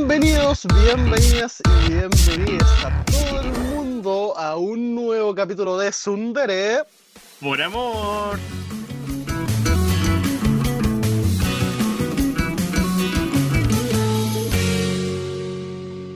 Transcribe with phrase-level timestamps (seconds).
[0.00, 6.82] Bienvenidos, bienvenidas y bienvenidas a todo el mundo a un nuevo capítulo de Sundere.
[7.40, 8.38] Por amor.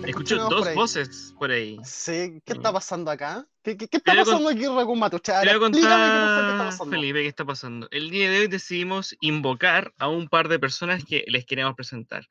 [0.07, 1.79] Escucho dos por voces por ahí.
[1.85, 3.47] Sí, ¿qué está pasando acá?
[3.63, 5.41] ¿Qué, qué- qué está pasando aquí, Raccoon Matucha?
[5.41, 6.91] Te voy a qué qué contar, pasando.
[6.97, 7.89] Felipe, qué está pasando.
[7.91, 12.27] El día de hoy decidimos invocar a un par de personas que les queremos presentar.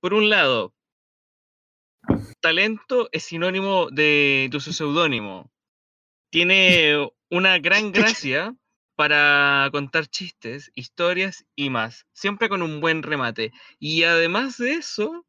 [0.00, 0.74] Por un lado,
[2.40, 5.50] talento es sinónimo de, de su seudónimo.
[6.30, 8.54] Tiene una gran gracia
[8.96, 13.52] para contar chistes, historias y más, siempre con un buen remate.
[13.78, 15.24] Y además de eso,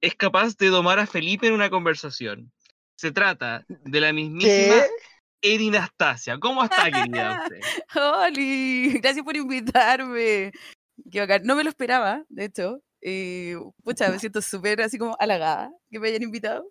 [0.00, 2.50] es capaz de domar a Felipe en una conversación.
[2.96, 5.54] Se trata de la mismísima ¿Qué?
[5.54, 6.38] Erin Astasia.
[6.38, 7.44] ¿Cómo está, querida?
[7.94, 8.98] ¡Holi!
[9.00, 10.52] Gracias por invitarme.
[11.10, 11.42] Qué bacán.
[11.44, 12.80] No me lo esperaba, de hecho.
[13.02, 16.64] Eh, pucha, me siento súper así como halagada que me hayan invitado.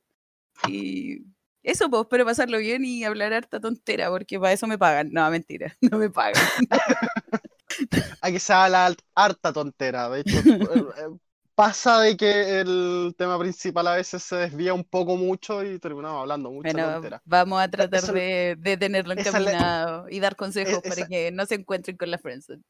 [0.68, 1.24] Y
[1.64, 5.10] eso, pues, espero pasarlo bien y hablar harta tontera, porque para eso me pagan.
[5.12, 6.42] No, mentira, no me pagan.
[8.22, 10.10] Aquí se habla harta tontera.
[10.10, 11.18] De hecho, eh, eh,
[11.56, 16.22] pasa de que el tema principal a veces se desvía un poco mucho y terminamos
[16.22, 17.22] hablando mucha Bueno, tontera.
[17.26, 21.08] vamos a tratar Esa- de, de tenerlo la- encaminado y dar consejos e- para esa-
[21.08, 22.62] que no se encuentren con la friendzone.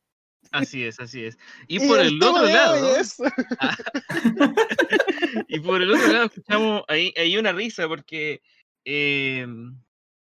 [0.52, 1.38] Así es, así es.
[1.68, 3.18] Y, Y por el el otro lado, es-
[3.60, 3.78] ah,
[5.48, 8.42] y por el otro lado escuchamos ahí, ahí una risa porque
[8.86, 9.46] eh,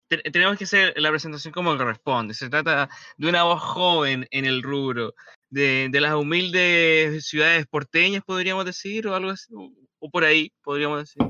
[0.08, 2.34] te- tenemos que hacer la presentación como corresponde.
[2.34, 5.14] Se trata de una voz joven en el rubro,
[5.50, 10.52] de, de las humildes ciudades porteñas, podríamos decir, o algo así, o, o por ahí,
[10.62, 11.22] podríamos decir.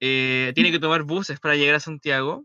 [0.00, 2.44] Eh, tiene que tomar buses para llegar a Santiago.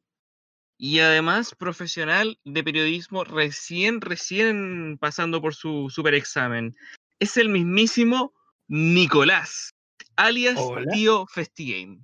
[0.77, 6.75] Y además profesional de periodismo recién, recién pasando por su super examen.
[7.19, 8.33] Es el mismísimo
[8.67, 9.73] Nicolás,
[10.17, 10.91] alias Hola.
[10.91, 11.99] Tío Festigame.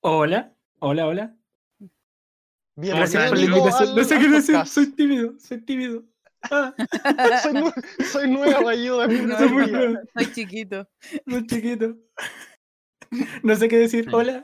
[0.00, 1.36] Hola, hola, hola.
[2.74, 3.94] Bienvenido, estás, por la invitación.
[3.94, 6.04] No sé qué decir, soy tímido, soy tímido.
[6.50, 6.74] Ah,
[7.42, 7.72] soy, nu-
[8.10, 9.14] soy nuevo, ayúdame.
[9.26, 10.88] No, soy muy nuevo, soy chiquito.
[11.24, 11.96] muy chiquito.
[13.44, 14.42] No sé qué decir, hola.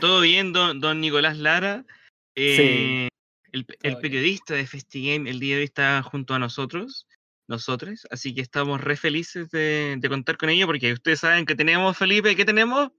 [0.00, 1.84] Todo bien, don, don Nicolás Lara.
[2.34, 3.08] Eh,
[3.52, 7.06] el, periodista de Festigame el día de hoy está junto a nosotros,
[7.48, 11.56] nosotros, así que estamos re felices de, de contar con ello porque ustedes saben que
[11.56, 12.90] tenemos, Felipe, ¿qué tenemos?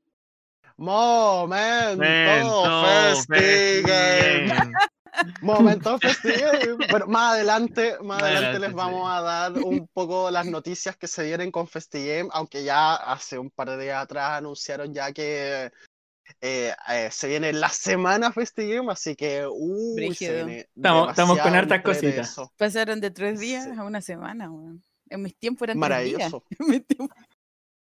[0.77, 4.49] Momento Momento Festigame.
[4.49, 4.71] Festigame.
[5.41, 6.87] Momento Festigame.
[6.89, 11.23] Bueno, más adelante, más adelante, les vamos a dar un poco las noticias que se
[11.23, 15.71] vienen con Festigame, aunque ya hace un par de días atrás anunciaron ya que
[16.39, 19.45] eh, eh, se viene la semana Festigame, así que
[19.97, 22.35] viene Estamos- estamos con hartas cositas.
[22.57, 23.71] Pasaron de tres días Sí.
[23.77, 24.83] a una semana, weón.
[25.09, 26.31] En mis tiempos eran tres días.
[26.31, 26.45] Maravilloso.
[26.59, 27.17] Mis tiempos-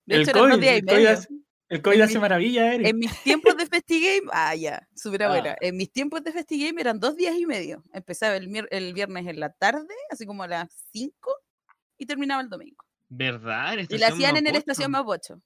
[0.06, 1.09] De El hecho, eran dos COVID, días y medio.
[1.12, 1.28] hace,
[1.69, 2.88] el COVID hace maravilla, Eric.
[2.88, 5.52] En mis tiempos de FestiGame, ah, ya, súper abuela.
[5.52, 5.58] Ah.
[5.62, 7.84] En mis tiempos de FestiGame eran dos días y medio.
[7.94, 11.31] Empezaba el, el viernes en la tarde, así como a las 5,
[11.98, 12.84] y terminaba el domingo.
[13.08, 13.78] ¿Verdad?
[13.90, 15.42] Y la hacían en el Estación Mapocho.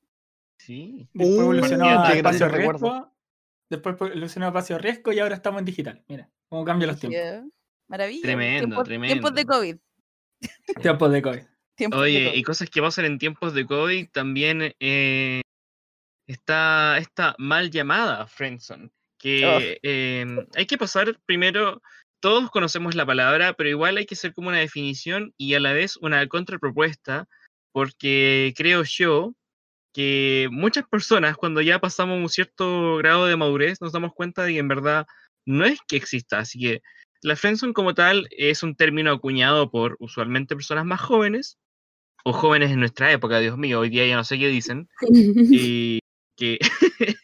[0.58, 1.08] Sí.
[1.14, 3.12] Después Uh, evolucionó a espacio riesgo.
[3.70, 6.04] Después evolucionó a espacio riesgo y ahora estamos en digital.
[6.08, 7.52] Mira, cómo cambian los tiempos.
[7.88, 8.22] Maravilla.
[8.24, 9.54] Tremendo, tiempos, Tiempos de tremendo.
[9.54, 9.78] COVID.
[10.82, 11.42] Tiempos de COVID.
[11.76, 12.38] tiempos de Oye, COVID.
[12.38, 15.42] y cosas que pasan en tiempos de COVID también eh,
[16.28, 18.90] está esta mal llamada Friendzone,
[19.20, 21.82] que em, hay que pasar primero,
[22.22, 25.74] todos conocemos la palabra, pero igual hay que hacer como una definición y a la
[25.74, 27.28] vez una contrapropuesta,
[27.72, 29.34] porque creo yo
[29.96, 34.52] que muchas personas cuando ya pasamos un cierto grado de madurez nos damos cuenta de
[34.52, 35.08] que en verdad
[35.46, 36.82] no es que exista, así que
[37.22, 41.60] la friendzone como tal es un término acuñado por usualmente personas más jóvenes
[42.26, 44.90] o jóvenes en nuestra época, Dios mío, hoy día ya no sé qué dicen,
[45.50, 46.00] y
[46.36, 46.60] que,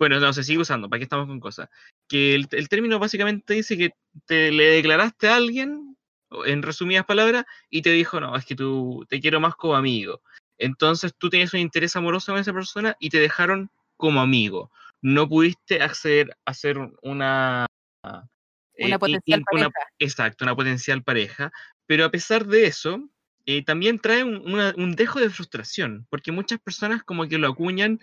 [0.00, 1.68] bueno, no, se sigue usando, ¿para qué estamos con cosas?
[2.08, 3.90] Que el, el término básicamente dice que
[4.26, 5.96] te le declaraste a alguien,
[6.44, 10.22] en resumidas palabras, y te dijo, no, es que tú te quiero más como amigo.
[10.58, 14.70] Entonces tú tienes un interés amoroso con esa persona y te dejaron como amigo.
[15.02, 17.66] No pudiste acceder a ser una...
[18.04, 19.88] eh, Una potencial una- pareja.
[19.98, 21.52] exacto, una potencial pareja.
[21.86, 23.08] Pero a pesar de eso,
[23.46, 27.48] eh, también trae un, una- un dejo de frustración, porque muchas personas como que lo
[27.48, 28.00] acuñan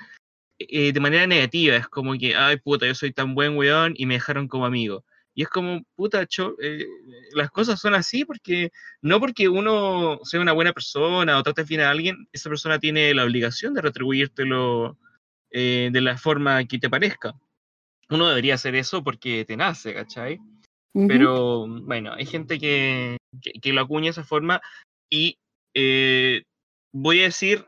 [0.59, 4.05] eh, de manera negativa, es como que, ay puta, yo soy tan buen weón y
[4.05, 5.03] me dejaron como amigo.
[5.35, 6.85] Y es como, puta, cho- eh,
[7.33, 8.71] las cosas son así porque
[9.01, 13.13] no porque uno sea una buena persona o trate bien a alguien, esa persona tiene
[13.13, 14.97] la obligación de retribuírtelo
[15.51, 17.33] eh, de la forma que te parezca.
[18.09, 20.39] Uno debería hacer eso porque te nace, ¿cachai?
[20.93, 21.07] Ujú.
[21.07, 24.61] Pero bueno, hay gente que, que, que lo acuña de esa forma
[25.09, 25.37] y
[25.73, 26.43] eh,
[26.91, 27.65] voy a decir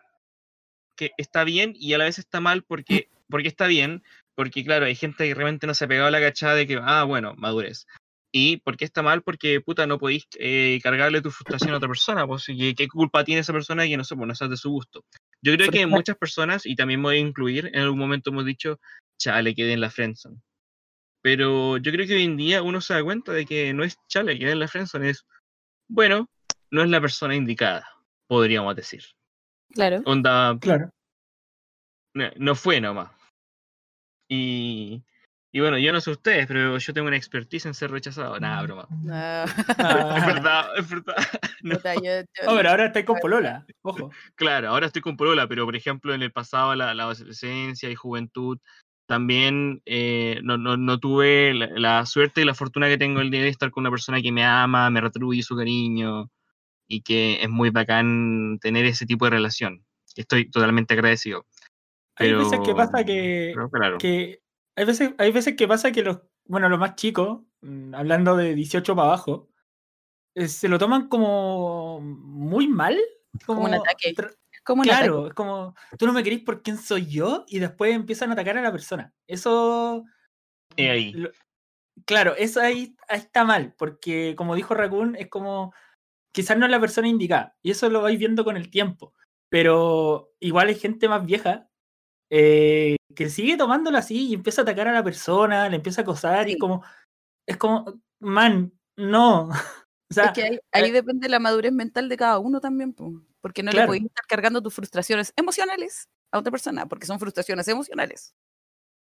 [0.96, 4.04] que está bien y a la vez está mal porque, porque está bien,
[4.36, 6.80] porque claro, hay gente que realmente no se ha pegado a la cachada de que,
[6.82, 7.86] ah, bueno, madurez.
[8.32, 9.22] ¿Y por qué está mal?
[9.22, 12.28] Porque, puta, no podéis eh, cargarle tu frustración a otra persona.
[12.28, 14.72] Pues, ¿qué, ¿Qué culpa tiene esa persona que no sé, pues no seas de su
[14.72, 15.06] gusto?
[15.42, 18.44] Yo creo que muchas personas, y también me voy a incluir, en algún momento hemos
[18.46, 18.80] dicho,
[19.18, 20.42] chale, quedé en la friendzone.
[21.22, 23.96] Pero yo creo que hoy en día uno se da cuenta de que no es
[24.10, 25.26] chale, quedé en la friendzone, es,
[25.88, 26.30] bueno,
[26.72, 27.88] no es la persona indicada,
[28.28, 29.04] podríamos decir.
[29.74, 30.02] Claro.
[30.06, 30.92] Onda, Claro.
[32.14, 33.12] no, no fue nomás.
[34.28, 35.04] Y,
[35.52, 38.40] y bueno, yo no sé ustedes, pero yo tengo una expertise en ser rechazado.
[38.40, 38.88] Nada, broma.
[39.10, 39.46] Ah,
[40.18, 41.16] Es verdad, es verdad.
[41.64, 43.66] No, oh, pero ahora estáis con Polola.
[43.82, 44.12] Ojo.
[44.36, 47.96] Claro, ahora estoy con Polola, pero por ejemplo en el pasado, la, la adolescencia y
[47.96, 48.60] juventud,
[49.08, 53.32] también eh, no, no, no tuve la, la suerte y la fortuna que tengo el
[53.32, 56.30] día de estar con una persona que me ama, me retribuye su cariño
[56.88, 59.86] y que es muy bacán tener ese tipo de relación.
[60.16, 61.46] Estoy totalmente agradecido.
[62.18, 63.98] Hay Pero, veces que pasa que, claro.
[63.98, 64.42] que
[64.76, 68.56] hay veces, hay veces que pasa que los, bueno, los más chicos, mm, hablando de
[68.56, 69.50] 18 para abajo,
[70.36, 72.98] eh, se lo toman como muy mal.
[73.46, 74.14] Como un ataque.
[74.16, 75.06] tra- es como un ataque.
[75.08, 78.34] Claro, es como, tú no me querís por quién soy yo y después empiezan a
[78.34, 79.14] atacar a la persona.
[79.28, 80.06] Eso...
[80.78, 81.12] Ahí.
[81.14, 81.32] lo-
[82.06, 85.74] claro, eso ahí, ahí está mal, porque como dijo Raccoon, es como,
[86.34, 89.14] quizás no es la persona indicada, y eso lo vais viendo con el tiempo,
[89.50, 91.70] pero igual hay gente más vieja
[92.30, 96.04] eh, que sigue tomándolo así y empieza a atacar a la persona, le empieza a
[96.04, 96.56] acosar, y Sí.
[96.56, 96.84] es como,
[97.48, 99.50] es como, man, no.
[100.12, 103.12] o sea, Es que ahí, ahí depende la madurez mental de cada uno también, po,
[103.42, 107.68] porque no le podéis estar cargando tus frustraciones emocionales a otra persona, porque son frustraciones
[107.68, 108.34] emocionales.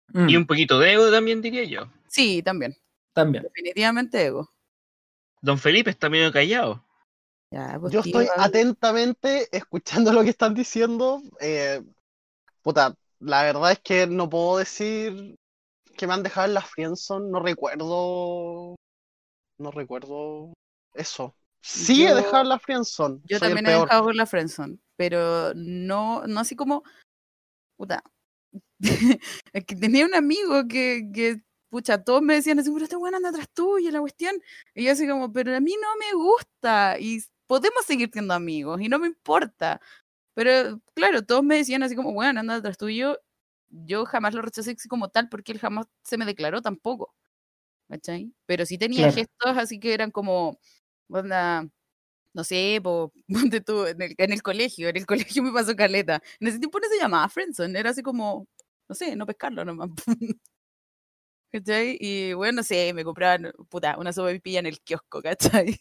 [0.09, 1.91] mm, Y un poquito de ego también diría yo.
[2.07, 2.75] Sí, también,
[3.13, 3.43] también.
[3.43, 4.49] definitivamente ego.
[5.41, 6.83] Don Felipe está medio callado.
[7.51, 11.21] Ya, pues, Yo tío, estoy atentamente escuchando lo que están diciendo.
[11.39, 11.81] eh,
[12.61, 15.35] puta, la verdad es que no puedo decir
[15.97, 17.29] que me han dejado en la friendzone.
[17.29, 18.75] No recuerdo.
[19.57, 20.53] No recuerdo
[20.93, 21.35] eso.
[21.61, 23.19] Sí he Yo- dejado en la friendzone.
[23.25, 23.83] Yo soy también he peor.
[23.87, 26.83] dejado con la friendzone, pero no, no así como,
[27.77, 28.03] puta,
[29.53, 33.13] es que tenía un amigo que, que, pucha, todos me decían así, pero este weón
[33.15, 34.35] anda atrás tuyo, la cuestión,
[34.73, 38.81] y yo así como, pero a mí no me gusta, y podemos seguir siendo amigos,
[38.81, 39.79] y no me importa,
[40.33, 43.19] pero claro, todos me decían así como, bueno, anda atrás tuyo,
[43.69, 47.13] yo jamás lo rechacé así como tal, porque él jamás se me declaró tampoco,
[47.89, 48.33] ¿cachai?
[48.47, 49.11] Pero sí tenía Claro.
[49.11, 50.59] gestos así que eran como,
[51.09, 51.67] onda,
[52.33, 53.13] no sé, po,
[53.51, 55.05] ponte tú, en el, en el colegio, en el
[55.39, 56.21] colegio me pasó caleta.
[56.39, 58.47] En ese tiempo no se llamaba Friendzone, era así como,
[58.89, 59.89] no sé, no pescarlo nomás.
[61.51, 61.97] ¿Cachai?
[61.99, 65.75] Y bueno, no sé, me compraban, puta, una sopa de pilla en el kiosco, ¿cachai?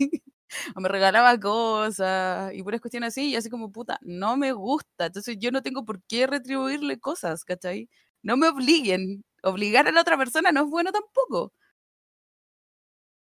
[0.77, 5.07] o me regalaba cosas y puras cuestiones así, y así como, puta, no me gusta.
[5.07, 7.89] Entonces yo no tengo por qué retribuirle cosas, ¿cachai?
[8.23, 9.25] No me obliguen.
[9.43, 11.53] Obligar a la otra persona no es bueno tampoco.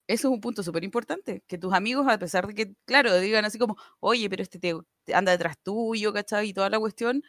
[0.07, 3.43] Eso es un punto súper importante, que tus amigos, a pesar de que, claro, digan
[3.43, 6.49] así como, oye, pero este te, te anda detrás tuyo, ¿cachai?
[6.49, 7.23] Y toda la cuestión,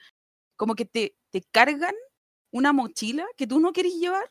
[0.57, 1.95] como que te, te cargan
[2.51, 4.31] una mochila que tú no querés llevar.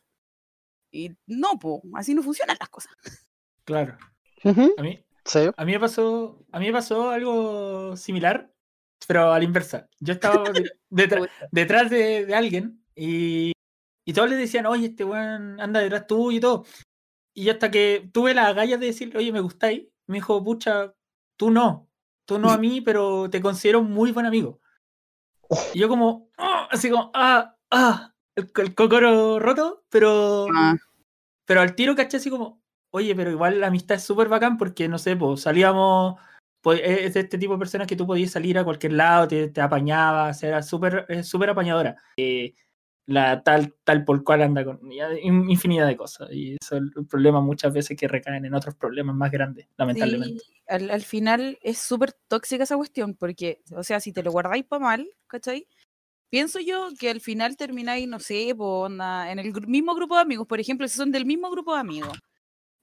[0.91, 2.93] Y no, po, así no funcionan las cosas.
[3.63, 3.97] Claro.
[4.43, 5.39] A mí, sí.
[5.55, 8.51] a mí me pasó, a mí me pasó algo similar,
[9.07, 9.87] pero a la inversa.
[9.99, 13.51] Yo estaba de- detra- detrás de, de alguien y,
[14.05, 16.65] y todos le decían, oye, este weón anda detrás tuyo y todo.
[17.33, 20.93] Y hasta que tuve las agallas de decir, oye, me gustáis, me dijo, pucha,
[21.37, 21.89] tú no,
[22.25, 24.61] tú no a mí, pero te considero un muy buen amigo.
[25.73, 30.75] Y yo como, "Ah", así como, ah, ah, el, el cocoro roto, pero, Ah,
[31.45, 32.63] pero al tiro caché así como,
[32.95, 36.19] oye, pero igual la amistad es súper bacán porque, no sé, pues salíamos,
[36.61, 39.49] pues, es de este tipo de personas que tú podías salir a cualquier lado, te,
[39.49, 41.95] te apañabas, era súper súper apañadora.
[42.17, 42.55] Eh,
[43.07, 44.79] la tal, tal por cual anda con
[45.21, 46.29] infinidad de cosas.
[46.31, 50.39] Y eso es el problema muchas veces que recaen en otros problemas más grandes, lamentablemente.
[50.39, 54.31] sí, al, al final es súper tóxica esa cuestión, porque, o sea, si te lo
[54.31, 55.67] guardáis para mal, ¿cachai?
[56.29, 60.21] Pienso yo que al final termináis, no sé, po, onda, en el mismo grupo de
[60.21, 62.17] amigos, por ejemplo, si son del mismo grupo de amigos,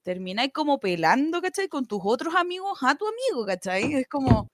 [0.03, 1.67] termináis como pelando, ¿cachai?
[1.67, 3.93] Con tus otros amigos a tu amigo, ¿cachai?
[3.95, 4.47] Es como,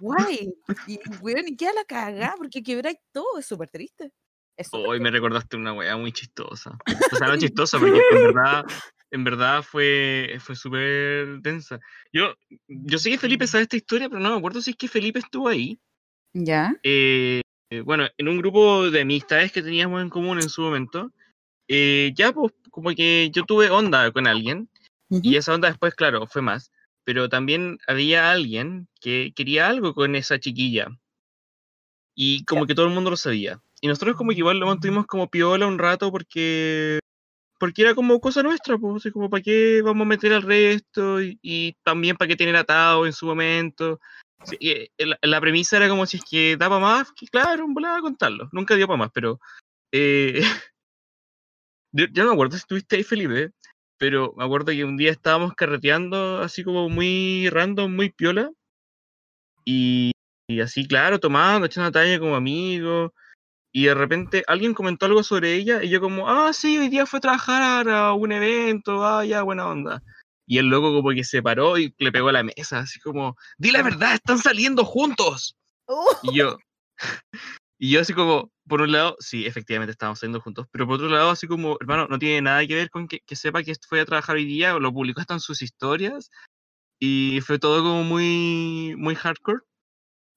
[0.00, 0.54] guay,
[0.86, 4.12] y weón, y queda la cagada, porque quebráis todo, es súper triste.
[4.72, 6.78] Hoy me recordaste una weá muy chistosa.
[7.12, 8.64] O sea, no chistosa, porque en verdad,
[9.10, 11.80] en verdad fue, fue súper densa.
[12.12, 12.34] Yo,
[12.68, 15.18] yo sé que Felipe sabe esta historia, pero no me acuerdo si es que Felipe
[15.18, 15.78] estuvo ahí.
[16.32, 16.76] ¿Ya?
[16.82, 21.10] Eh, eh, bueno, en un grupo de amistades que teníamos en común en su momento,
[21.68, 24.68] eh, ya pues como que yo tuve onda con alguien,
[25.08, 26.72] y esa onda después, claro, fue más,
[27.04, 30.88] pero también había alguien que quería algo con esa chiquilla.
[32.16, 33.60] Y como que todo el mundo lo sabía.
[33.80, 36.98] Y nosotros como que igual lo mantuvimos como piola un rato porque
[37.60, 41.76] porque era como cosa nuestra, pues, como para qué vamos a meter al resto y,
[41.84, 44.00] también para qué tener atado en su momento.
[44.60, 44.88] Eh,
[45.22, 48.48] la, premisa era como si es que daba más, que claro, volaba a contarlo.
[48.52, 49.38] Nunca dio para más, pero
[49.92, 50.40] eh,
[51.94, 53.52] yo, no me acuerdo si estuviste ahí, Felipe,
[53.98, 58.50] pero me acuerdo que un día estábamos carreteando así como muy random, muy piola.
[59.64, 60.12] Y,
[60.48, 63.12] y así, claro, tomando, echando talla como amigos
[63.72, 67.06] y de repente alguien comentó algo sobre ella y yo como, ah, sí, hoy día
[67.06, 70.02] fue a trabajar a un evento, ah, ya, buena onda.
[70.46, 73.36] Y el loco como que se paró y le pegó a la mesa, así como,
[73.58, 75.56] di la verdad, están saliendo juntos.
[76.22, 76.56] Y yo,
[77.78, 81.08] y yo así como, por un lado, sí, efectivamente estamos saliendo juntos, pero por otro
[81.08, 84.00] lado, así como, hermano, no tiene nada que ver con que, que sepa que fue
[84.00, 86.30] a trabajar hoy día, lo publicó hasta en sus historias,
[86.98, 89.60] y fue todo como muy, muy hardcore.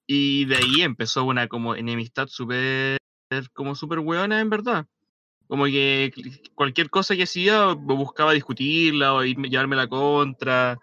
[0.06, 2.98] Y de ahí empezó una como enemistad súper
[3.52, 4.86] como súper hueona en verdad.
[5.46, 6.12] Como que
[6.54, 10.78] cualquier cosa que hacía buscaba discutirla o llevarme la contra.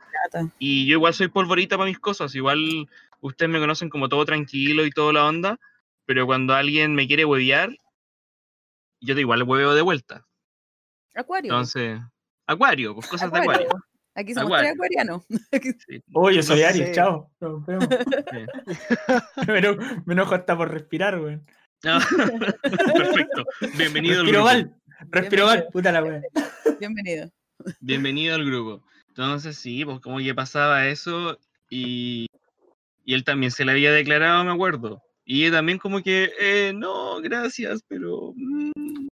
[0.58, 2.34] Y yo igual soy polvorita para mis cosas.
[2.36, 2.90] Igual
[3.22, 5.60] ustedes me conocen como todo tranquilo y toda la onda.
[6.06, 7.76] Pero cuando alguien me quiere huevear,
[9.02, 10.26] yo de igual hueveo de vuelta.
[11.16, 11.52] Acuario.
[11.52, 12.00] Entonces,
[12.46, 13.70] acuario, pues cosas de acuario.
[14.16, 15.26] Aquí somos tres acuarianos.
[16.14, 17.30] Oye, soy Aries, chao.
[19.48, 21.40] me, enojo hasta por respirar, güey.
[21.82, 23.46] Perfecto.
[23.78, 24.46] Bienvenido al grupo.
[24.46, 24.76] Mal.
[25.12, 26.22] Respiro mal, puta la wea.
[26.80, 27.30] Bienvenido.
[27.82, 28.86] Bienvenido al grupo.
[29.10, 31.38] Entonces, sí, pues como que pasaba eso
[31.70, 32.28] y,
[33.04, 35.05] y él también se le había declarado, me acuerdo.
[35.26, 38.34] Y también como que, eh, no, gracias, pero...
[38.36, 39.08] Mm".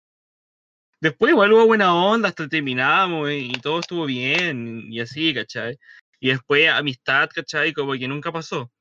[1.00, 5.79] Después igual hubo buena onda, hasta terminamos y, y todo estuvo bien y así, ¿cachai?
[6.19, 7.73] Y después amistad, ¿cachai?
[7.73, 8.73] Como que nunca pasó.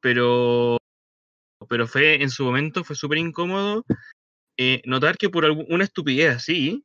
[0.00, 0.78] Pero
[1.68, 3.84] pero fue en su momento fue súper incómodo
[4.56, 6.84] eh, notar que por alguna estupidez así,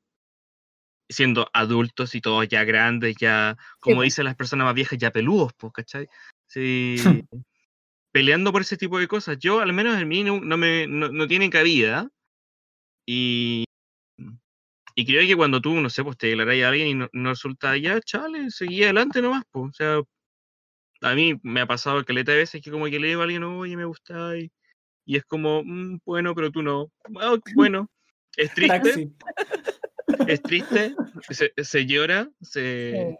[1.09, 5.53] siendo adultos y todos ya grandes, ya, como dicen las personas más viejas, ya peludos,
[5.57, 6.07] pues, ¿cachai?
[6.45, 6.97] Sí,
[8.13, 9.37] peleando por ese tipo de cosas.
[9.39, 12.09] Yo, al menos en mí, no, me, no, tiene cabida.
[13.05, 13.65] Y,
[14.95, 17.75] y creo que cuando tú, no sé, pues te declaras a alguien y no, resulta
[17.75, 19.65] ya, chale, seguí adelante nomás, pues.
[19.69, 20.01] O sea,
[21.01, 23.43] a mí me ha pasado caleta de veces que como que le digo a alguien,
[23.43, 24.49] oye, me gusta, y
[25.05, 26.91] y es como, mm, bueno, pero tú no.
[27.19, 27.89] Ah, bueno,
[28.37, 29.11] es triste.
[30.27, 30.95] es triste,
[31.29, 33.17] se, llora, se,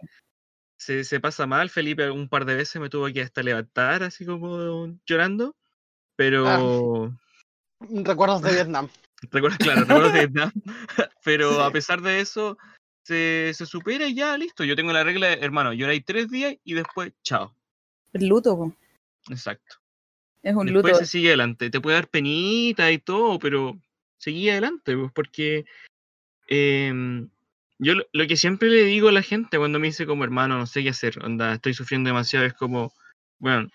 [0.76, 1.70] se, pasa mal.
[1.70, 5.56] Felipe un par de veces me tuvo que hasta levantar, así como llorando,
[6.16, 6.46] pero...
[6.46, 7.10] Ah,
[7.80, 8.88] recuerdos de Vietnam.
[9.30, 10.52] Recuerdos, claro, recuerdos de Vietnam.
[11.24, 12.58] pero a pesar de eso,
[13.02, 14.64] se, se supera y ya, listo.
[14.64, 17.54] Yo tengo la regla, de, hermano, lloráis tres días y después, chao.
[18.12, 18.74] El luto.
[19.28, 19.76] Exacto.
[20.42, 21.70] Es un Después se sigue adelante.
[21.70, 23.80] Te puede dar penita y todo, pero
[24.18, 25.64] sigue adelante, pues, porque
[26.48, 27.30] em,
[27.78, 30.66] yo lo, que siempre le digo a la gente cuando me dice como hermano, no
[30.66, 32.92] sé qué hacer, onda, estoy sufriendo demasiado, es como,
[33.38, 33.68] bueno,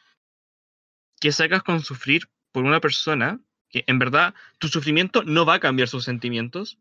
[1.19, 3.39] ¿qué sacas con sufrir por una persona
[3.69, 6.77] que en verdad tu sufrimiento no va a cambiar sus sentimientos?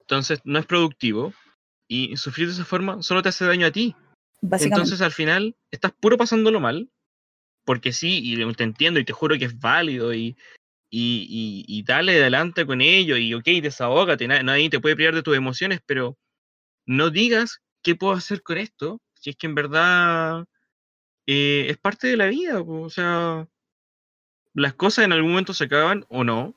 [0.00, 1.32] Entonces no es productivo
[1.88, 3.94] y sufrir de esa forma solo te hace daño a ti.
[4.42, 6.90] Entonces al final estás puro pasándolo mal
[7.64, 10.36] porque sí, y te entiendo y te juro que es válido y,
[10.90, 15.36] y, y, dale adelante con ello y ok, desahógate, nadie te puede privar de tus
[15.36, 16.18] emociones, pero
[16.86, 20.44] no digas qué puedo hacer con esto, si es que en verdad
[21.26, 23.46] eh, es parte de la vida, o sea,
[24.54, 26.54] las cosas en algún momento se acaban o no,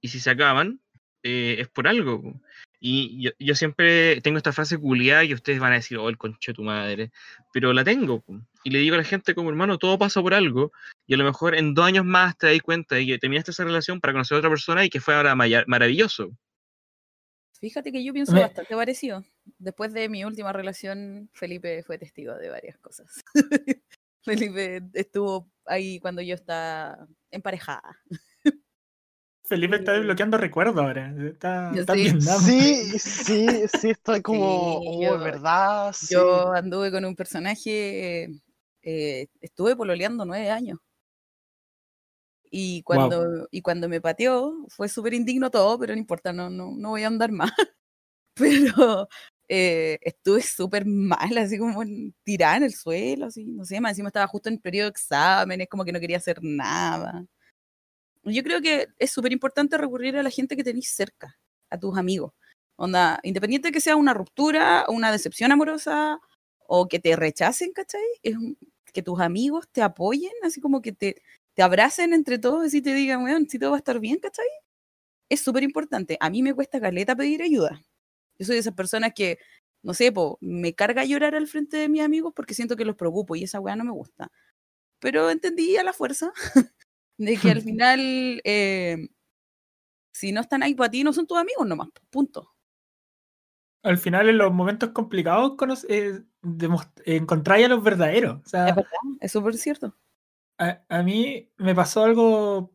[0.00, 0.80] y si se acaban,
[1.22, 2.40] eh, es por algo.
[2.84, 6.50] Y yo, siempre tengo esta frase culiada y ustedes van a decir, oh, el conche
[6.50, 7.12] de tu madre.
[7.52, 8.24] Pero la tengo.
[8.64, 10.72] Y le digo a la gente como hermano, todo pasa por algo.
[11.06, 13.62] Y a lo mejor en dos años más te das cuenta de que terminaste esa
[13.62, 16.32] relación para conocer a otra persona y que fue ahora maravilloso.
[17.62, 19.22] Fíjate que yo pienso bastante parecido.
[19.56, 23.22] Después de mi última relación, Felipe fue testigo de varias cosas.
[24.24, 28.00] Felipe estuvo ahí cuando yo estaba emparejada.
[29.44, 31.14] Felipe está desbloqueando recuerdos ahora.
[31.24, 32.90] Está, sí.
[32.98, 35.94] sí, sí, estoy como, oh, ¿verdad?
[36.10, 38.28] Yo anduve con un personaje,
[38.82, 40.80] eh, estuve pololeando nueve años.
[42.54, 46.72] Y cuando, y cuando me pateó, fue súper indigno todo, pero no importa, no, no,
[46.76, 47.50] no voy a andar más.
[48.34, 49.08] pero
[49.48, 51.82] eh, estuve súper mal, así como
[52.24, 54.90] tirada en el suelo, así, no sé, más encima estaba justo en el periodo de
[54.90, 57.26] exámenes, como que no quería hacer nada
[58.24, 61.38] yo creo que es súper importante recurrir a la gente que tenéis cerca,
[61.70, 62.32] a tus amigos.
[62.76, 66.20] Onda, independiente de que sea una ruptura, una decepción amorosa
[66.66, 68.02] o que te rechacen, ¿cachai?
[68.22, 68.36] Es
[68.92, 71.22] que tus amigos te apoyen, así como que te,
[71.54, 74.46] te abracen entre todos y te digan, weón, si todo va a estar bien, ¿cachai?
[75.28, 76.16] Es súper importante.
[76.20, 77.82] A mí me cuesta caleta pedir ayuda.
[78.38, 79.38] Yo soy de esas personas que,
[79.82, 82.96] no sé, po, me carga llorar al frente de mis amigos porque siento que los
[82.96, 84.30] preocupo y esa weá no me gusta.
[84.98, 86.32] Pero entendí a la fuerza
[87.18, 89.08] de que al final, eh,
[90.12, 92.48] si no están ahí para ti, no son tus amigos nomás, punto.
[93.82, 95.56] Al final, en los momentos complicados,
[95.88, 96.22] eh,
[97.04, 98.40] encontráis a los verdaderos.
[98.44, 98.90] O sea, es verdad,
[99.20, 99.96] es súper cierto.
[100.88, 102.72] A, mí me pasó algo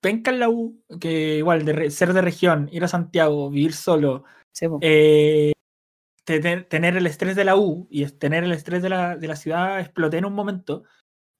[0.00, 4.24] penca en la U, que igual, de ser de región, ir a Santiago, vivir solo,
[4.80, 5.52] eh,
[6.24, 9.80] tener, el estrés de la U y tener el estrés de la, de la ciudad,
[9.80, 10.84] exploté en un momento,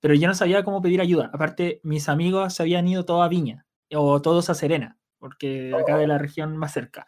[0.01, 1.31] pero yo no sabía cómo pedir ayuda.
[1.33, 5.97] Aparte, mis amigos se habían ido todos a Viña o todos a Serena, porque acá
[5.97, 7.07] de la región más cerca.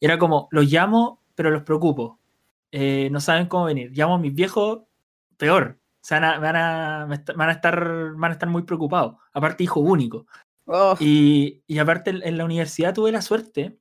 [0.00, 2.18] Era como, los llamo, pero los preocupo.
[2.72, 3.90] Eh, no saben cómo venir.
[3.92, 4.82] Llamo a mis viejos,
[5.36, 5.79] peor.
[6.02, 9.16] O sea, van a, van a, estar, van a estar muy preocupados.
[9.32, 10.26] Aparte, hijo único.
[10.64, 10.96] Oh.
[10.98, 13.78] Y, y, aparte, en la universidad tuve la suerte,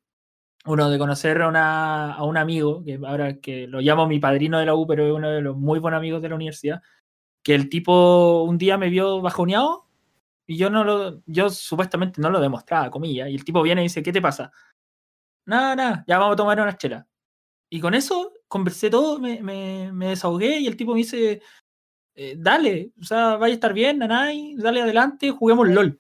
[0.66, 4.60] uno, de conocer a, una, a un amigo, que ahora que lo llamo mi padrino
[4.60, 6.82] de la U, pero es uno de los muy buenos amigos de la universidad,
[7.42, 9.88] que el tipo un día me vio bajoneado
[10.46, 13.86] y yo no lo, yo supuestamente no lo demostraba, comillas, y el tipo viene y
[13.86, 14.52] dice, ¿qué te pasa?
[15.46, 17.08] Nada, nada, ya vamos a tomar una chela.
[17.70, 21.42] Y con eso conversé todo, me, me, me desahogué y el tipo me dice,
[22.22, 25.98] eh, dale, o sea, vaya a estar bien, nanay, dale adelante, juguemos LOL.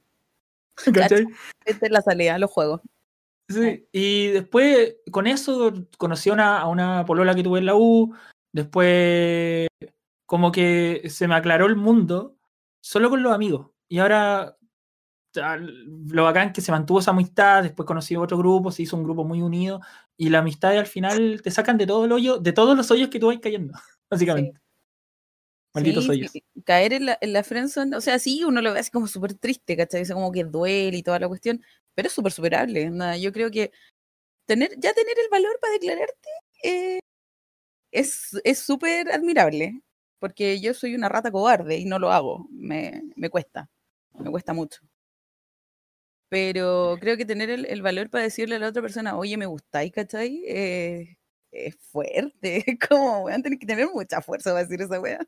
[0.93, 1.25] ¿Cachai?
[1.63, 2.81] Esta es la salida, los juegos.
[3.47, 7.75] Sí, y después con eso conocí a una, a una polola que tuve en la
[7.75, 8.13] U,
[8.51, 9.69] después
[10.25, 12.35] como que se me aclaró el mundo
[12.83, 13.67] solo con los amigos.
[13.87, 14.57] Y ahora
[15.33, 19.23] lo bacán que se mantuvo esa amistad, después conocí otro grupo, se hizo un grupo
[19.23, 19.79] muy unido
[20.17, 23.07] y la amistad al final te sacan de todo el hoyo, de todos los hoyos
[23.07, 23.73] que tú vas cayendo,
[24.11, 24.59] básicamente.
[25.73, 26.31] Malditos hoyos.
[26.65, 29.35] Caer en la, en la friendzone, o sea, sí, uno lo ve así como súper
[29.35, 30.07] triste, ¿cachai?
[30.07, 32.91] como que duele y toda la cuestión, pero es súper superable.
[33.19, 33.71] Yo creo que
[34.45, 36.29] tener, ya tener el valor para declararte
[36.63, 36.99] eh,
[37.91, 39.81] es súper admirable,
[40.19, 43.69] porque yo soy una rata cobarde y no lo hago, me, me cuesta,
[44.19, 44.81] me cuesta mucho
[46.29, 49.91] pero creo que tener el, valor para decirle a la otra persona, oye, me gustáis,
[49.91, 50.43] ¿cachai?
[50.47, 51.17] Eh,
[51.51, 55.19] es fuerte, como, weón, tener que tener mucha fuerza para decir esa weá.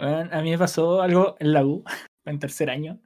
[0.00, 1.84] A mí me pasó algo en la U,
[2.24, 3.00] en tercer año.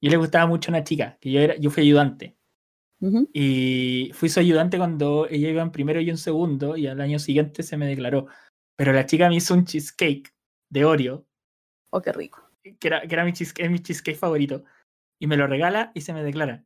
[0.00, 2.36] Yo le gustaba mucho a una chica, que yo, era, yo fui ayudante.
[3.32, 7.18] Y fui su ayudante cuando ella iba en primero y en segundo, y al año
[7.18, 8.28] siguiente se me declaró.
[8.76, 10.32] Pero la chica me hizo un cheesecake
[10.70, 11.26] de Oreo.
[11.90, 12.48] Oh, qué rico.
[12.62, 14.64] Que era, que era mi, cheesecake, mi cheesecake favorito
[15.22, 16.64] y me lo regala y se me declara.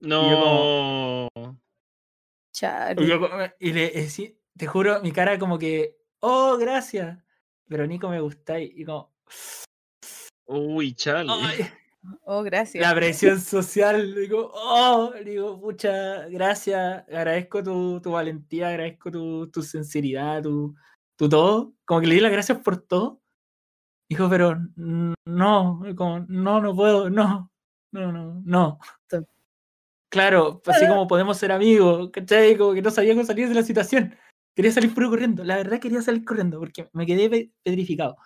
[0.00, 1.28] No.
[1.36, 3.28] Y, yo
[3.60, 4.08] y, le
[4.56, 7.22] te juro, mi cara como que, oh, gracias.
[7.68, 9.12] Pero Nico me gusta y, como.
[10.46, 11.28] Uy, chale.
[12.22, 12.80] Oh, gracias.
[12.80, 19.62] La presión social, digo, oh, digo, muchas gracias, agradezco tu, tu valentía, agradezco tu, tu
[19.62, 20.74] sinceridad, tu,
[21.16, 21.74] tu todo.
[21.84, 23.20] Como que le di las gracias por todo.
[24.08, 27.50] Dijo, pero no, como, no, no puedo, no
[27.92, 28.78] no, no, no.
[30.10, 32.56] Claro, así como podemos ser amigos, ¿cachai?
[32.56, 34.14] Como que no sabía cómo salir de la situación.
[34.58, 35.44] Quería salir puro corriendo.
[35.44, 38.16] La verdad quería salir corriendo porque me quedé pedrificado.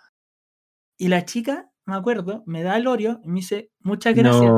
[0.98, 4.50] Y la chica, me acuerdo, me da el Oreo y me dice, muchas gracias.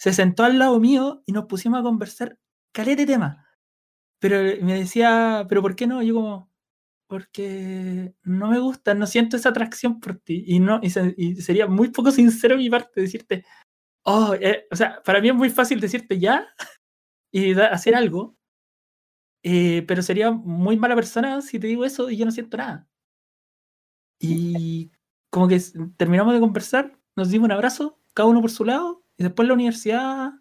[0.00, 2.40] Se sentó al lado mío y nos pusimos a conversar
[2.72, 3.46] calete de tema.
[4.18, 6.02] Pero me decía, ¿pero por qué no?
[6.02, 6.50] Yo como,
[7.06, 10.42] porque no me gusta, no siento esa atracción por ti.
[10.44, 13.44] Y, no, y, y sería muy poco sincero mi parte decirte,
[14.02, 16.48] oh, eh, o sea, para mí es muy fácil decirte ya
[17.32, 18.36] y hacer algo,
[19.48, 22.88] eh, pero sería muy mala persona si te digo eso y yo no siento nada.
[24.18, 24.90] Y
[25.30, 25.62] como que
[25.96, 29.48] terminamos de conversar, nos dimos un abrazo, cada uno por su lado, y después en
[29.48, 30.32] la universidad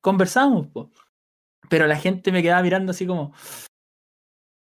[0.00, 0.68] conversamos,
[1.68, 3.34] pero la gente me quedaba mirando así como,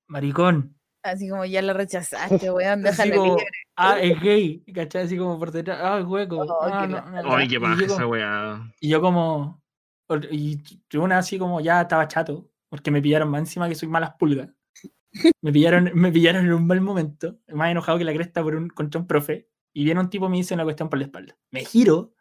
[0.10, 3.46] maricón, Así como ya lo rechazaste, weón, déjalo libre.
[3.78, 5.04] Ah, es gay, ¿cachai?
[5.04, 6.39] Así como por detrás, ah, hueco.
[6.39, 8.70] Oh, ah, no, Ay, qué baja esa weá.
[8.82, 9.63] Y yo como,
[10.30, 10.60] y
[10.98, 14.50] una así como ya estaba chato, porque me pillaron más encima que soy malas pulgas.
[15.42, 18.68] Me pillaron, me pillaron en un mal momento, más enojado que la cresta por un,
[18.68, 21.38] contra un profe, y viene un tipo y me dice una cuestión por la espalda.
[21.52, 22.14] Me giro,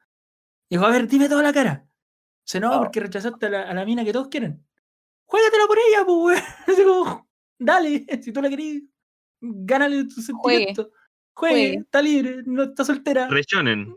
[0.68, 1.88] y digo, a ver, dime toda la cara.
[2.44, 2.78] Se no, oh.
[2.78, 4.64] porque rechazaste a la, a la mina que todos quieren.
[5.24, 6.42] Juégatela por ella, pues,
[6.78, 7.24] weón.
[7.58, 8.82] Dale, si tú la querés,
[9.40, 10.92] gánale tu sentimiento.
[11.34, 13.26] Juegue, está libre, no está soltera.
[13.28, 13.92] Rechonen.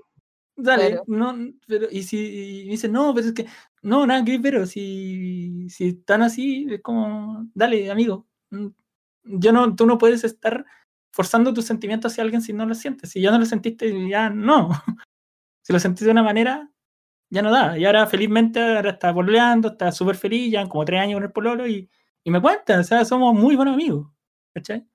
[0.55, 3.45] Dale, no, pero, y si y dice, no, pero es que,
[3.87, 8.27] no, nada que pero si, si están así, es como, dale, amigo.
[8.51, 8.67] Mm,
[9.23, 10.65] yo no, tú no puedes estar
[11.13, 13.11] forzando tus sentimientos hacia alguien si no lo sientes.
[13.11, 14.69] Si ya no lo sentiste, ya no.
[15.63, 16.69] si lo sentís de una manera,
[17.29, 17.77] ya no da.
[17.77, 21.31] Y ahora felizmente ahora está pololeando, está súper feliz, ya como tres años con el
[21.31, 21.89] pololo y,
[22.25, 24.07] y me cuenta, o sea, somos muy buenos amigos.
[24.53, 24.85] ¿Cachai?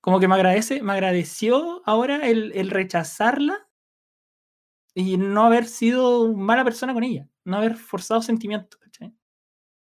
[0.00, 3.68] Como que me agradece, me agradeció ahora el, el rechazarla
[4.94, 9.14] y no haber sido mala persona con ella, no haber forzado sentimientos, ¿cachai?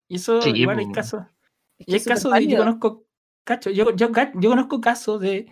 [0.07, 0.91] Y eso Sí, igual hay po.
[0.93, 1.23] casos.
[1.77, 3.05] Es Y hay casos de, yo conozco,
[3.43, 5.51] cacho, yo, yo, yo conozco casos de,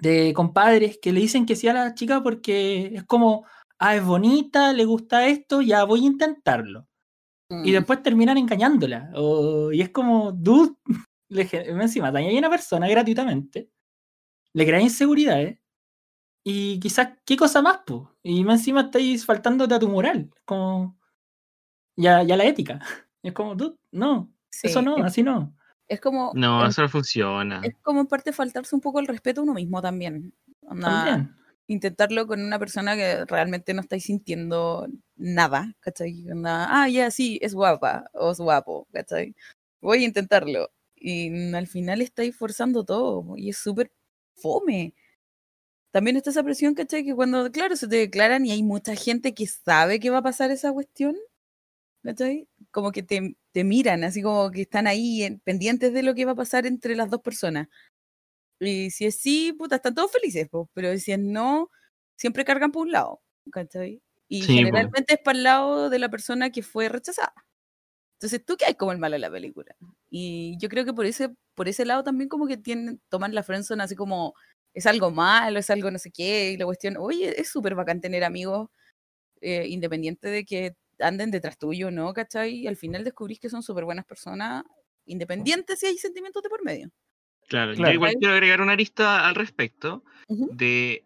[0.00, 3.46] de compadres que le dicen que sí a la chica porque es como,
[3.78, 6.86] ah, es bonita, le gusta esto, ya voy a intentarlo.
[7.48, 7.74] Y Mm.
[7.74, 9.10] después terminan engañándola.
[9.14, 10.74] o- y es como, dude,
[11.28, 13.70] le, encima dañáis a una persona gratuitamente,
[14.52, 15.58] le creáis inseguridades,
[16.48, 18.12] y quizás, ¿qué cosa más, po?
[18.22, 20.95] Y más encima estáis faltándote a tu moral, como,
[21.96, 22.80] y a, y a la ética.
[23.22, 25.54] Es como, dude, no, Sí, eso no, es, así no.
[25.88, 27.60] es como No, en- eso no funciona.
[27.64, 30.32] es como en parte faltarse un poco el respeto a uno mismo también.
[30.80, 31.34] También.
[31.68, 36.30] intentarlo con una persona que realmente no estáis sintiendo nada, ¿cachai?
[36.30, 39.34] Onda, ah, ya, sí, es guapa o es guapo, ¿cachai?
[39.80, 40.70] Voy a intentarlo.
[40.96, 43.92] Y al final estáis forzando todo y es súper
[44.36, 44.94] fome.
[45.92, 47.04] También está esa presión, ¿cachai?
[47.04, 50.22] Que cuando, claro, se te declaran y hay mucha gente que sabe que va a
[50.22, 51.16] pasar esa cuestión,
[52.06, 52.48] ¿cachai?
[52.72, 56.26] Como que te, te miran, así como que están ahí en- pendientes de lo que
[56.26, 57.68] va a pasar entre las dos personas.
[58.60, 61.70] Y si es sí, puta, están todos felices, po, pero si es no,
[62.16, 64.02] siempre cargan por un lado, ¿cachai?
[64.28, 67.34] Y Sí, generalmente es para el lado de la persona que fue rechazada.
[68.18, 69.76] Entonces, tú que hay como el malo en la película.
[70.10, 73.42] Y yo creo que por ese, por ese lado también como que tienen, toman la
[73.42, 74.34] friendzone así como
[74.74, 78.00] es algo malo, es algo no sé qué, y la cuestión, oye, es súper bacán
[78.00, 78.68] tener amigos
[79.40, 82.12] eh, independiente de que anden detrás tuyo, ¿no?
[82.14, 82.54] ¿Cachai?
[82.54, 84.64] Y al final descubrís que son súper buenas personas,
[85.06, 86.90] independientes si hay sentimientos de por medio.
[87.48, 91.04] Claro, yo igual quiero agregar una arista al respecto de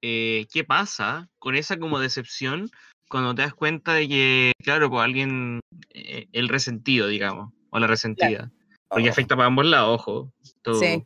[0.00, 2.70] eh, qué pasa con esa como decepción
[3.08, 7.86] cuando te das cuenta de que, claro, pues alguien, eh, el resentido, digamos, o la
[7.86, 8.50] resentida,
[8.88, 10.32] porque Oh, afecta para ambos lados, ojo.
[10.62, 10.78] todo.
[10.78, 11.04] Sí.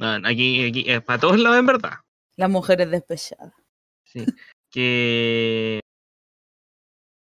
[0.00, 1.94] Aquí, aquí, eh, para todos lados en verdad.
[2.36, 3.52] Las mujeres despechadas.
[4.04, 4.24] Sí.
[4.70, 5.80] que,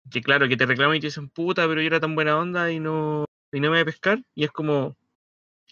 [0.10, 2.72] que claro, que te reclaman y te dicen, puta, pero yo era tan buena onda
[2.72, 4.22] y no, y no me voy a pescar.
[4.36, 4.96] Y es como,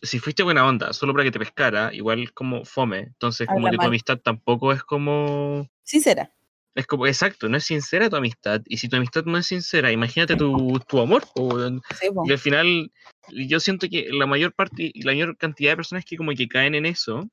[0.01, 2.99] si fuiste buena onda solo para que te pescara, igual como fome.
[2.99, 5.67] Entonces, como que tu amistad tampoco es como.
[5.83, 6.33] Sincera.
[6.73, 8.61] Es como, exacto, no es sincera tu amistad.
[8.65, 11.23] Y si tu amistad no es sincera, imagínate tu, tu amor.
[11.99, 12.23] Sí, po.
[12.25, 12.91] Y al final,
[13.29, 16.47] yo siento que la mayor parte, y la mayor cantidad de personas que como que
[16.47, 17.29] caen en eso,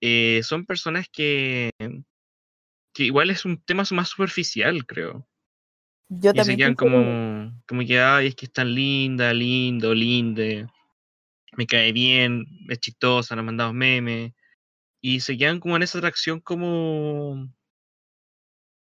[0.00, 1.70] eh, son personas que,
[2.94, 5.26] que igual es un tema más superficial, creo.
[6.10, 7.04] Yo Y se también quedan lo mismo.
[7.04, 10.66] como, como que, ay, es que es tan linda, lindo, linde,
[11.56, 14.32] me cae bien, es chistosa, nos mandamos memes.
[15.00, 17.48] Y se quedan como en esa atracción como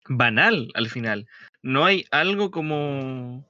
[0.08, 1.26] banal al final.
[1.62, 3.46] No hay algo como,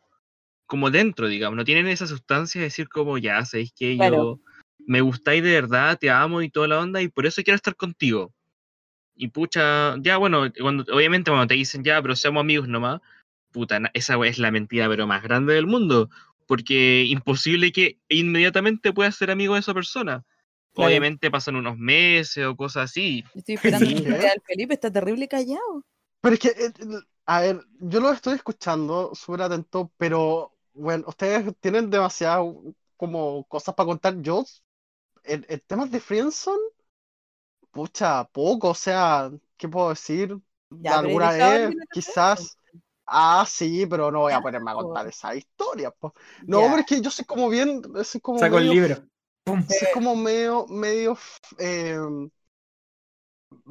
[0.66, 1.56] como dentro, digamos.
[1.56, 4.16] No tienen esa sustancia de decir como, ya, sabéis que Claro.
[4.16, 4.40] yo
[4.86, 7.76] me gustáis de verdad, te amo y toda la onda, y por eso quiero estar
[7.76, 8.34] contigo.
[9.14, 13.00] Y pucha, ya bueno, cuando, obviamente cuando te dicen ya, pero seamos amigos nomás,
[13.52, 16.10] puta, esa es la mentira pero más grande del mundo.
[16.46, 20.24] Porque imposible que inmediatamente puedas ser amigo de esa persona.
[20.72, 20.88] Claro.
[20.88, 23.24] Obviamente pasan unos meses o cosas así.
[23.34, 23.94] Estoy esperando Sí.
[23.94, 25.84] historia del Felipe, está terrible callado.
[26.20, 31.04] Pero es que, eh, eh, a ver, yo lo estoy escuchando súper atento, pero bueno,
[31.08, 32.46] ustedes tienen demasiadas
[32.96, 34.20] como cosas para contar.
[34.22, 34.44] Yo,
[35.24, 36.62] en, en temas de Friendzone,
[37.70, 40.36] pucha, poco, o sea, ¿qué puedo decir?
[40.70, 42.56] Ya, Alguna vez, quizás,
[43.08, 46.14] ah, sí, pero no voy a Ya, ponerme a contar esa historia, po.
[46.46, 46.70] No, Ya.
[46.70, 48.96] pero es que yo soy como bien, soy como Saco el libro.
[49.44, 49.62] Pum.
[49.66, 51.18] soy como medio, medio,
[51.58, 51.98] eh,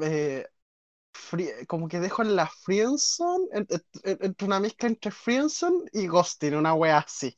[0.02, 0.45] eh,
[1.67, 6.08] como que dejo en la friendzone, en- en- en- entre una mezcla entre friendzone y
[6.08, 7.38] ghosting, una wea así.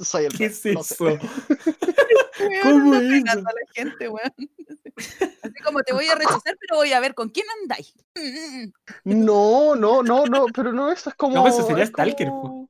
[0.00, 1.18] Soy el ¿Qué es no sé.
[1.18, 1.20] eso?
[2.38, 4.32] Weón, ¿Cómo es a la gente, weón.
[5.42, 7.94] Así como te voy a rechazar, pero voy a ver con quién andáis.
[9.04, 12.28] No, no, no, no, pero no, eso es como, No, pues eso sería es stalker,
[12.28, 12.68] como,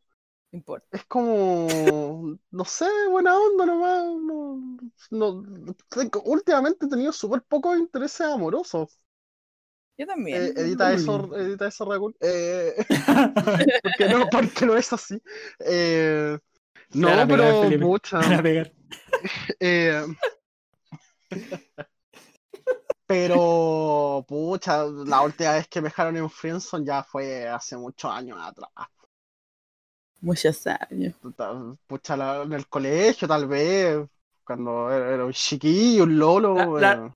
[0.53, 0.89] No importa.
[0.93, 7.79] es como, no sé, buena onda nomás, no, no, tengo- últimamente he tenido súper pocos
[7.79, 8.99] intereses amorosos.
[9.97, 10.43] Yo también.
[10.43, 12.17] Eh, edita eso, edita eso, Raúl.
[12.21, 12.75] Eh,
[13.83, 15.21] porque no, porque no es así.
[15.61, 16.39] Eh,
[16.95, 17.85] no, pegar, pero Felipe.
[17.85, 18.43] pucha.
[18.43, 18.73] Pegar.
[19.61, 20.05] eh,
[23.07, 28.39] pero pucha, la última vez que me dejaron en Friendzone ya fue hace muchos años
[28.41, 28.71] atrás.
[30.21, 31.15] Muchos años.
[31.87, 33.99] Pucha, la- en el colegio tal vez,
[34.45, 36.79] cuando era, era un chiquillo, un lolo.
[36.81, 37.13] La- la- eh,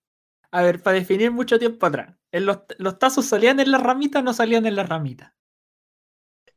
[0.50, 2.14] A ver, para definir mucho tiempo atrás.
[2.32, 5.34] ¿En los, ¿Los tazos salían en la ramita o no salían en la ramita?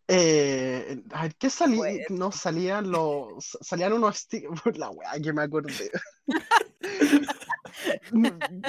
[0.07, 1.77] Eh, a ver, ¿qué salía?
[1.77, 2.03] Bueno.
[2.09, 3.57] No salían los.
[3.61, 4.61] Salían unos stickers.
[4.77, 5.89] La weá que me acordé.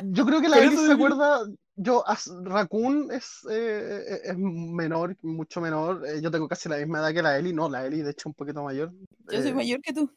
[0.05, 1.41] Yo creo que la eso se acuerda.
[1.75, 6.07] Yo, as- Raccoon es, eh, es menor, mucho menor.
[6.07, 7.53] eh, yo tengo casi la misma edad que la Eli.
[7.53, 8.93] No, la Eli, de hecho, un poquito mayor.
[9.31, 10.11] Yo soy Eh, mayor que tú.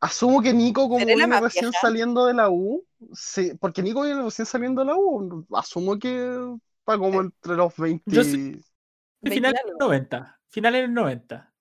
[0.00, 1.78] Asumo que Nico, como ¿Seré la viene recién vieja?
[1.80, 6.38] saliendo de la U, sí, porque Nico viene recién saliendo de la U, asumo que
[6.80, 8.02] está como entre los 20.
[8.06, 8.60] Yo sí-
[9.22, 9.52] Veinte
[10.50, 10.94] Finales algo.
[11.02, 11.26] 90.
[11.28, 11.52] Finales del 90.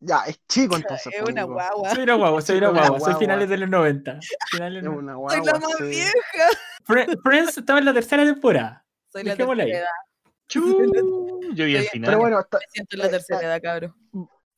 [0.00, 1.12] Ya, es chico entonces.
[1.14, 1.90] Es una guagua.
[1.94, 3.00] Soy una guagua, soy una guagua.
[3.00, 4.18] Soy finales de los 90.
[4.50, 5.84] Finales Es de- una Soy la más sí.
[5.84, 7.12] vieja.
[7.24, 8.84] Friends estaba en la tercera temporada.
[9.12, 10.32] Soy la Dejémosla tercera edad.
[10.48, 12.06] Chu, yo vi el final.
[12.08, 13.94] Pero bueno, está- Me siento en la Eh, tercera eh, edad, cabrón.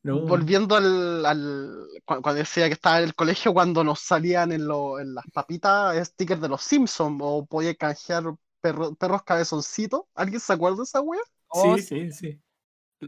[0.03, 0.20] No.
[0.20, 4.66] volviendo al, al- cu- cuando decía que estaba en el colegio, cuando nos salían en,
[4.66, 8.25] lo- en las papitas stickers de los Simpsons o podía canjear
[8.62, 10.03] perro- perros cabezoncitos.
[10.14, 11.20] ¿Alguien se acuerda de esa wea?
[11.49, 12.40] Oh, Sí, sí, sí.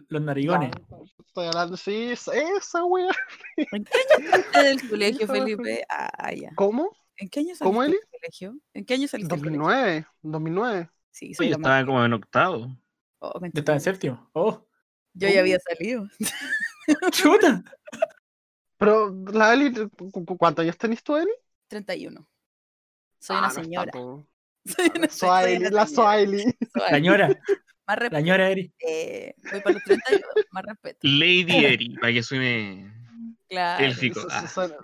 [0.09, 0.71] Los narigones.
[1.27, 3.11] Estoy hablando, sí, esa- wea.
[3.57, 5.85] ¿En qué año saliste del colegio, Felipe?
[5.89, 6.51] Ah, ya.
[6.55, 6.97] ¿Cómo?
[7.17, 8.11] ¿En qué año ¿Cómo, saliste Eli?
[8.11, 8.59] del colegio?
[8.75, 9.61] ¿En qué año saliste del colegio?
[9.63, 10.91] 2009, 2009.
[11.11, 12.77] Sí, soy Yo la más estaba como en octavo.
[13.19, 14.31] Oh, Yo estaba en séptimo.
[14.33, 14.67] Oh,
[15.15, 16.09] Yo ya había salido.
[17.13, 17.63] chuta.
[18.79, 21.31] Pero la Eli, ¿cu- cu- ¿cuántos años tenés tú, Eli?
[21.69, 22.27] 31.
[23.19, 23.93] Soy Ah, una señora.
[24.65, 26.03] Soy una, soy Soaeli, una la señora.
[26.05, 26.43] Soaeli.
[26.73, 27.41] Soy- La ñora,
[27.93, 28.15] Más respeto.
[28.17, 28.73] la ñora Eri.
[28.87, 30.23] Eh, voy para los 32.
[30.51, 30.99] Más respeto.
[31.03, 32.93] Lady Eri, para que suene
[33.49, 33.85] Claro.
[33.85, 34.21] élfico.
[34.31, 34.47] Ah.
[34.49, 34.75] Suena,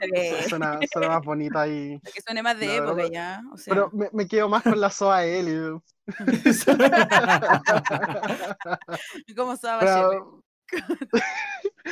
[0.48, 1.98] suena- suena más bonita ahí.
[2.02, 3.40] Para que suene más de época ya.
[3.50, 5.80] O sea, Pero me, me quedo más con la Soaeli.
[9.36, 10.10] ¿cómo estaba Shepard?
[10.10, 10.42] Pero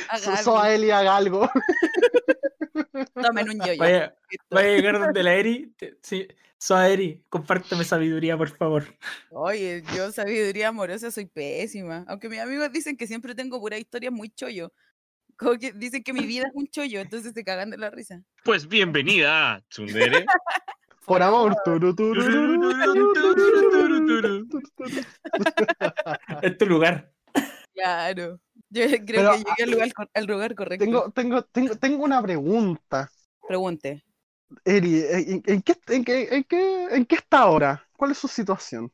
[0.09, 0.43] Haga So- algo.
[0.43, 1.49] Soaeli haga algo.
[3.21, 3.79] Tomen un yoyo.
[3.79, 4.15] Vaya,
[4.49, 5.73] vaya a llegar donde la Eri.
[5.77, 8.83] te- Sí, soy Eri, compárteme sabiduría, por favor.
[9.31, 12.05] Oye, yo sabiduría amorosa soy pésima.
[12.07, 14.73] Aunque mis amigos dicen que siempre tengo pura historia muy chollo.
[15.37, 18.23] Como que dicen que mi vida es un chollo, entonces se cagan de la risa.
[18.43, 20.25] Pues bienvenida Tsundere.
[21.05, 21.55] Por amor.
[21.63, 23.13] Turu, turu, turu,
[23.71, 24.47] turu, turu.
[26.41, 27.13] Es tu lugar.
[27.77, 28.39] Claro.
[28.69, 30.85] Yo creo Pero, que llegué al lugar, al lugar correcto.
[30.85, 33.09] Tengo, tengo, tengo, tengo una pregunta.
[33.47, 34.03] Pregunte.
[34.65, 37.83] Eri, ¿en, en qué, en, qué, en, qué, ¿en qué está ahora?
[37.97, 38.91] ¿Cuál es su situación?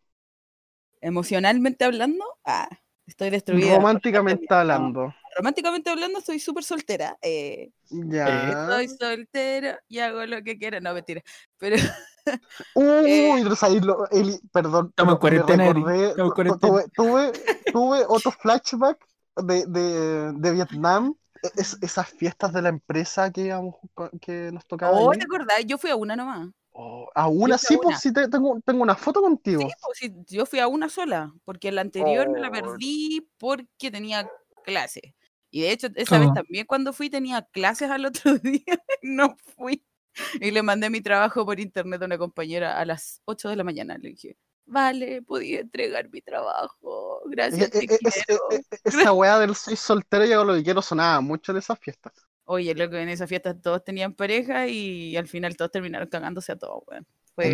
[1.01, 2.69] Emocionalmente hablando, ah,
[3.05, 3.75] estoy destruida.
[3.75, 5.13] Románticamente hablando.
[5.35, 7.17] Románticamente hablando, estoy súper soltera.
[7.21, 8.67] Eh, Ya.
[8.67, 10.79] Soy soltera y hago lo que quiera.
[10.79, 11.21] No, mentira.
[11.57, 11.75] Pero
[12.75, 14.87] Uy, sabéis lo- Eli, perdón.
[14.89, 17.31] Estamos en cuarentena, recordé- tuve, tuve,
[17.73, 18.97] tuve otro flashback
[19.37, 21.13] de, de, de Vietnam.
[21.43, 23.75] e- es- esas fiestas de la empresa que, íbamos
[24.21, 24.97] que nos tocaba.
[24.97, 25.19] oh, ir.
[25.19, 25.65] ¿te acordás?
[25.65, 26.49] Yo fui a una nomás.
[26.75, 27.83] Oh, a una, fui a sí, una.
[27.83, 29.61] pues sí, te- tengo, tengo una foto contigo.
[29.61, 32.51] Sí, pues, sí, yo fui a una sola, porque la anterior me la Oh.
[32.51, 34.27] perdí porque tenía
[34.63, 35.03] clases.
[35.53, 39.37] Y de hecho, esa vez también cuando fui tenía clases al otro día y no
[39.55, 39.85] fui.
[40.41, 43.63] Y le mandé mi trabajo por internet a una compañera a las 8 de la
[43.63, 43.95] mañana.
[43.99, 44.35] Le dije,
[44.65, 47.21] vale, podía entregar mi trabajo.
[47.25, 48.41] E- Gracias, te e- e- quiero".
[48.49, 48.63] e- e-
[49.11, 52.13] esa weá del soy soltero y hago lo que quiero sonaba mucho en esas fiestas.
[52.45, 56.55] Oye, loco, en esa fiesta todos tenían pareja y al final todos terminaron cagándose a
[56.55, 57.05] todos, weón.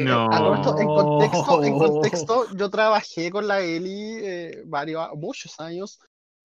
[0.06, 0.56] No.
[0.80, 6.00] En contexto, en contexto, yo trabajé con la Eli eh, varios, muchos años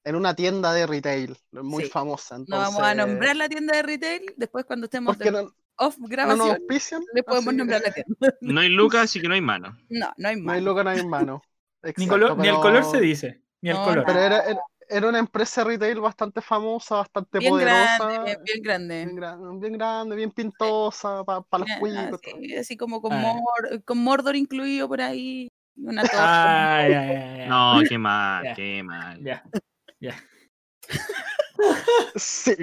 [0.05, 1.91] en una tienda de retail muy Sí.
[1.91, 2.39] famosa.
[2.39, 5.39] No vamos a entonces, nombrar la tienda de retail, después cuando estemos de no,
[5.77, 7.03] off no nos grabación, auspician.
[7.15, 8.17] le podemos así nombrar la tienda.
[8.41, 9.77] No hay lucas, así que no hay mano.
[9.89, 10.57] No, no hay No más.
[10.57, 11.43] hay loco, no hay mano.
[11.97, 12.05] Ni,
[12.49, 13.43] el color se dice.
[13.61, 14.05] Ni el No, color.
[14.07, 17.97] Pero era, era, era una empresa retail bastante famosa, bastante bien poderosa.
[17.99, 19.05] grande, bien, bien grande.
[19.05, 22.21] bien, gran- bien grande, bien pintosa, para los cuicos.
[22.23, 23.33] así, así como con, Ah, ya.
[23.35, 25.51] Mor- con Mordor incluido por ahí.
[25.77, 26.19] Una torta.
[26.83, 27.47] Ah, ya, ya, ya.
[27.49, 28.55] No, qué mal, Ya.
[28.55, 29.23] qué mal.
[29.25, 29.43] Ya,
[30.05, 30.25] ya.
[32.17, 32.55] Sí.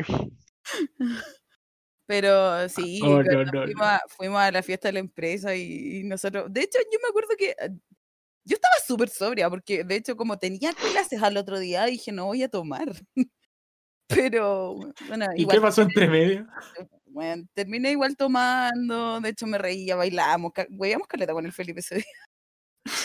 [2.06, 3.84] Pero sí, Oh, no, cuando no, fuimos, no.
[3.86, 7.10] A, fuimos a la fiesta de la empresa y, y nosotros, de hecho yo me
[7.10, 7.70] acuerdo que eh,
[8.44, 12.26] yo estaba súper sobria porque de hecho como tenía clases al otro día dije no
[12.26, 12.92] voy a tomar.
[14.08, 14.76] Pero
[15.08, 16.46] bueno, ¿Y igual qué pasó entre medio?
[17.06, 21.96] bueno, terminé igual tomando, de hecho me reía, bailamos, huevíamos caleta con el Felipe ese
[21.96, 22.06] día.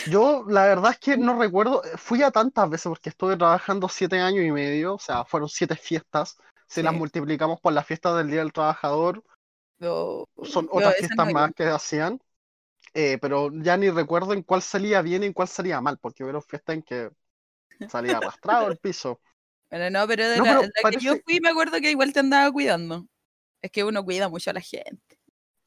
[0.09, 3.87] Yo, la verdad es que no recuerdo, eh, fui a tantas veces porque estuve trabajando
[3.89, 6.37] siete años y medio, o sea, fueron siete fiestas.
[6.67, 9.23] Si las multiplicamos por las fiestas del Día del Trabajador,
[9.79, 12.19] son otras fiestas no más que hacían.
[12.93, 16.23] Eh, pero ya ni recuerdo en cuál salía bien y en cuál salía mal, porque
[16.23, 17.09] hubo fiestas en que
[17.89, 19.21] salía arrastrado el piso.
[19.69, 22.19] Pero no, pero de la, pero la que yo fui me acuerdo que igual te
[22.19, 23.07] andaba cuidando.
[23.61, 25.16] Es que uno cuida mucho a la gente.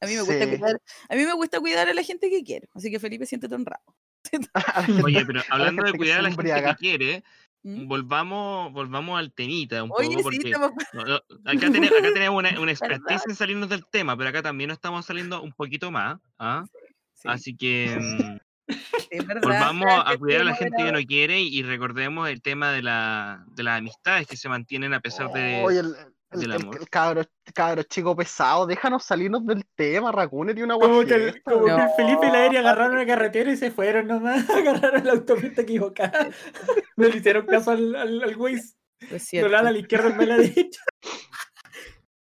[0.01, 0.49] A mí me gusta Sí.
[0.49, 2.67] cuidar, a mí me gusta cuidar a la gente que quiero.
[2.73, 3.83] Así que Felipe, siéntete honrado.
[5.05, 7.23] Oye, pero hablando de cuidar a la gente que quiere,
[7.63, 7.87] ¿Mm?
[7.87, 10.71] volvamos, volvamos al temita un Oye, poco, sí, porque estamos...
[10.93, 14.41] no, no, acá, tene- acá tenemos una, una expertise en salirnos del tema, pero acá
[14.41, 16.19] también nos estamos saliendo un poquito más.
[16.39, 16.65] ¿ah?
[17.13, 20.99] Sí, Así que mm, sí, es verdad, volvamos a cuidar a la gente que no
[21.05, 25.31] quiere y recordemos el tema de, la, de las amistades que se mantienen a pesar
[25.31, 25.61] de...
[25.63, 25.95] Oye, el,
[26.31, 31.03] el, el- el cabro, cabro chico pesado, déjanos salirnos del tema, Racuner y una Como
[31.05, 31.51] que, el, guafiesta.
[31.51, 31.89] como que el No.
[31.95, 34.49] Felipe y la Eri agarraron la carretera y se fueron nomás.
[34.49, 36.29] Agarraron la autopista equivocada.
[36.95, 38.75] No le hicieron caso al, al, al Waze.
[39.09, 39.49] Es cierto.
[39.49, 40.81] Dolan a la izquierda a la derecha.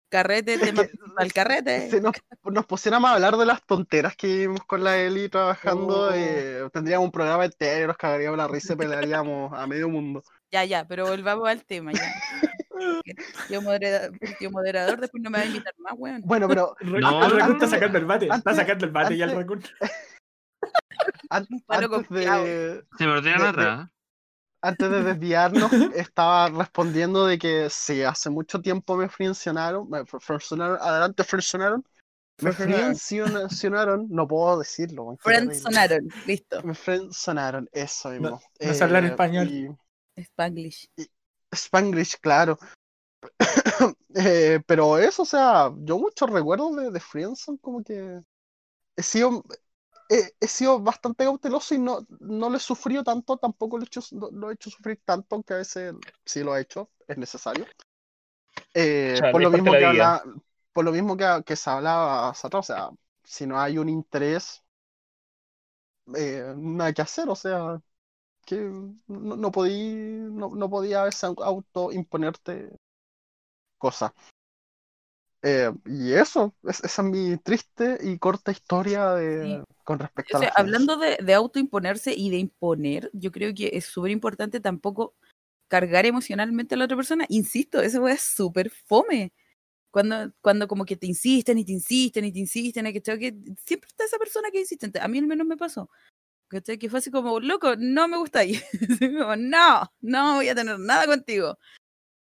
[0.10, 0.86] Carrete, tema
[1.18, 1.90] al carrete.
[1.92, 2.14] Si nos,
[2.46, 6.12] nos pusiéramos a hablar de las tonteras que vivimos con la Eli trabajando, Oh.
[6.14, 10.24] eh, tendríamos un programa entero, nos cagaríamos la risa y pelearíamos a medio mundo.
[10.52, 12.02] Ya, ya, pero volvamos al tema ya.
[13.48, 14.12] Tío, moderador,
[14.52, 16.22] moderador después no me va a invitar más, weón.
[16.26, 18.26] Bueno, pero No, el Raccoon está antes- sacando el bate.
[18.26, 19.64] Está antes- sacando el bate ya el antes- Raccoon.
[21.30, 22.44] antes confiado.
[22.46, 23.06] de, Se
[23.42, 23.90] de- atrás.
[24.62, 30.78] antes de desviarnos, estaba respondiendo de que sí, hace mucho tiempo me frencionaron, me frencionaron,
[30.82, 31.84] adelante frencionaron,
[32.42, 32.96] me Frencionaron.
[32.96, 35.04] frencionaron, no puedo decirlo.
[35.04, 35.46] weón, qué terrible.
[35.56, 36.64] Friends sonaron, listo.
[36.64, 38.40] Me frencionaron, eso mismo.
[38.60, 39.48] no hablar Eh, español.
[39.48, 39.70] y-
[40.18, 40.90] Spanglish.
[41.54, 42.58] Spanglish, claro.
[44.16, 48.22] Eh, pero eso, o sea, yo muchos recuerdos de, de Friendzone, como que
[48.96, 49.44] he sido,
[50.10, 53.88] he, he sido bastante cauteloso y no, no lo he sufrido tanto, tampoco lo he
[53.88, 54.02] hecho,
[54.32, 55.94] lo he hecho sufrir tanto, aunque a veces
[56.26, 57.66] sí lo he hecho, es necesario.
[58.74, 60.16] Eh, Chale, por lo mismo que la vida.
[60.16, 60.34] habla-
[60.74, 62.90] por lo mismo que, que se hablaba hace rato, o sea,
[63.24, 64.64] si no hay un interés,
[66.16, 67.82] eh, nada que hacer, o sea,
[68.48, 68.56] que
[69.08, 72.70] no, no podí, no, no podía a veces auto imponerte
[73.78, 74.12] cosas.
[75.44, 79.64] Eh, y eso, es- esa es mi triste y corta historia de, Sí.
[79.84, 83.70] con respecto O a la hablando de, de autoimponerse y de imponer, yo creo que
[83.74, 85.14] es súper importante tampoco
[85.68, 87.26] cargar emocionalmente a la otra persona.
[87.30, 89.34] Insisto, eso es súper fome.
[89.92, 93.36] Cuando, cuando como que te insisten y te insisten y te insisten, y que, que
[93.66, 94.92] siempre está esa persona que insiste.
[95.00, 95.90] A mí al menos me pasó.
[96.48, 96.78] ¿Cachai?
[96.78, 98.60] Que fue así como, loco, no me gusta ahí.
[99.20, 101.58] como, no, no voy a tener nada contigo.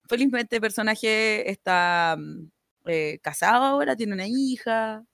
[0.10, 2.49] Felizmente el personaje está mm,
[2.88, 5.06] eh, casado ahora, tiene una hija,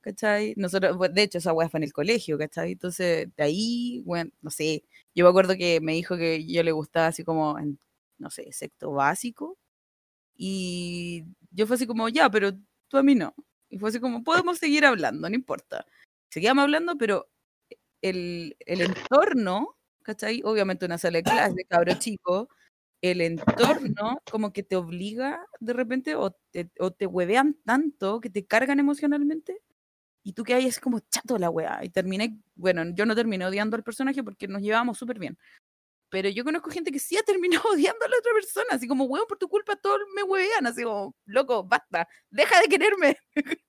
[0.00, 0.54] ¿cachai?
[0.56, 2.72] Nosotros, de hecho, esa weá fue en el colegio, ¿cachai?
[2.72, 6.72] Entonces, de ahí, bueno, no sé, yo me acuerdo que me dijo que yo le
[6.72, 7.78] gustaba así como, en,
[8.18, 9.58] no sé, sexto básico,
[10.36, 12.52] y yo fue así como, ya, pero
[12.88, 13.34] tú a mí no.
[13.70, 15.84] Y fue así como, podemos seguir hablando, no importa.
[16.30, 17.28] Seguíamos hablando, pero
[18.02, 20.42] el, el entorno, ¿cachai?
[20.44, 22.48] Obviamente una sala de clase, cabro chico,
[23.02, 28.30] el entorno como que te obliga de repente o te, o te huevean tanto que
[28.30, 29.60] te cargan emocionalmente
[30.24, 31.80] y tú que ahí es como chato la weá.
[31.84, 35.38] Y terminé, bueno, yo no terminé odiando al personaje porque nos llevábamos súper bien.
[36.10, 39.04] Pero yo conozco gente que sí ha terminado odiando a la otra persona, así como,
[39.04, 43.18] weón, por tu culpa todos me huevean, así como, loco, basta, deja de quererme.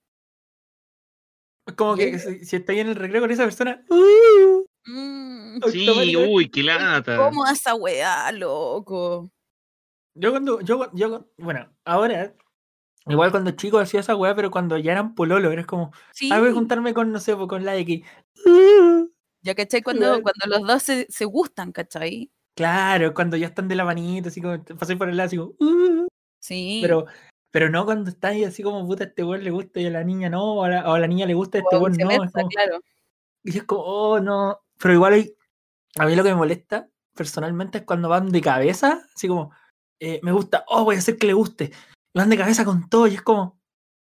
[1.70, 3.82] Es como que si, si estoy en el recreo con esa persona.
[3.88, 4.64] ¡uh!
[4.86, 7.16] Mm, Sí, automáticamente- uy, qué lata.
[7.16, 9.30] ¿Cómo esa weá, loco?
[10.14, 12.34] Yo cuando, yo, yo, bueno, ahora,
[13.06, 16.40] igual cuando chico hacía esa weá, pero cuando ya eran pololo, eres como, Sí, ah,
[16.40, 18.04] voy a juntarme con, no sé, pues, con la X.
[18.46, 19.08] ¡uh!
[19.42, 20.22] ya cachai, cuando, Igual.
[20.22, 22.30] cuando los dos se, se gustan, ¿cachai?
[22.56, 25.54] Claro, cuando ya están de la manita, así como, pasé por el lado, así como,
[25.60, 26.08] "Uh",
[26.40, 26.80] Sí.
[26.82, 27.06] pero,
[27.50, 30.04] pero no cuando estás ahí así como, puta, este weón le gusta y a la
[30.04, 31.92] niña no, o a la, o a la niña le gusta y a este weón
[31.92, 32.80] no, es viceversa, como, claro.
[33.44, 35.34] y es como, oh, no, pero igual hay,
[35.98, 39.52] a mí lo que me molesta personalmente es cuando van de cabeza, así como,
[39.98, 41.64] eh, me gusta, oh, voy a hacer que le guste,
[42.14, 43.60] y van de cabeza con todo y es como,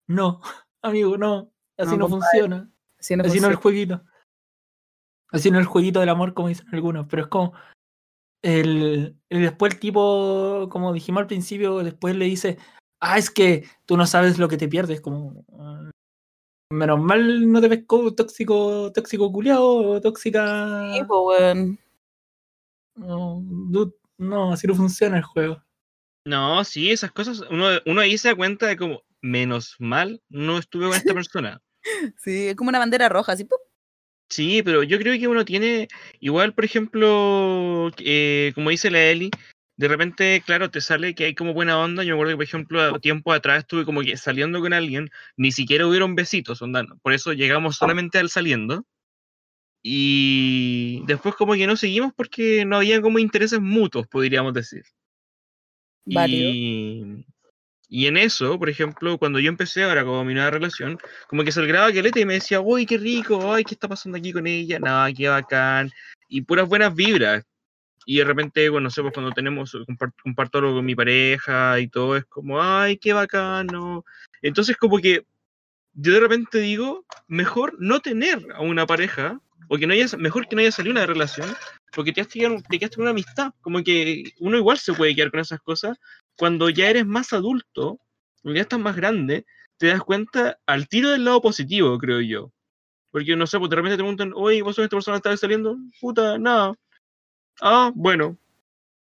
[0.08, 0.42] no,
[0.82, 4.04] amigo, no, así No, funciona, Sí, no así no es el jueguito,
[5.30, 7.54] así no es el jueguito del amor como dicen algunos, pero es como,
[8.42, 12.58] el, el- después el tipo, como dijimos al principio, después le dice,
[13.00, 15.90] ah, es que tú no sabes lo que te pierdes, como, "Ah,
[16.72, 20.94] menos mal no te pescó tóxico, tóxico culiao, tóxica...
[20.94, 21.80] Sí, po, weón.
[22.96, 25.64] No, dude, no, así no funciona el juego.
[26.26, 30.58] No, sí, esas cosas, uno, uno ahí se da cuenta de como, menos mal, no
[30.58, 31.62] estuve con esta persona.
[32.18, 33.46] Sí, es como una bandera roja, así.
[33.46, 33.60] ¡pup!
[34.30, 35.88] Sí, pero yo creo que uno tiene,
[36.20, 39.32] igual, por ejemplo, eh, como dice la Eli,
[39.78, 42.04] de repente, claro, te sale que hay como buena onda.
[42.04, 45.10] Yo me acuerdo que, por ejemplo, a- tiempo atrás estuve como que saliendo con alguien,
[45.38, 46.98] ni siquiera hubieron besitos, onda, no.
[47.00, 48.86] por eso llegamos solamente al saliendo.
[49.84, 54.84] Y después como que no seguimos porque no había como intereses mutuos, podríamos decir.
[56.06, 56.50] Válido.
[56.52, 57.26] Y,
[57.90, 60.98] Y en eso, por ejemplo, cuando yo empecé ahora como mi nueva relación,
[61.28, 64.18] como que se grababa Caleta y me decía, uy, qué rico, ay, ¿qué está pasando
[64.18, 64.80] aquí con ella?
[64.80, 65.92] Nada, qué bacán.
[66.28, 67.46] Y puras buenas vibras.
[68.10, 71.78] Y de repente, bueno, no sé, pues cuando tenemos, comparto, comparto algo con mi pareja
[71.78, 74.06] y todo, es como, ay, qué bacano.
[74.42, 75.26] Entonces, como que
[75.92, 80.48] yo de repente digo, mejor no tener a una pareja, o que no haya, mejor
[80.48, 81.54] que no haya salido una relación,
[81.92, 83.52] porque te quedaste con una amistad.
[83.60, 85.98] Como que uno igual se puede quedar con esas cosas.
[86.38, 88.00] Cuando ya eres más adulto,
[88.42, 89.46] cuando ya estás más grande,
[89.76, 92.54] te das cuenta al tiro del lado positivo, creo yo.
[93.12, 95.36] Porque no sé, pues de repente te preguntan, oye, ¿vos sos esta persona que está
[95.36, 95.76] saliendo?
[96.00, 96.74] Puta, nada.
[97.62, 98.38] Ah, bueno.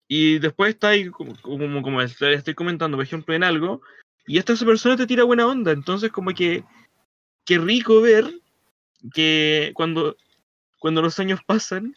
[0.07, 3.81] Y después está ahí, como, como, como estoy comentando, por ejemplo, en algo,
[4.27, 5.71] y esta persona te tira buena onda.
[5.71, 6.63] Entonces, como que,
[7.45, 8.29] qué rico ver
[9.13, 10.15] que cuando,
[10.79, 11.95] cuando los años pasan,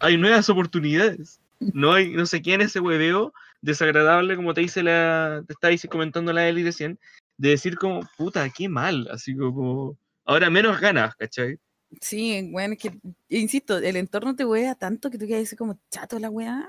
[0.00, 1.40] hay nuevas oportunidades.
[1.60, 6.32] No hay, no sé quién ese hueveo desagradable, como te dice la, te está comentando
[6.32, 6.98] la Eli recién,
[7.38, 11.58] de decir como, puta, qué mal, así como, ahora menos ganas, ¿cachai?
[12.00, 16.18] Sí, bueno, es que, insisto, el entorno te huea tanto que tú quedas como chato
[16.18, 16.68] la weá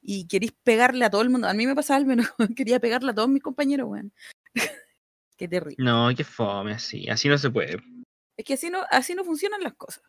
[0.00, 1.48] y querís pegarle a todo el mundo.
[1.48, 4.12] A mí me pasaba al menos, quería pegarle a todos mis compañeros, weón.
[5.36, 5.84] qué terrible.
[5.84, 7.82] No, qué fome, así, así no se puede.
[8.36, 10.02] Es que así no, así no funcionan las cosas.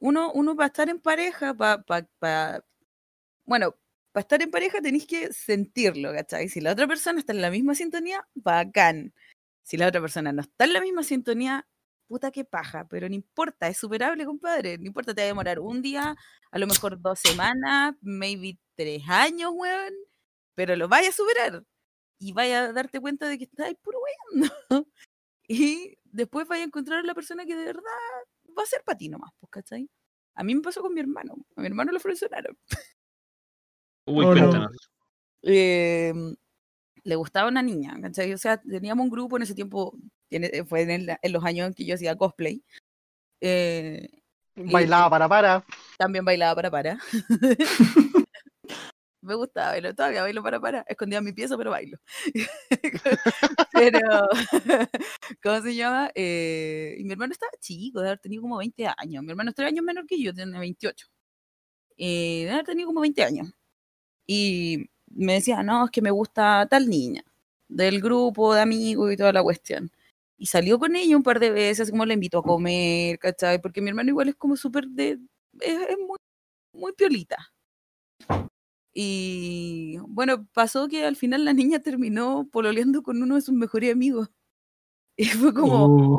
[0.00, 2.64] Uno, uno va a estar en pareja, para, pa,
[3.44, 3.76] bueno,
[4.12, 6.48] para estar en pareja tenéis que sentirlo, ¿cachai?
[6.48, 9.14] Si la otra persona está en la misma sintonía, bacán.
[9.62, 11.66] Si la otra persona no está en la misma sintonía,
[12.10, 14.76] puta que paja, pero no importa, es superable, compadre.
[14.78, 16.16] No importa, te va a demorar un día,
[16.50, 19.94] a lo mejor dos semanas, maybe tres años, weón,
[20.56, 21.62] pero lo vaya a superar.
[22.18, 24.50] Y vaya a darte cuenta de que estás puro weón.
[25.48, 27.82] y después vaya a encontrar a la persona que de verdad
[28.58, 29.88] va a ser para ti nomás, pues, ¿cachai?
[30.34, 31.36] A mí me pasó con mi hermano.
[31.54, 32.58] A mi hermano lo funcionaron.
[34.06, 34.90] Uy, oh, cuéntanos.
[35.42, 36.34] Em,
[37.04, 38.32] le gustaba una niña, ¿cachai?
[38.32, 39.96] O sea, teníamos un grupo en ese tiempo,
[40.68, 42.62] fue en, los años en que yo hacía cosplay.
[43.40, 44.08] Eh,
[44.56, 45.64] bailaba para para.
[45.98, 46.98] También bailaba para para.
[49.22, 51.98] me gustaba bailar, todavía bailo para para, escondía mi pieza, pero bailo.
[53.72, 54.00] pero,
[55.42, 56.10] ¿cómo se llama?
[56.14, 59.22] Eh, y mi hermano estaba chico, de haber tenido como 20 años.
[59.22, 61.06] Mi hermano es 3 años menor que yo, tiene 28.
[61.98, 63.52] Eh, de haber tenido como 20 años.
[64.26, 67.24] Y me decía, no, es que me gusta tal niña,
[67.68, 69.90] del grupo de amigos y toda la cuestión.
[70.38, 73.60] Y salió con ella un par de veces, como le invitó a comer, ¿cachai?
[73.60, 75.18] Porque mi hermano igual es como súper de...
[75.60, 76.16] Es, muy,
[76.72, 77.52] muy piolita.
[78.94, 83.92] Y bueno, pasó que al final la niña terminó pololeando con uno de sus mejores
[83.92, 84.28] amigos.
[85.16, 85.86] Y fue como...
[86.14, 86.18] Uh.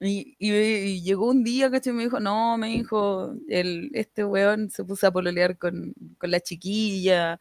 [0.00, 1.92] Y, y, llegó un día, ¿cachai?
[1.92, 6.40] Me dijo, no, me dijo, el, este weón se puso a pololear con, con la
[6.40, 7.38] chiquilla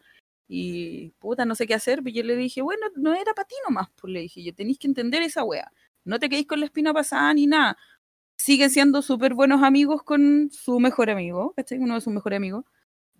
[0.52, 3.48] y puta, no sé qué hacer, pero pues yo le dije, bueno, no era para
[3.48, 5.72] ti nomás, pues le dije, yo tenéis que entender esa wea.
[6.04, 7.78] No te quedéis con la espina pasada ni nada.
[8.36, 11.78] Siguen siendo súper buenos amigos con su mejor amigo, ¿cachai?
[11.78, 12.66] Uno de sus mejores amigos.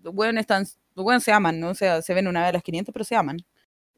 [0.02, 0.66] Los weones están,
[1.20, 1.68] se aman, ¿no?
[1.70, 3.38] O sea, se ven una a las 500, pero se aman.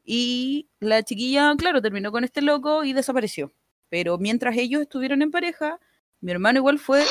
[0.03, 3.51] Y la chiquilla, claro, terminó con este loco y desapareció.
[3.89, 5.79] Pero mientras ellos estuvieron en pareja,
[6.21, 7.03] mi hermano igual fue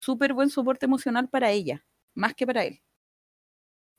[0.00, 2.80] súper buen soporte emocional para ella, más que para él.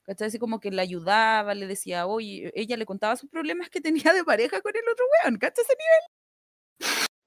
[0.04, 0.28] ¿Cachai?
[0.28, 4.12] Así como que le ayudaba, le decía, oye, ella le contaba sus problemas que tenía
[4.12, 5.64] de pareja con el otro weón, ¿cachai?
[5.64, 6.20] Ese nivel.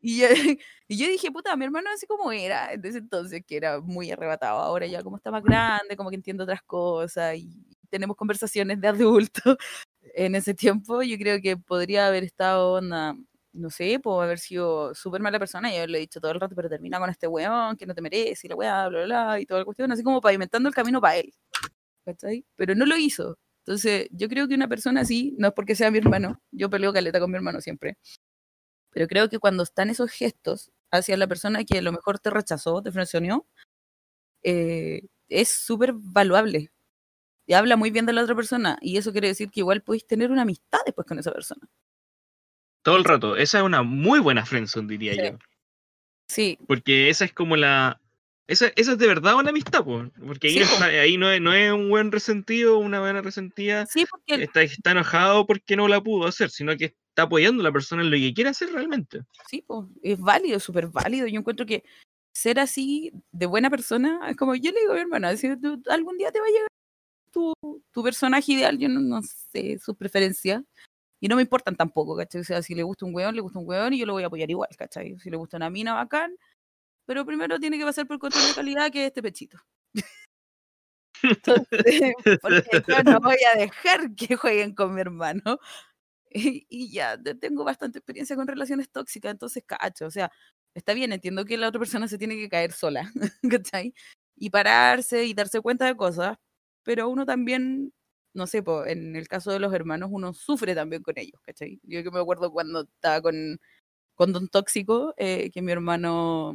[0.01, 0.21] Y,
[0.89, 4.59] y, yo dije, puta, mi hermano así como era ese entonces, que era muy arrebatado.
[4.59, 7.49] Ahora ya como está más grande, como que entiendo otras cosas y
[7.89, 9.57] tenemos conversaciones de adultos.
[10.15, 13.15] En ese tiempo yo creo que podría haber estado, una,
[13.53, 16.69] no sé, puedo haber sido súper mala persona y haberle dicho todo el rato, pero
[16.69, 19.45] termina con este weón que no te merece y la weá, bla, bla, bla, y
[19.45, 21.33] toda la cuestión, así como pavimentando el camino para él.
[22.05, 22.45] ¿Cachai?
[22.55, 23.37] Pero no lo hizo.
[23.65, 26.91] Entonces, yo creo que una persona así, no es porque sea mi hermano, yo peleo
[26.91, 27.97] caleta con mi hermano siempre,
[28.91, 32.29] pero creo que cuando están esos gestos hacia la persona que a lo mejor te
[32.29, 33.47] rechazó, te funcionó,
[34.43, 36.71] eh, es súper valuable.
[37.45, 40.05] Y habla muy bien de la otra persona, y eso quiere decir que igual podéis
[40.07, 41.67] tener una amistad después con esa persona.
[42.83, 45.37] Todo el rato, esa es una muy buena friendzone, diría yo.
[46.27, 46.57] Sí.
[46.67, 48.02] Porque esa es como la,
[48.47, 50.59] esa, esa es de verdad una amistad, porque ahí,
[50.97, 53.85] ahí no, es, no es un buen resentido, una buena resentida.
[53.85, 54.43] Sí, porque...
[54.43, 58.01] está, está enojado porque no la pudo hacer, sino que está apoyando a la persona
[58.01, 59.21] en lo que quiere hacer realmente.
[59.49, 61.27] Sí, pues, es válido, súper válido.
[61.27, 61.83] Yo encuentro que
[62.33, 66.17] ser así de buena persona es como yo le digo a mi hermana, si algún
[66.17, 66.67] día te va a llegar
[67.31, 67.53] tu,
[67.91, 70.63] tu personaje ideal, yo no, no sé su preferencia.
[71.21, 72.41] Y no me importan tampoco, ¿cachai?
[72.41, 74.23] O sea, si le gusta un weón, le gusta un weón y yo lo voy
[74.23, 75.17] a apoyar igual, ¿cachai?
[75.19, 76.35] Si le gusta una mina bacán,
[77.05, 79.57] pero primero tiene que pasar por control de calidad, que es este pechito.
[81.23, 85.59] Entonces, porque yo no voy a dejar que jueguen con mi hermano.
[86.33, 90.31] y ya te- tengo bastante experiencia con relaciones tóxicas, entonces cacho, o sea,
[90.75, 93.11] está bien, entiendo que la otra persona se tiene que caer sola,
[93.61, 93.93] ¿cachai?
[94.37, 96.37] Y pararse y darse cuenta de cosas,
[96.83, 97.93] pero uno también,
[98.33, 101.79] no sé, po, en el caso de los hermanos, uno sufre también con ellos, ¿cachai?
[101.83, 103.59] Yo que me acuerdo cuando estaba con,
[104.15, 106.53] con Don Tóxico, eh, que mi hermano,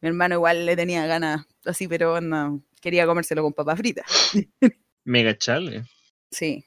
[0.00, 4.06] mi hermano igual le tenía ganas, así, pero no, quería comérselo con papas fritas.
[5.04, 5.84] Mega chale.
[6.30, 6.64] Sí.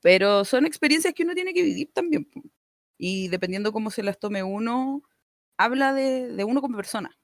[0.00, 2.28] Pero son experiencias que uno tiene que vivir también.
[2.98, 5.02] Y dependiendo cómo se las tome uno,
[5.56, 7.16] habla de, de uno como persona.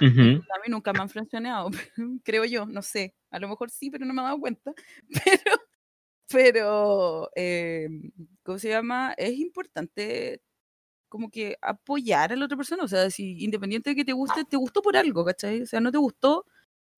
[0.00, 0.20] Ujú.
[0.20, 1.70] A mí nunca me han frenzoneado,
[2.24, 3.14] creo yo, no sé.
[3.30, 4.72] A lo mejor sí, pero no me he dado cuenta.
[5.24, 5.56] Pero,
[6.32, 7.88] pero eh,
[8.44, 9.14] ¿cómo se llama?
[9.16, 10.40] Es importante
[11.10, 12.84] como que apoyar a la otra persona.
[12.84, 15.60] O sea, si independiente de que te guste, te gustó por algo, ¿cachai?
[15.62, 16.46] O sea, no te gustó, o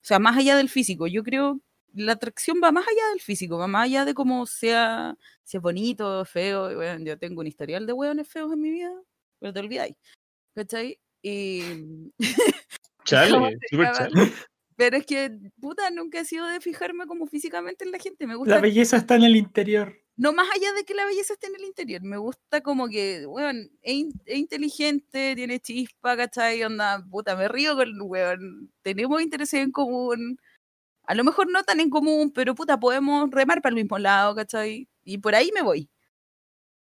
[0.02, 1.08] sea, más allá del físico.
[1.08, 1.60] Yo creo
[1.94, 5.62] la atracción va más allá del físico, va más allá de cómo sea, si es
[5.62, 6.74] bonito, feo.
[6.74, 8.92] Bueno, yo tengo un historial de hueones feos en mi vida,
[9.38, 9.96] pero te olvidáis.
[10.54, 10.98] ¿Cachai?
[11.22, 11.62] Y
[13.04, 14.32] Chale, ¿Cómo se súper chale.
[14.82, 15.30] Pero es que,
[15.60, 18.26] puta, nunca he sido de fijarme como físicamente en la gente.
[18.26, 19.94] Me La gusta, belleza está en el interior.
[20.16, 22.02] no más allá de que la belleza esté en el interior.
[22.02, 26.64] Me gusta como que, weón, es, in- es inteligente, tiene chispa, ¿cachai?
[26.64, 28.72] Onda, puta, me río con el weón.
[28.82, 30.36] Tenemos intereses en común.
[31.04, 34.34] A lo mejor no tan en común, pero puta, podemos remar para el mismo lado,
[34.34, 34.88] ¿cachai?
[35.04, 35.88] Y por ahí me voy.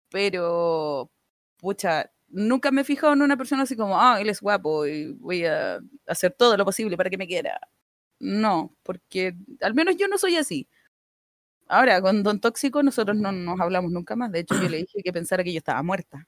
[0.10, 1.12] Pero,
[1.58, 5.14] pucha, nunca me he fijado en una persona así como, ah, él es guapo y
[5.14, 7.60] voy a hacer todo lo posible para que me quiera.
[8.24, 10.70] No, porque al menos yo no soy así.
[11.68, 14.32] Ahora, con Don Tóxico nosotros no nos hablamos nunca más.
[14.32, 16.28] De hecho, yo le dije que pensara que yo estaba muerta.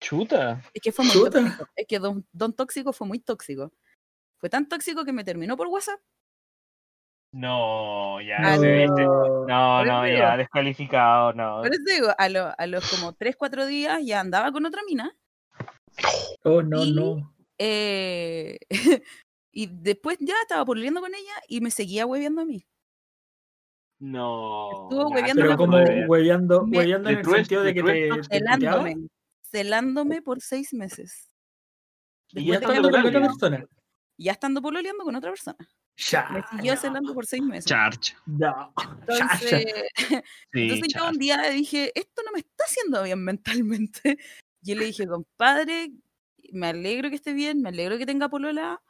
[0.00, 0.62] Chuta.
[0.74, 1.40] Es que fue muy Chuta.
[1.40, 1.68] tóxico.
[1.74, 3.72] Es que Don, Don Tóxico fue muy tóxico.
[4.38, 5.98] Fue tan tóxico que me terminó por WhatsApp.
[7.32, 9.02] No, ya, Ah, se viste.
[9.02, 9.46] no.
[9.46, 10.36] No, Por no, ya, digo.
[10.38, 11.58] descalificado, no.
[11.62, 14.82] Por eso digo, a, lo- a los como 3, 4 días ya andaba con otra
[14.86, 15.14] mina.
[16.44, 17.34] Oh, no, Y- no.
[17.58, 18.58] eh,
[19.56, 22.66] y después ya estaba pololeando con ella y me seguía hueveando a mí.
[23.98, 24.82] No.
[24.82, 28.10] Estuvo hueveando Pero la como hueveando, hueveando en el sentido de que te.
[28.24, 29.08] Celándome.
[29.40, 31.30] Celándome por 6 meses.
[32.32, 33.64] Y ya hablando con otra persona.
[34.18, 35.66] ya estando pololeando con otra persona.
[35.96, 36.28] Ya.
[36.28, 37.64] Me siguió celando por 6 meses.
[37.64, 38.14] Charcha.
[38.26, 38.74] No.
[39.08, 39.62] Ya, ya.
[39.62, 39.74] Entonces,
[40.52, 44.18] Sí, entonces yo un día dije, esto no me está haciendo bien mentalmente.
[44.60, 45.92] Y yo le dije, compadre,
[46.52, 48.82] me alegro que esté bien, me alegro que tenga polola.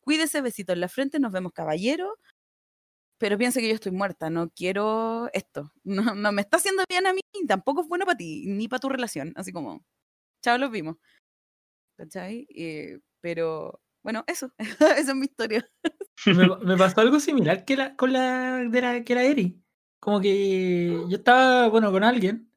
[0.00, 2.16] Cuídese, besito en la frente, nos vemos caballero.
[3.18, 5.72] Pero piense que yo estoy muerta, no quiero esto.
[5.84, 8.80] No, no me está haciendo bien a mí, tampoco es bueno para ti, ni para
[8.80, 9.32] tu relación.
[9.36, 9.84] Así como,
[10.42, 10.96] chao, los vimos.
[11.98, 12.46] ¿Cachai?
[12.54, 15.68] Eh, pero, bueno, eso, esa es mi historia.
[16.26, 19.62] me, me pasó algo similar que la, con la de la que era Eri.
[20.00, 22.50] Como que yo estaba, bueno, con alguien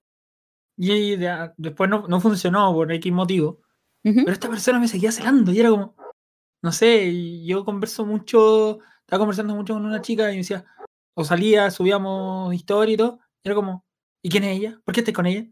[0.78, 3.62] y de- después no, no funcionó por X motivo.
[4.06, 4.16] Ujú.
[4.20, 5.96] Pero esta persona me seguía celando y era como,
[6.64, 10.66] no sé, yo converso mucho, estaba conversando mucho con una chica y me decía,
[11.14, 13.86] o salía, subíamos historia y todo, y era como,
[14.24, 14.82] ¿y quién es ella?
[14.86, 15.45] ¿Por qué estás con ella?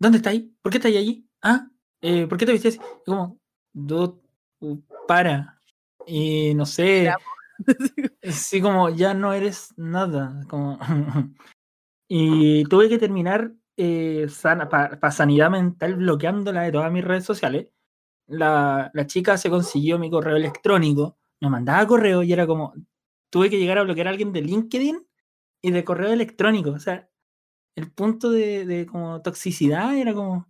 [0.00, 0.56] ¿Dónde está ahí?
[0.62, 1.28] ¿Por qué está ahí allí?
[1.42, 1.68] ¿Ah?
[2.00, 2.80] Eh, ¿Por qué te viste así?
[3.02, 3.38] Y como,
[3.74, 4.20] dude,
[4.60, 5.60] uh, para.
[6.06, 7.12] Y no sé,
[8.22, 10.78] así como, ya no eres nada, como...
[12.08, 14.26] y tuve que terminar eh,
[14.70, 17.73] para sanidad mental bloqueándola de todas mis redes sociales
[18.26, 22.72] la, la chica se consiguió mi correo electrónico, me mandaba correo y era como,
[23.30, 25.06] tuve que llegar a bloquear a alguien de LinkedIn
[25.62, 26.70] y de correo electrónico.
[26.70, 27.08] O sea,
[27.76, 30.46] el punto de, de como toxicidad era como,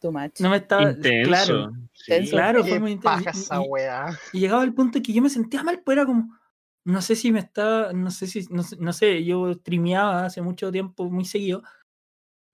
[0.00, 0.40] Too much.
[0.40, 1.28] no me estaba, Intenso.
[1.28, 2.30] claro, sí.
[2.30, 3.24] Claro, fue muy intenso.
[3.24, 4.18] Y- esa y- weá.
[4.32, 6.36] y llegaba al punto en que yo me sentía mal, pues era como,
[6.84, 10.42] no sé si me estaba, no sé si, no, sé- no sé, yo streameaba hace
[10.42, 11.62] mucho tiempo, muy seguido,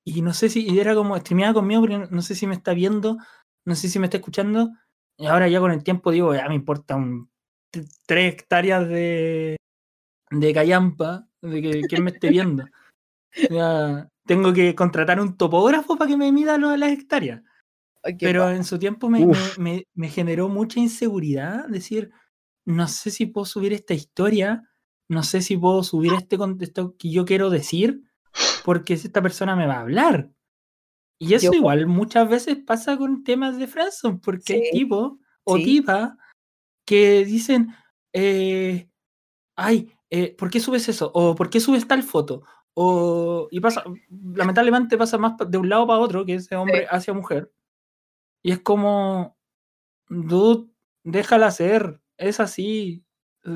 [0.05, 2.55] y no sé si, y era como, streameaba conmigo, pero no, no sé si me
[2.55, 3.19] está viendo,
[3.69, 4.71] no sé si me está escuchando,
[5.19, 7.29] y ahora ya con el tiempo digo, ya me importan
[7.71, 9.57] t- tres hectáreas de,
[10.31, 12.65] de callampa, de que quién me esté viendo.
[13.51, 17.43] Ya, tengo que contratar un topógrafo para que me mida lo de las hectáreas.
[18.27, 19.21] Pero en su tiempo me,
[19.59, 22.11] me- me- me generó mucha inseguridad decir,
[22.67, 24.65] no sé si puedo subir esta historia,
[25.09, 28.03] no sé si puedo subir este contexto que yo quiero decir,
[28.65, 30.31] porque si esta persona me va a hablar.
[31.21, 35.13] Y eso Yo- igual muchas veces pasa con temas de Friendzone, porque hay Sí, tipos
[35.45, 35.65] o sí.
[35.65, 36.13] tipas
[36.87, 37.75] que dicen,
[38.13, 38.89] eh,
[39.57, 41.11] ay, eh, ¿por qué subes eso?
[41.15, 42.43] O ¿por qué subes tal foto?
[42.75, 43.85] O, y pasa,
[44.35, 47.53] lamentablemente pasa más de un lado para otro, que es de hombre hacia mujer.
[48.43, 49.37] Y es como,
[50.09, 50.71] dude,
[51.05, 53.05] déjala ser, es así.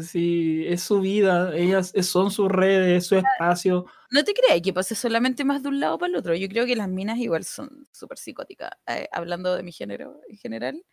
[0.00, 3.86] Sí, es su vida, ellas son sus redes, es su espacio.
[4.10, 6.34] No te creas que pase solamente más de un lado para el otro.
[6.34, 8.70] Yo creo que las minas igual son súper psicóticas.
[8.86, 10.84] Eh, hablando de mi género en general,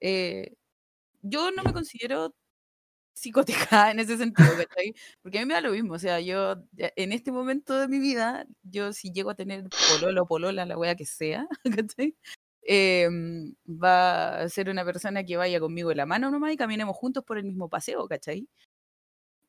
[0.00, 0.54] eh,
[1.22, 2.34] yo no me considero
[3.14, 4.94] psicótica en ese sentido, ¿cachai?
[5.22, 5.94] Porque a mí me da lo mismo.
[5.94, 9.64] O sea, yo en este momento de mi vida, yo si llego a tener
[10.14, 11.46] pololo, polola, la wea que sea,
[11.88, 12.16] ¿cachai?
[12.72, 16.96] Em, va a ser una persona que vaya conmigo de la mano nomás y caminemos
[16.96, 18.48] juntos por el mismo paseo, ¿cachai?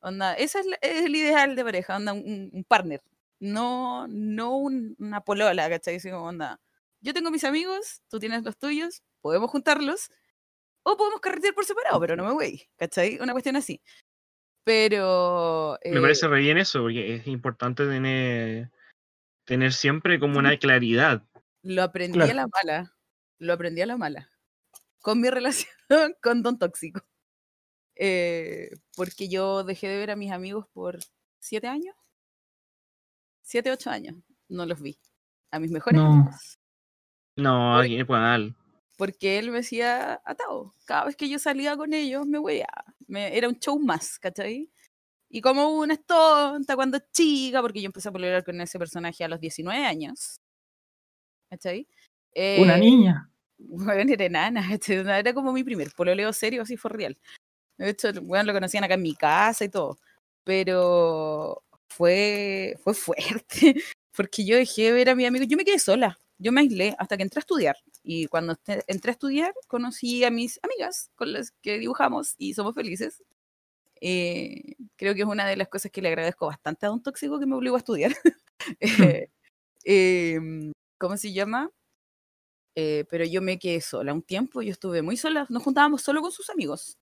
[0.00, 3.00] Onda, ese es, el ideal de pareja, onda, un, partner,
[3.38, 6.00] no, no una polola, ¿cachai?
[6.10, 6.60] onda,
[7.00, 10.10] yo tengo mis amigos, tú tienes los tuyos, podemos juntarlos,
[10.82, 13.20] o podemos carretear por separado, pero no me voy, ¿cachai?
[13.20, 13.80] Una cuestión así.
[14.64, 15.78] Pero...
[15.84, 18.72] Me parece eh re bien eso, porque es importante tener,
[19.44, 21.22] tener siempre como una claridad.
[21.62, 22.92] Lo aprendí a la mala
[23.42, 24.30] lo aprendí a la mala.
[25.00, 25.70] Con mi relación
[26.22, 27.02] con Don Tóxico.
[27.94, 30.98] Eh, porque yo dejé de ver a mis amigos por
[31.38, 31.94] siete años.
[33.42, 34.16] Siete, ocho años.
[34.48, 34.98] No los vi.
[35.50, 36.06] A mis mejores no.
[36.06, 36.58] amigos.
[37.36, 38.56] No, aquí es mal.
[38.96, 40.74] Porque él me decía atado.
[40.84, 42.38] Cada vez que yo salía con ellos, me.
[43.08, 44.70] Me, era un show más, ¿cachai?
[45.28, 49.24] Y como una es tonta cuando chica, porque yo empecé a pelear con ese personaje
[49.24, 50.40] a los 19 años.
[51.50, 51.88] ¿Cachai?
[52.34, 53.31] una eh, niña.
[53.68, 54.68] Bueno, era enana,
[55.18, 57.18] era como mi primer pololeo serio, así fue real.
[57.78, 59.98] De hecho, bueno, lo conocían acá en mi casa y todo.
[60.44, 63.76] Pero fue, fue fuerte,
[64.16, 66.96] porque yo dejé de ver a mi amigo, yo me quedé sola, yo me aislé
[66.98, 67.76] hasta que entré a estudiar.
[68.02, 68.56] Y cuando
[68.86, 73.22] entré a estudiar, conocí a mis amigas con las que dibujamos y somos felices.
[74.00, 77.38] Eh, creo que es una de las cosas que le agradezco bastante a un tóxico
[77.38, 78.12] que me obligó a estudiar.
[79.84, 81.70] Eh, em, ¿Cómo se llama?
[82.74, 86.22] Eh, pero yo me quedé sola un tiempo, yo estuve muy sola, nos juntábamos solo
[86.22, 86.98] con sus amigos.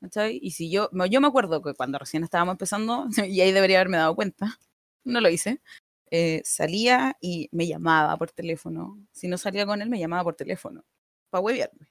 [0.00, 0.38] ¿Cachai?
[0.42, 3.96] Y si yo, yo me acuerdo que cuando recién estábamos empezando, y ahí debería haberme
[3.96, 4.58] dado cuenta,
[5.04, 5.62] no lo hice,
[6.10, 8.98] eh, salía y me llamaba por teléfono.
[9.12, 10.84] Si no salía con él, me llamaba por teléfono,
[11.30, 11.88] para huevearme.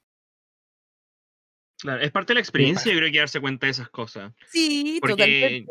[1.79, 4.33] Claro, es parte de la experiencia, yo creo que darse cuenta de esas cosas.
[4.47, 5.65] Sí, totalmente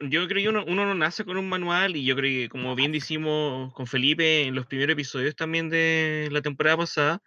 [0.00, 2.74] yo creo que uno, uno, no nace con un manual y yo creo que, como
[2.74, 7.22] bien decimos con Felipe en los primeros episodios también de la temporada pasada,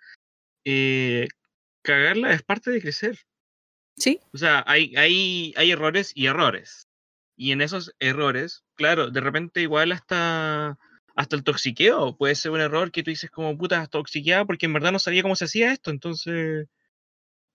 [0.65, 1.27] eh,
[1.83, 3.19] cagarla es parte de crecer.
[3.95, 4.19] Sí.
[4.33, 6.87] O sea, hay, hay, hay errores y errores.
[7.35, 10.77] Y en esos errores, claro, de repente igual hasta,
[11.15, 14.73] hasta el toxiqueo puede ser un error que tú dices como puta toxiqueada porque en
[14.73, 16.67] verdad no sabía cómo se hacía esto, entonces,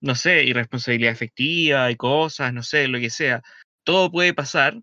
[0.01, 3.41] no sé, irresponsabilidad efectiva y cosas, no sé, lo que sea.
[3.83, 4.81] Todo puede pasar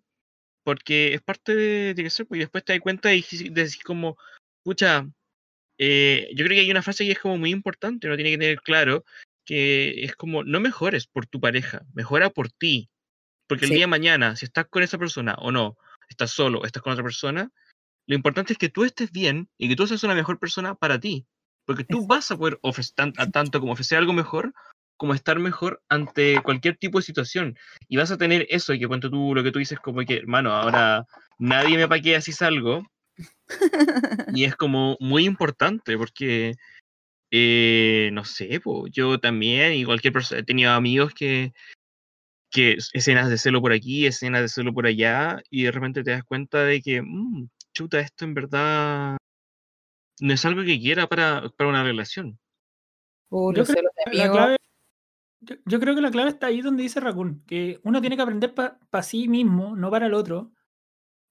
[0.67, 4.19] porque es parte de, de ser, pues, y después te das cuenta y decís como,
[4.65, 5.09] pucha,
[5.79, 8.39] eh, yo creo que hay una frase que es como muy importante, uno tiene que
[8.39, 9.05] tener claro,
[9.45, 12.91] que es como, no mejores por tu pareja, mejora por ti.
[13.47, 16.83] Porque el día de mañana, si estás con esa persona o no, estás solo, estás
[16.83, 17.53] con otra persona,
[18.09, 20.99] lo importante es que tú estés bien y que tú seas una mejor persona para
[20.99, 21.29] ti.
[21.65, 24.53] Porque tú vas a poder ofrecer tanto como ofrecer algo mejor
[24.97, 27.57] como estar mejor ante cualquier tipo de situación.
[27.89, 30.17] Y vas a tener eso, y que cuento tú lo que tú dices, como que,
[30.17, 31.05] hermano, ahora
[31.39, 32.83] nadie me paquea si salgo.
[34.35, 36.55] y es como muy importante porque,
[37.31, 38.61] eh, no sé,
[38.93, 41.53] yo también, y cualquier persona, he tenido amigos que,
[42.51, 46.11] que escenas de celo por aquí, escenas de celo por allá, y de repente te
[46.13, 49.17] das cuenta de que, mmm, chuta, esto en verdad
[50.21, 52.39] no es algo que quiera para, para una relación.
[53.29, 54.57] Uh, la clave,
[55.65, 58.55] yo, creo que la clave está ahí donde dice Raccoon, que uno tiene que aprender
[58.55, 60.53] para sí mismo, no para el otro.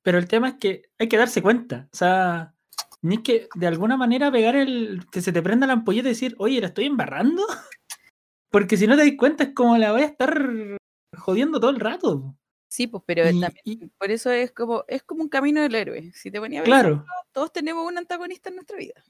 [0.02, 1.90] Pero el tema es que hay que darse cuenta.
[1.92, 2.54] O sea,
[3.02, 5.06] ni es que de alguna manera pegar el.
[5.12, 7.44] que se te prenda la ampolleta y decir, oye, ¿la estoy embarrando?
[8.50, 10.78] Porque si no te das cuenta es como la voy a estar
[11.18, 12.36] jodiendo todo el rato.
[12.68, 16.12] Sí, pues, pero también, por eso es como, es como un camino del héroe.
[16.14, 17.06] Si te ponía a ver, claro.
[17.32, 19.04] todos tenemos un antagonista en nuestra vida.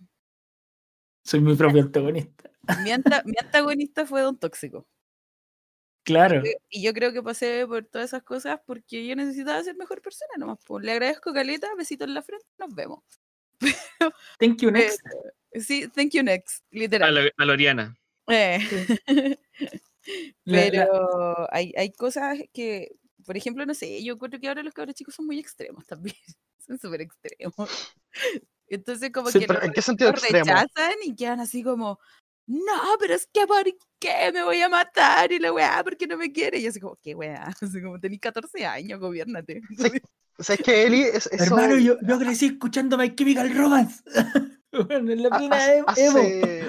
[1.23, 2.51] Soy mi propio antagonista.
[2.83, 4.87] Mi, antagonista fue Don Tóxico.
[6.05, 6.43] Claro.
[6.69, 10.31] Y yo creo que pasé por todas esas cosas porque yo necesitaba ser mejor persona
[10.37, 10.59] nomás.
[10.63, 10.85] Pues.
[10.85, 13.03] Le agradezco, Caleta, besito en la frente, nos vemos.
[14.39, 15.01] thank you next.
[15.53, 17.31] sí, thank you next, literal.
[17.35, 17.97] A, Loriana.
[18.27, 18.59] Eh.
[20.45, 22.91] Pero Hay, hay cosas que,
[23.25, 26.15] por ejemplo, no sé, yo creo que ahora los cabros chicos son muy extremos también.
[26.65, 27.69] Son súper extremos.
[28.67, 31.99] Entonces, como que ¿En qué sentido rechazan y quedan así como,
[32.47, 33.63] no, pero es que ¿por
[33.99, 35.31] qué me voy a matar?
[35.31, 36.59] Y la weá, porque no me quiere.
[36.59, 37.45] Y yo así como, ¿qué weá?
[37.61, 39.61] Así como, tenés 14 años, gobiernate.
[40.37, 44.03] o sea, es que Eli es, Hermano, yo, yo crecí escuchando My Chemical Romance.
[44.71, 46.63] en la plena hace,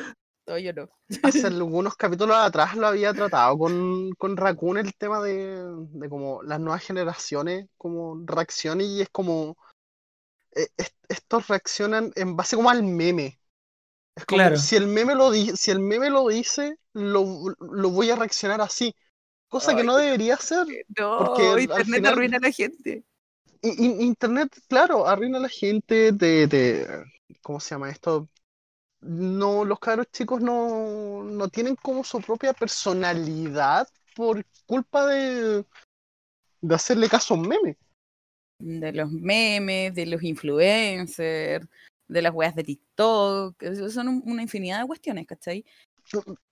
[0.46, 0.88] No, yo no.
[1.22, 6.42] hace algunos capítulos atrás lo había tratado con, con Raccoon el tema de, de como
[6.42, 9.56] las nuevas generaciones, como reacciones y es como
[10.54, 13.38] eh, est- estos reaccionan en base como al meme.
[14.16, 14.56] Es como Claro.
[14.56, 18.60] si el meme lo di- si el meme lo dice, lo, lo voy a reaccionar
[18.60, 18.94] así.
[19.48, 20.66] Cosa que no debería ser.
[20.98, 23.04] No, Porque al internet final- arruina a la gente.
[23.62, 27.04] Internet, claro, arruina a la gente de, de-
[27.42, 28.28] ¿cómo se llama esto?
[29.00, 35.64] No, los cabros chicos no, no tienen como su propia personalidad por culpa de,
[36.60, 37.76] de hacerle caso a un meme.
[38.58, 41.66] De los memes, de los influencers,
[42.08, 43.62] de las weas de TikTok.
[43.90, 45.64] Son un- una infinidad de cuestiones, ¿cachai?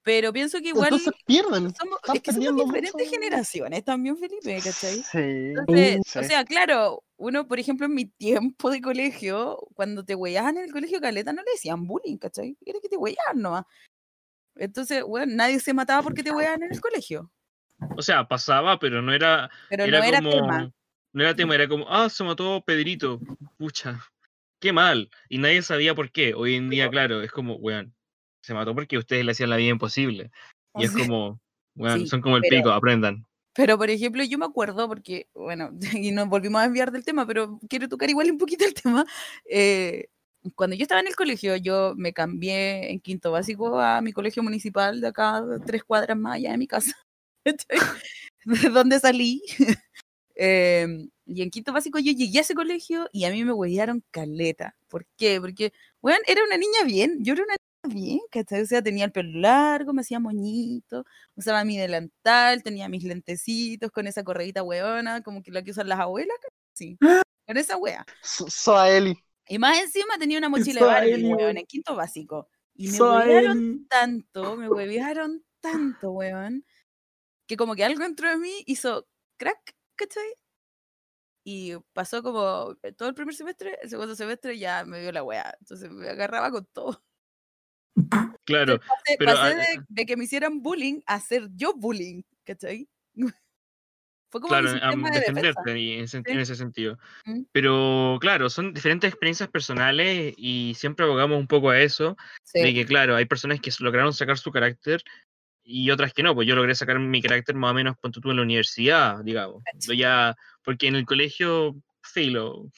[0.02, 1.72] Pero pienso que igual Entonces pierden.
[1.76, 3.11] somos, es que somos diferentes mucho.
[3.11, 4.96] generaciones también, Felipe, ¿cachai?
[5.02, 5.18] Sí.
[5.57, 6.18] Entonces, sí.
[6.18, 10.64] o sea, claro, uno, por ejemplo, en mi tiempo de colegio, cuando te huellaban en
[10.64, 12.57] el colegio caleta, no le decían bullying, ¿cachai?
[12.66, 13.64] Era que te huellaban nomás.
[14.57, 17.30] Entonces, bueno, nadie se mataba porque te huellaban en el colegio.
[17.96, 20.72] O sea, pasaba, pero no era, Pero era no era como, tema.
[21.12, 23.20] no era tema, era como, ah, se mató Pedrito,
[23.57, 24.00] pucha,
[24.65, 25.11] qué mal.
[25.29, 26.35] Y nadie sabía por qué.
[26.35, 27.95] Hoy en día, claro, es como, weón,
[28.43, 30.31] se mató porque ustedes le hacían la vida imposible.
[30.75, 31.39] Y es como,
[31.77, 33.27] weón, Sí, son como el pero- pico, aprendan.
[33.57, 35.71] Pero, por ejemplo, yo me acuerdo, porque, bueno,
[36.03, 39.05] y nos volvimos a desviar del tema, pero quiero tocar igual un poquito el tema.
[39.49, 40.09] eh,
[40.57, 44.43] cuando yo estaba en el colegio, yo me cambié en quinto básico a mi colegio
[44.43, 46.93] municipal de acá, tres cuadras más allá de mi casa,
[48.45, 49.41] de donde salí.
[50.35, 54.05] Em, y en quinto básico yo llegué a ese colegio y a mí me huellaron
[54.11, 54.77] caleta.
[54.89, 55.41] ¿Por qué?
[55.41, 57.55] Porque, bueno, era una niña bien, yo era una
[57.85, 58.62] niña bien, ¿cachai?
[58.62, 61.05] O sea, tenía el pelo largo, me hacía moñito,
[61.35, 65.89] usaba mi delantal, tenía mis lentecitos con esa correíta hueona, como que la que usan
[65.89, 66.37] las abuelas,
[66.75, 66.97] sí,
[67.47, 68.05] con esa wea.
[68.22, 69.16] So- Soaeli.
[69.49, 72.49] Y más encima tenía una mochila de Barbie, weón, en quinto básico.
[72.75, 76.64] Y me huevearon tanto, me huevearon tanto, weón,
[77.47, 79.07] que como que algo entró en mí, hizo
[79.37, 80.25] crack, ¿cachai?
[81.45, 85.22] Y pasó como eh, todo el primer semestre, el segundo semestre ya me dio la
[85.22, 85.55] wea.
[85.61, 87.05] Entonces me agarraba con todo.
[88.45, 92.88] Claro, Pasé, Pero, pasé de, de que me hicieran bullying a hacer yo bullying, ¿cachai?
[94.34, 96.20] Fue como claro, a de defenderte y en, Sí.
[96.24, 96.99] en ese sentido.
[97.24, 97.42] Mm.
[97.53, 102.16] Pero claro, son diferentes experiencias personales y siempre abogamos un poco a eso,
[102.53, 105.05] de Sí, que claro, hay personas que lograron sacar su carácter
[105.65, 108.31] y otras que no, pues yo logré sacar mi carácter más o menos ponte tú
[108.31, 109.62] en la universidad, digamos.
[109.81, 112.71] Yo ya, porque en el colegio, filo,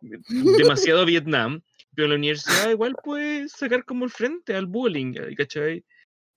[0.30, 1.60] demasiado Vietnam,
[1.94, 5.84] pero en la universidad igual puedes sacar como el frente al bullying, eh, ¿cachai?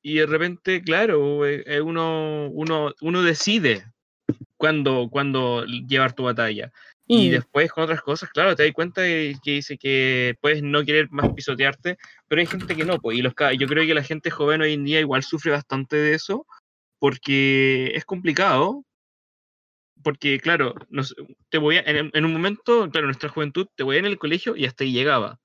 [0.02, 3.86] Y de repente, claro, eh, eh, uno, uno, uno decide
[4.58, 6.72] cuándo, cuándo llevar tu batalla.
[7.06, 7.32] Y Mm.
[7.32, 11.10] después con otras cosas, claro, te das cuenta de que dice que puedes no querer
[11.10, 11.98] más pisotearte,
[12.30, 14.74] pero hay gente que no, pues, y los, yo creo que la gente joven hoy
[14.74, 16.46] en día igual sufre bastante de eso,
[17.00, 18.86] porque es complicado,
[20.04, 21.16] porque claro, nos,
[21.50, 24.56] te voy a- en, en un momento, claro, nuestra juventud, te voy en el colegio
[24.56, 25.40] y hasta ahí llegaba,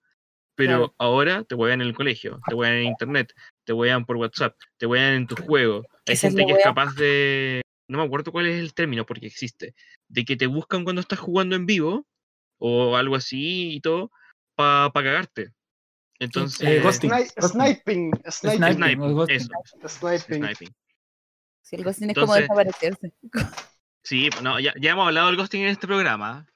[0.55, 0.95] pero Claro.
[0.99, 3.33] ahora te voy en el colegio, te voy en internet,
[3.65, 6.95] te voy por WhatsApp, te voy en tu juego, hay es gente que es capaz
[6.97, 9.75] de, no me acuerdo cuál es el término, porque existe,
[10.09, 12.07] de que te buscan cuando estás jugando en vivo
[12.59, 14.11] o algo así y todo
[14.55, 15.51] para cagarte.
[16.25, 17.11] Entonces, ghosting.
[17.11, 18.11] Sni- sniping.
[18.31, 18.75] Sniping.
[18.75, 19.49] Sniping, eso,
[19.89, 20.45] Sniping.
[20.45, 20.75] sniping.
[21.63, 23.13] Sí, el ghosting es como desaparecerse.
[24.03, 26.47] Sí, no, ya, ya hemos hablado del ghosting en este programa.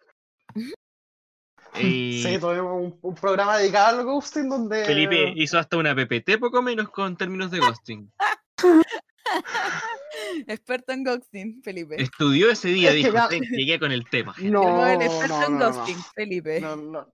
[1.81, 4.85] Y Sí, tuvimos un, un programa dedicado al ghosting donde.
[4.85, 8.13] Felipe hizo hasta una PPT poco menos con términos de ghosting.
[10.47, 12.01] Experto en ghosting, Felipe.
[12.03, 14.35] Estudió ese día, Es que dijo, "Sí, llegué con el tema.
[14.39, 16.61] No, Llegó el experto no, en no, no, ghosting, Felipe.
[16.61, 17.13] no, no, no.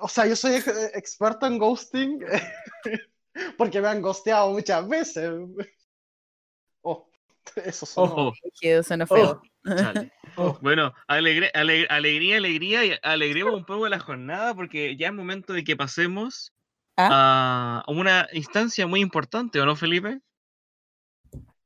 [0.00, 2.20] O sea, yo soy ex- experto en ghosting
[3.58, 5.30] porque me han ghosteado muchas veces.
[6.82, 7.08] Oh,
[7.64, 8.32] eso sonó.
[8.82, 9.42] Suena feo.
[9.64, 10.12] chale.
[10.36, 15.14] Oh, Bueno, alegre- ale- alegría, alegría, y alegremos un poco la jornada porque ya es
[15.14, 16.52] momento de que pasemos
[16.96, 17.82] ¿Ah?
[17.86, 20.20] a una instancia muy importante, ¿o no, Felipe?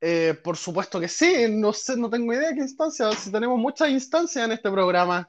[0.01, 3.59] Eh, por supuesto que sí, no sé, no tengo idea de qué instancia, si tenemos
[3.59, 5.27] muchas instancias en este programa.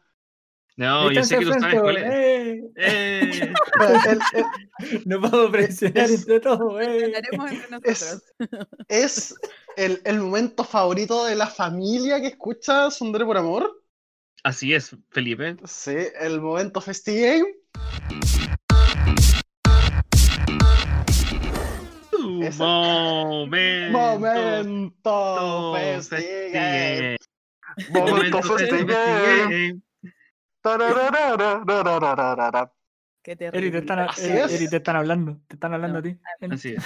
[0.77, 2.05] No, yo sé que tú sabes cuál es.
[2.07, 2.63] eh.
[2.77, 3.53] Eh,
[5.05, 7.13] No puedo presionar Es- entre todos, eh.
[7.71, 8.23] Nosotros.
[8.89, 9.35] es
[9.77, 13.83] el, el momento favorito de la familia que escucha Sondre por Amor.
[14.45, 15.57] así es, Felipe.
[15.65, 17.45] Sí, el momento Festigame.
[23.91, 23.91] Momento.
[23.93, 27.17] Momento Festigame.
[27.93, 29.81] Momento Festigame.
[33.23, 36.19] Qué Eri, te están, Eri, Eri, te están hablando, te están hablando a ti.
[36.51, 36.85] Así es.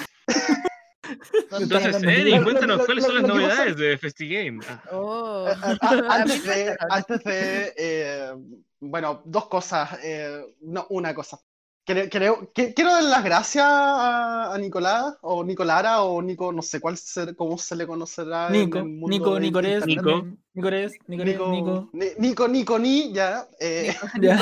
[1.60, 4.64] Entonces, Eri, cuéntanos cuáles son las novedades de Festigame.
[4.68, 4.82] Ah.
[4.92, 5.46] Oh.
[6.10, 8.32] Antes de, antes de eh,
[8.80, 11.38] bueno, dos cosas, eh, no, una cosa.
[11.86, 16.62] Creo, creo- que- quiero dar las gracias a, a Nicolás, o Nicolara, o Nico, no
[16.62, 19.84] sé cuál ser, cómo se le conocerá en Nico, el mundo Nico, Nicorés.
[19.86, 20.26] Nico.
[20.54, 21.90] Nicorés, Nicorés, Nico, Nico.
[21.92, 23.46] Ni- Nico, Nico, Ni, ya.
[23.60, 24.40] eh, Ya.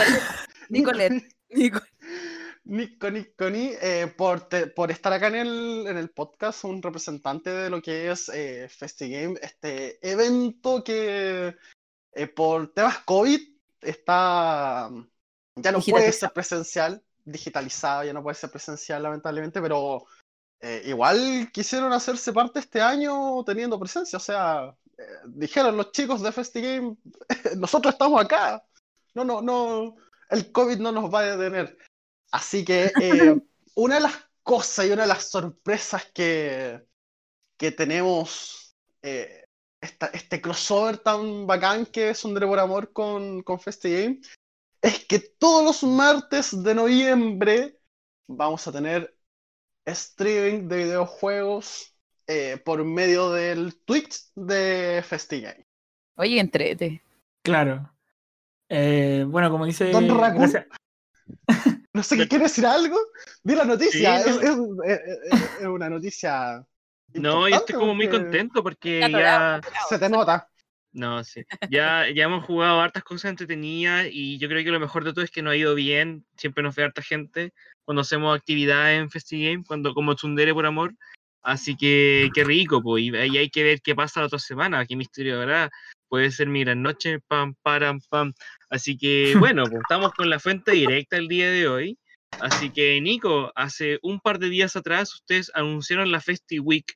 [0.68, 1.28] Nicolette.
[1.50, 1.90] Nicolette.
[2.64, 6.80] Nico, Nico, Ni, eh, por, te- por estar acá en el, en el podcast, un
[6.80, 11.56] representante de lo que es eh, FestiGame, este evento que
[12.12, 13.40] eh, por temas COVID
[13.80, 14.90] está,
[15.56, 20.04] ya no puede ser presencial, digitalizado, ya no puede ser presencial lamentablemente, pero
[20.60, 26.22] eh, igual quisieron hacerse parte este año teniendo presencia, o sea, eh, dijeron los chicos
[26.22, 26.96] de FestiGame,
[27.56, 28.64] nosotros estamos acá,
[29.14, 29.96] no, no, no,
[30.30, 31.76] el COVID no nos va a detener.
[32.30, 33.40] Así que eh,
[33.74, 36.84] una de las cosas y una de las sorpresas que,
[37.56, 44.20] que tenemos, esta- este crossover tan bacán que es un por Amor con, con FestiGame,
[44.82, 47.78] es que todos los martes de noviembre
[48.26, 49.16] vamos a tener
[49.84, 51.94] streaming de videojuegos
[52.26, 55.66] eh, por medio del Twitch de FestiGame.
[56.16, 57.02] Oye, entrete.
[57.42, 57.92] Claro.
[58.68, 59.90] Eh, bueno, como dice.
[59.90, 60.66] Don gracias-
[61.94, 62.98] No sé, ¿quiere decir algo?
[63.42, 64.82] Di la noticia, Sí, es, no.
[64.84, 66.66] es- es- es- es una noticia.
[67.14, 69.60] No, yo estoy como muy contento porque ya.
[69.88, 70.48] Se te nota.
[70.92, 71.44] No, sí.
[71.70, 75.24] Ya, ya hemos jugado hartas cosas entretenidas y yo creo que lo mejor de todo
[75.24, 76.24] es que nos ha ido bien.
[76.36, 77.52] Siempre nos ve harta gente
[77.84, 80.94] cuando hacemos actividades en FestiGame, cuando como Tsundere por amor.
[81.42, 83.04] Así que qué rico, pues.
[83.04, 85.70] Y hay que ver qué pasa la otra semana, qué misterio habrá.
[86.08, 88.32] Puede ser mi gran noche, pam, pam.
[88.68, 91.98] Así que bueno, pues estamos con la fuente directa el día de hoy.
[92.40, 96.94] Así que Nico, hace un par de días atrás ustedes anunciaron la Festi Week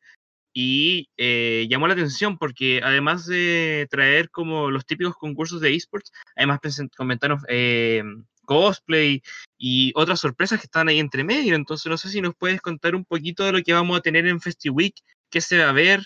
[0.58, 6.10] y eh, llamó la atención porque además de traer como los típicos concursos de esports,
[6.34, 6.60] además
[6.96, 8.02] comentaron eh,
[8.46, 9.22] cosplay
[9.58, 11.56] y otras sorpresas que están ahí entre medio.
[11.56, 14.26] Entonces no sé si nos puedes contar un poquito de lo que vamos a tener
[14.26, 14.94] en FestiWeek,
[15.28, 16.00] qué se va a ver,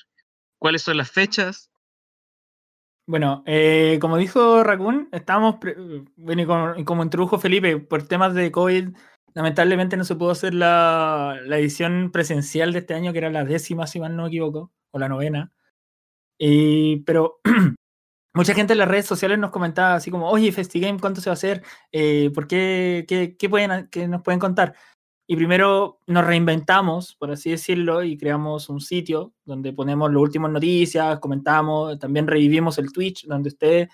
[0.59, 1.71] cuáles son las fechas.
[3.07, 5.77] Bueno, eh, como dijo Raccoon, estábamos, pre-
[6.17, 8.89] bueno, como introdujo Felipe, por temas de COVID,
[9.35, 13.45] lamentablemente no se pudo hacer la, la edición presencial de este año, que era la
[13.45, 15.53] décima, si mal no me equivoco, o la novena.
[16.39, 17.41] Y, pero
[18.35, 21.33] mucha gente en las redes sociales nos comentaba así como, oye, FestiGame, ¿cuánto se va
[21.33, 21.63] a hacer?
[21.93, 24.75] Eh, ¿Por qué, qué, qué pueden, qué nos pueden contar?
[25.27, 30.51] Y primero nos reinventamos, por así decirlo, y creamos un sitio donde ponemos las últimas
[30.51, 33.89] noticias, comentamos, también revivimos el Twitch, donde ustedes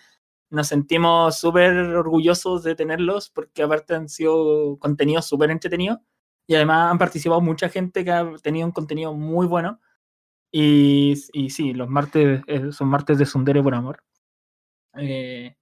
[0.51, 5.99] nos sentimos súper orgullosos de tenerlos, porque aparte han sido contenidos súper entretenidos,
[6.47, 9.81] y además han participado mucha gente que ha tenido un contenido muy bueno.
[10.53, 14.03] Y, y sí, los martes eh, son martes de Sundere por amor.
[14.95, 15.57] Eh,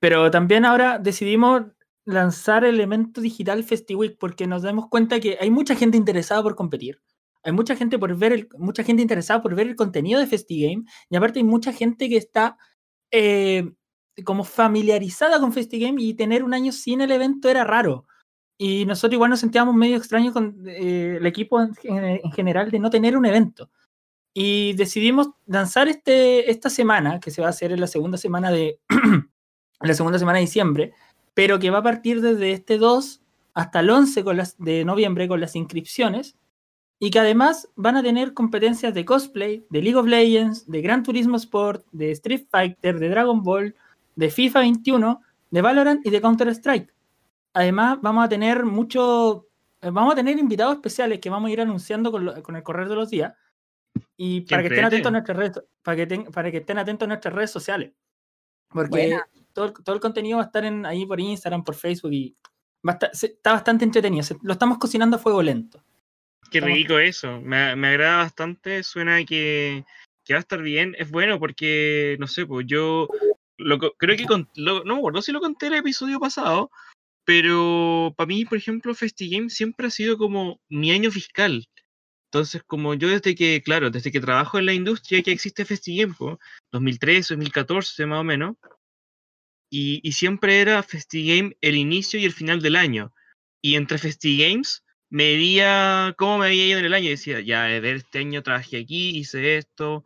[0.00, 1.62] pero también ahora decidimos
[2.04, 6.56] lanzar el elemento digital FestiWeek porque nos damos cuenta que hay mucha gente interesada por
[6.56, 7.00] competir.
[7.44, 10.84] Hay mucha gente por ver el, mucha gente interesada por ver el contenido de FestiGame
[11.10, 12.56] y aparte hay mucha gente que está
[13.12, 13.72] eh,
[14.24, 18.06] como familiarizada con FestiGame y tener un año sin el evento era raro.
[18.58, 22.78] Y nosotros igual nos sentíamos medio extraños con eh, el equipo en, en general de
[22.78, 23.70] no tener un evento.
[24.34, 28.50] Y decidimos lanzar este, esta semana, que se va a hacer en la segunda semana
[28.50, 28.78] de,
[29.80, 30.92] la segunda semana de diciembre,
[31.34, 33.20] pero que va a partir desde este 2
[33.54, 36.36] hasta el 11 con las, de noviembre con las inscripciones,
[36.98, 41.02] y que además van a tener competencias de cosplay, de League of Legends, de Gran
[41.02, 43.74] Turismo Sport, de Street Fighter, de Dragon Ball,
[44.16, 46.92] de FIFA 21, de Valorant y de Counter-Strike.
[47.54, 49.46] Además, vamos a tener mucho,
[49.80, 52.62] eh, vamos a tener invitados especiales que vamos a ir anunciando con, lo- con el
[52.62, 53.34] correr de los días.
[54.16, 57.06] Y para que, estén atentos a nuestras redes, para, que ten- para que estén atentos
[57.06, 57.92] a nuestras redes sociales.
[58.68, 59.18] Porque
[59.52, 62.34] todo el, todo el contenido va a estar en, ahí por Instagram, por Facebook y
[62.86, 64.22] va a estar- se- está bastante entretenido.
[64.22, 65.82] se- lo estamos cocinando a fuego lento.
[66.50, 69.84] Qué Estamos- rico eso, me, me agrada bastante, suena que,
[70.24, 73.08] que va a estar bien, es bueno porque, no sé, pues yo
[73.62, 76.70] lo, creo que, con- lo- no me acuerdo si lo conté en el episodio pasado,
[77.24, 81.66] pero para mí, por ejemplo, FestiGame siempre ha sido como mi año fiscal.
[82.30, 86.14] Entonces, como yo desde que, claro, desde que trabajo en la industria que existe FestiGame,
[86.14, 86.38] po,
[86.72, 88.56] 2013, 2014 más o menos,
[89.70, 93.12] y, y siempre era FestiGame el inicio y el final del año.
[93.62, 97.06] Y entre FestiGames medía cómo me había ido en el año.
[97.06, 100.04] y Decía, ya, a ver, este año trabajé aquí, hice esto,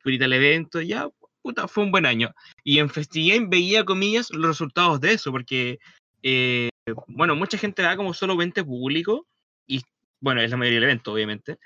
[0.00, 1.08] fui al evento, ya,
[1.46, 2.34] puta, fue un buen año.
[2.64, 5.78] Y en FestiGame veía, comillas, los resultados de eso, porque
[6.22, 6.70] eh,
[7.06, 9.26] bueno, mucha gente va como solo 20 público,
[9.66, 9.82] y
[10.20, 11.58] bueno, es la mayoría del evento, obviamente,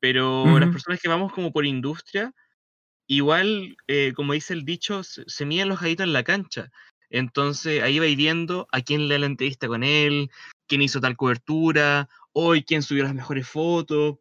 [0.00, 2.32] pero las personas que vamos como por industria,
[3.06, 6.70] igual, eh, como dice el dicho, se, se miden los gaditos en la cancha.
[7.10, 10.30] Entonces ahí vais viendo a quién le la entrevista con él,
[10.66, 14.16] quién hizo tal cobertura, hoy quién subió las mejores fotos.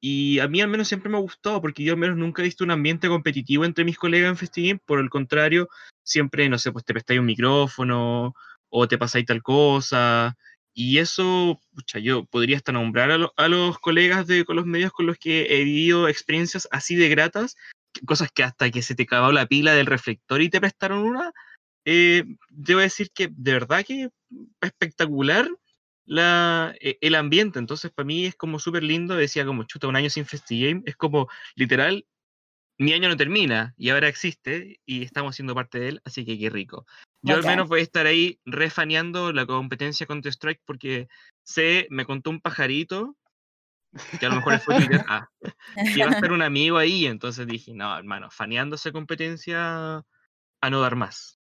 [0.00, 2.46] Y a mí al menos siempre me ha gustado, porque yo al menos nunca he
[2.46, 5.68] visto un ambiente competitivo entre mis colegas en FestiGame, por el contrario,
[6.02, 8.34] siempre, no sé, pues te prestáis un micrófono
[8.70, 10.36] o te pasáis tal cosa.
[10.72, 14.92] Y eso, pucha, yo podría hasta nombrar a, a, los colegas de con los medios
[14.92, 17.56] con los que he vivido experiencias así de gratas,
[18.06, 21.32] cosas que hasta que se te acabó la pila del reflector y te prestaron una,
[21.84, 24.10] eh, debo decir que de verdad que
[24.60, 25.48] espectacular
[26.10, 27.58] la, e, el ambiente.
[27.60, 29.14] Entonces, para mí es como súper lindo.
[29.14, 30.82] Decía como, chuta, un año sin FestiGame.
[30.84, 32.04] Es como, literal,
[32.78, 36.38] mi año no termina y ahora existe y estamos siendo parte de él, así que
[36.38, 36.86] qué rico.
[37.22, 37.46] Yo okay.
[37.46, 41.06] al menos voy a estar ahí refaneando la competencia contra Strike porque
[41.44, 43.16] sé, me contó un pajarito
[44.18, 45.28] que a lo mejor fue Twitter, ah,
[45.94, 50.04] que a estar un amigo ahí, entonces dije, no, hermano, faneando esa competencia
[50.60, 51.39] a no dar más.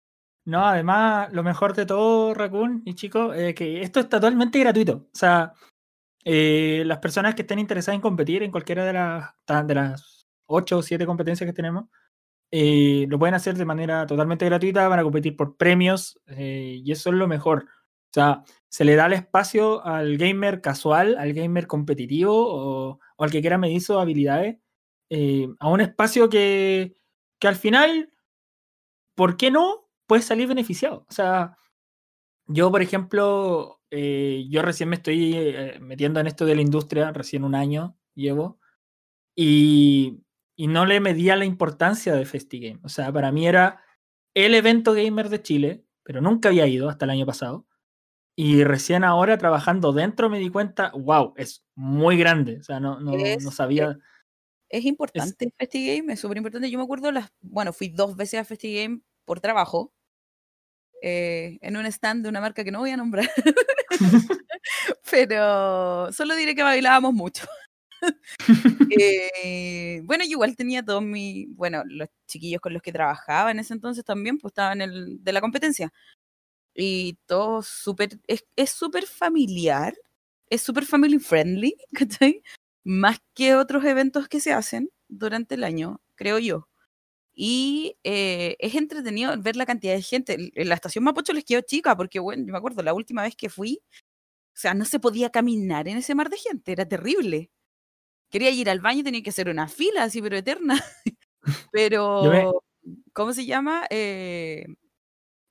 [0.46, 5.06] No, además, lo mejor de todo, Raccoon y chicos, es que esto es totalmente gratuito.
[5.06, 5.54] O sea,
[6.24, 9.34] eh, las personas que estén interesadas en competir en cualquiera de las,
[9.66, 11.86] de las 8 o 7 competencias que tenemos,
[12.52, 16.92] eh, lo pueden hacer de manera totalmente gratuita, van a competir por premios eh, y
[16.92, 17.66] eso es lo mejor.
[17.66, 23.24] O sea, se le da el espacio al gamer casual, al gamer competitivo o, o
[23.24, 24.58] al que quiera medir sus habilidades
[25.60, 26.96] a un espacio que,
[27.38, 28.10] que al final,
[29.14, 29.83] ¿por qué no?
[30.06, 31.06] Puedes salir beneficiado.
[31.08, 31.56] O sea,
[32.46, 37.12] yo, por ejemplo, eh, yo recién me estoy eh, metiendo en esto de la industria,
[37.12, 38.58] recién un año llevo,
[39.34, 40.22] y,
[40.56, 42.80] y no le medía la importancia de FestiGame.
[42.82, 43.82] O sea, para mí era
[44.34, 47.66] el evento gamer de Chile, pero nunca había ido hasta el año pasado.
[48.36, 52.58] Y recién ahora trabajando dentro me di cuenta, wow, es muy grande.
[52.58, 53.90] O sea, no, no, es, no sabía.
[54.68, 56.68] Es, es importante es, FestiGame, es súper importante.
[56.68, 59.92] Yo me acuerdo, las, bueno, fui dos veces a FestiGame por trabajo
[61.02, 63.28] eh, en un stand de una marca que no voy a nombrar,
[65.10, 67.46] pero solo diré que bailábamos mucho.
[68.98, 73.58] eh, bueno, yo igual tenía todos mi, bueno, los chiquillos con los que trabajaba en
[73.58, 75.92] ese entonces también, pues estaban el de la competencia.
[76.74, 79.94] Y todo súper, es súper familiar,
[80.50, 82.42] es súper family friendly, ¿cachai?
[82.84, 86.68] Más que otros eventos que se hacen durante el año, creo yo.
[87.34, 90.52] Y eh, es entretenido ver la cantidad de gente.
[90.54, 93.34] En la estación Mapocho les quedó chica, porque, bueno, yo me acuerdo, la última vez
[93.36, 93.80] que fui,
[94.54, 97.50] o sea, no se podía caminar en ese mar de gente, era terrible.
[98.30, 100.82] Quería ir al baño y tenía que hacer una fila así, pero eterna.
[101.72, 102.62] pero,
[103.12, 103.86] ¿cómo se llama?
[103.90, 104.66] Eh,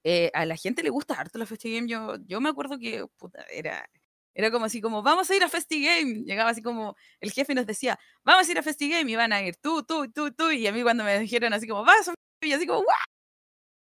[0.06, 1.88] eh, a la gente le gusta harto la FestiGame.
[1.88, 3.90] Yo, yo me acuerdo que, puta, era
[4.34, 6.24] era como así como, vamos a ir a FestiGame.
[6.26, 9.12] Llegaba así como, el jefe nos decía, vamos a ir a FestiGame.
[9.12, 10.52] Y van a ir tú, tú, tú, tú.
[10.52, 12.98] Y a mí cuando me dijeron así como, vas a y así como, ¡guau!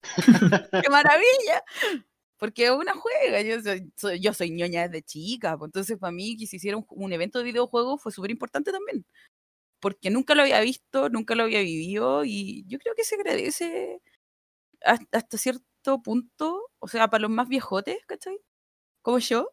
[0.82, 1.62] ¡Qué maravilla!
[2.38, 6.36] Porque una juega, yo soy, soy, yo soy ñoña desde chica, pues entonces para mí
[6.36, 9.07] que se hiciera un, un evento de videojuegos fue súper importante también,
[9.80, 14.03] porque nunca lo había visto, nunca lo había vivido y yo creo que se agradece
[14.84, 18.38] hasta, hasta cierto punto, o sea, para los más viejotes, ¿cachai?
[19.03, 19.51] Como yo,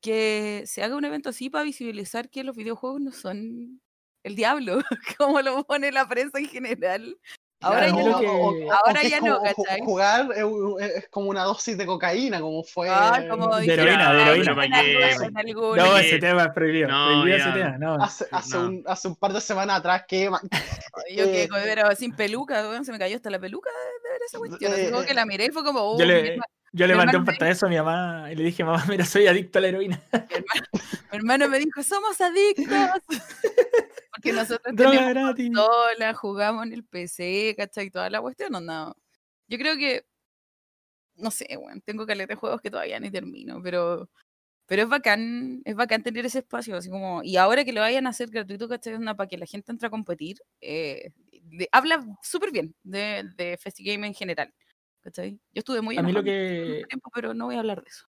[0.00, 3.80] que se haga un evento así para visibilizar que los videojuegos no son
[4.24, 4.80] el diablo,
[5.18, 7.16] como lo pone la prensa en general.
[7.62, 9.80] Ahora claro, ya no, o, ahora ya no, ¿cachai?
[9.82, 12.88] Jugar es, es, como una dosis de cocaína, como fue.
[12.88, 14.52] Ah, como de heroína, de heroína.
[15.34, 15.76] Algún...
[15.76, 16.88] No, ese tema es prohibido.
[16.88, 18.02] No, prohibido ese tema, no.
[18.02, 18.66] Hace, hace, No.
[18.66, 20.24] un, hace un par de semanas atrás que.
[21.14, 24.38] Yo que Eh, pero sin peluca, se me cayó hasta la peluca de ver esa
[24.38, 24.72] cuestión.
[24.72, 26.86] Así como eh, que la miré y fue como, Yo "Uh, le- mi, herma- Yo
[26.86, 29.26] le Mi mandé hermano un pantallazo a mi mamá y le dije, mamá, mira, soy
[29.26, 30.00] adicto a la heroína.
[30.12, 30.66] mi hermano,
[31.10, 32.66] mi hermano me dijo, somos adictos.
[34.12, 37.90] Porque nosotros Droga consola, jugamos en el PC, ¿cachai?
[37.90, 38.94] Toda la cuestión, no, no.
[39.48, 40.04] Yo creo que,
[41.16, 44.08] no sé, bueno, tengo caleta de juegos que todavía ni termino, pero,
[44.66, 48.06] pero es bacán, es bacán tener ese espacio, así como, y ahora que lo vayan
[48.06, 48.94] a hacer gratuito, ¿cachai?
[48.94, 51.10] Onda, para que la gente entre a competir, eh,
[51.42, 54.52] de- habla súper bien de, de FestiGame en general,
[55.02, 55.40] ¿cachai?
[55.52, 56.84] Yo estuve muy A mí lo que...
[56.88, 58.06] tiempo, pero no voy a hablar de eso.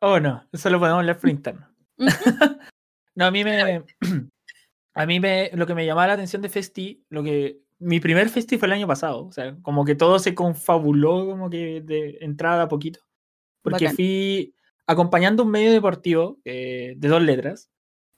[0.00, 1.68] Oh, no, eso lo podemos hablar por interno.
[3.16, 3.82] No, a mí me.
[4.94, 5.50] A mí me.
[5.54, 7.60] Lo que me llamaba la atención de Festi, lo que.
[7.78, 9.26] Mi primer Festi fue el año pasado.
[9.26, 13.00] O sea, como que todo se confabuló, como que de entrada a poquito.
[13.62, 13.96] Porque Bacán.
[13.96, 14.54] fui
[14.86, 17.70] acompañando un medio deportivo eh, de dos letras,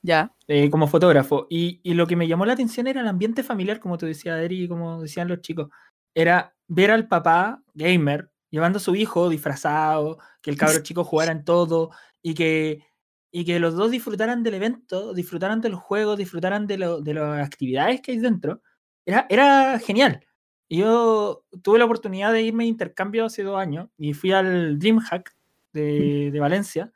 [0.02, 1.46] Ya, eh, como fotógrafo.
[1.48, 4.40] Y, y lo que me llamó la atención era el ambiente familiar, como tú decías,
[4.40, 5.68] Eri, y como decían los chicos.
[6.14, 11.32] Era ver al papá gamer llevando a su hijo disfrazado, que el cabro chico jugara
[11.32, 11.90] en todo
[12.22, 12.84] y que,
[13.30, 17.14] y que los dos disfrutaran del evento, disfrutaran de los juegos, disfrutaran de, lo, de
[17.14, 18.62] las actividades que hay dentro,
[19.04, 20.24] era, era genial.
[20.70, 25.34] Yo tuve la oportunidad de irme de intercambio hace dos años y fui al DreamHack
[25.72, 26.92] de, de Valencia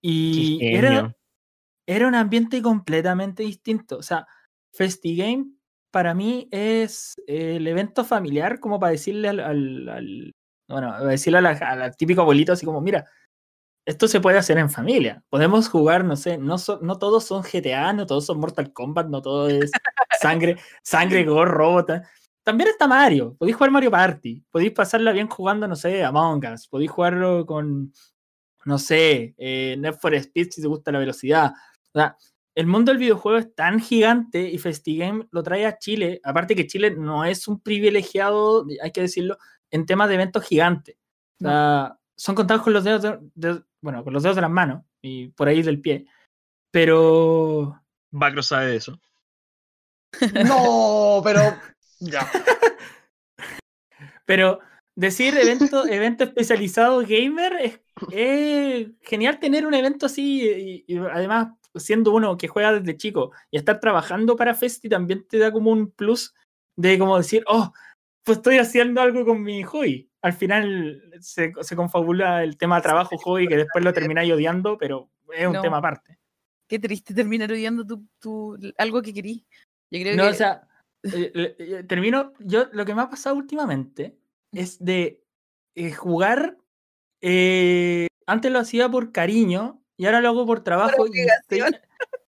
[0.00, 1.16] y era,
[1.86, 3.98] era un ambiente completamente distinto.
[3.98, 4.26] O sea,
[4.72, 5.46] FestiGame
[5.94, 10.32] para mí es el evento familiar, como para decirle al, al,
[10.68, 13.04] bueno, decirle al típico abuelito así como, mira,
[13.86, 15.22] esto se puede hacer en familia.
[15.28, 19.22] Podemos jugar, no sé, no, no todos son GTA, no todos son Mortal Kombat, no
[19.22, 19.70] todo es
[20.20, 21.92] sangre, sangre, gore, robot.
[22.42, 23.36] También está Mario.
[23.38, 24.44] Podéis jugar Mario Party.
[24.50, 26.66] Podéis pasarla bien jugando, no sé, Among Us.
[26.66, 27.92] Podéis jugarlo con,
[28.64, 31.52] no sé, eh, Need for Speed si te gusta la velocidad.
[31.92, 32.16] O sea,
[32.54, 36.20] el mundo del videojuego es tan gigante y FestiGame lo trae a Chile.
[36.22, 39.38] Aparte que Chile no es un privilegiado, hay que decirlo,
[39.70, 40.96] en temas de eventos gigantes.
[41.40, 43.02] O sea, son contados con los dedos
[43.34, 46.06] de, bueno, con los dedos de las manos y por ahí del pie.
[46.70, 47.80] Pero.
[48.10, 49.00] Bacro sabe de eso.
[50.46, 51.40] No, pero.
[51.98, 52.30] Ya.
[54.24, 54.60] pero
[54.94, 57.80] decir evento, evento especializado gamer
[58.12, 63.56] es, genial tener un evento así y, además siendo uno que juega desde chico y
[63.56, 66.34] estar trabajando para Festi también te da como un plus
[66.76, 67.72] de como decir, oh,
[68.22, 70.10] pues estoy haciendo algo con mi hobby.
[70.22, 75.10] Al final se, se confabula el tema trabajo, hobby, que después lo termináis odiando, pero
[75.32, 76.18] es un tema aparte.
[76.66, 77.84] Qué triste terminar odiando
[78.18, 79.44] tu, algo que querí.
[79.90, 80.66] Yo creo no, o sea,
[81.02, 84.16] eh, eh, termino, yo lo que me ha pasado últimamente
[84.52, 85.22] es de
[85.74, 86.56] eh, jugar,
[88.26, 91.06] antes lo hacía por cariño y ahora lo hago por trabajo.
[91.06, 91.10] y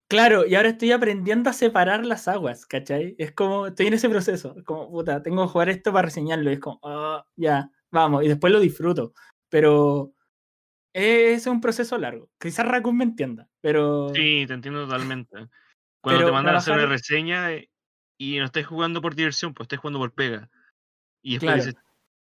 [0.09, 3.15] claro, y ahora estoy aprendiendo a separar las aguas, ¿cachai?
[3.17, 6.49] Es como, estoy en ese proceso, es como, puta, tengo que jugar esto para reseñarlo,
[6.49, 9.13] y es como, ah, ya, vamos, y después lo disfruto,
[9.49, 10.13] pero
[10.93, 12.29] es un proceso largo.
[12.39, 14.09] Quizás Raccoon me entienda, pero...
[14.13, 15.35] Sí, te entiendo totalmente.
[16.01, 17.49] Cuando te mandan a hacer una reseña
[18.17, 20.49] y no estés jugando por diversión, pues estés jugando por pega.
[21.21, 21.75] Y después dices,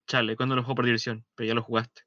[0.07, 1.26] chale, ¿cuándo lo juego por diversión?
[1.36, 2.01] Pero ya lo jugaste.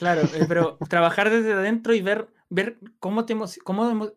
[0.00, 4.10] Claro, eh, pero trabajar desde adentro y ver, ver cómo te cómo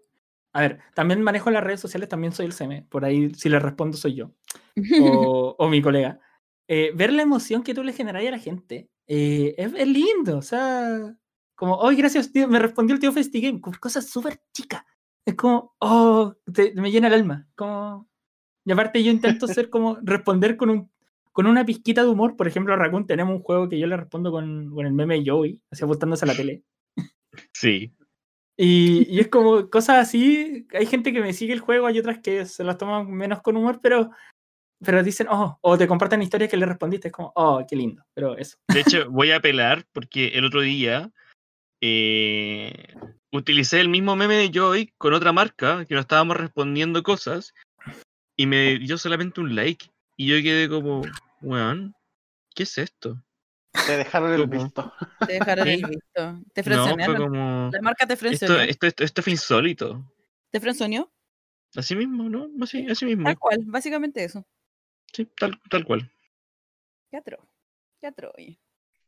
[0.54, 3.60] A ver, también manejo las redes sociales, también soy el CM, por ahí si le
[3.60, 4.32] respondo soy yo
[5.60, 6.22] o, mi colega.
[6.70, 10.42] Eh, ver la emoción que tú le generas a la gente eh, es, lindo, o
[10.42, 11.18] sea,
[11.54, 14.86] como, hoy gracias, tío, me respondió el tío FestiGame, con cosas súper chicas.
[15.26, 16.34] Es como, oh,
[16.76, 17.46] me llena el alma.
[17.56, 18.10] Como...
[18.64, 20.93] Y aparte yo intento ser como, responder con un
[21.34, 22.38] con una pizquita de humor.
[22.38, 25.24] Por ejemplo, a Raccoon tenemos un juego que yo le respondo con, con el meme
[25.26, 26.64] Joey, así apuntándose a la tele.
[27.52, 27.92] Sí.
[28.56, 30.68] Y, y, es como cosas así.
[30.74, 33.58] Hay gente que me sigue el juego, hay otras que se las toman menos con
[33.58, 34.12] humor, pero,
[34.80, 37.08] pero dicen, oh, o te comparten historias que le respondiste.
[37.08, 38.04] Es como, oh, qué lindo.
[38.14, 38.58] Pero eso.
[38.72, 41.12] De hecho, voy a apelar porque el otro día
[41.82, 42.94] eh,
[43.34, 47.56] utilicé el mismo meme de Joy con otra marca que nos estábamos respondiendo cosas
[48.38, 49.88] y me dio solamente un like.
[50.16, 51.02] Y yo quedé como,
[51.42, 51.96] weón,
[52.56, 53.24] ¿qué es esto?
[53.86, 54.94] Te dejaron el visto.
[55.26, 56.42] Te dejaron el visto.
[56.54, 57.16] Te frenzonearon.
[57.16, 57.70] No, como...
[57.72, 58.62] La marca te frenzoneó.
[58.62, 60.06] Esto, esto, esto, fue insólito.
[60.52, 61.12] ¿Te frenzoneó?
[61.76, 62.50] Así mismo, ¿no?
[62.62, 63.24] Así, así mismo.
[63.24, 64.46] Tal cual, básicamente eso.
[65.12, 66.12] Sí, tal, tal cual.
[67.10, 67.48] Qué atro.
[68.00, 68.60] Qué atro, oye.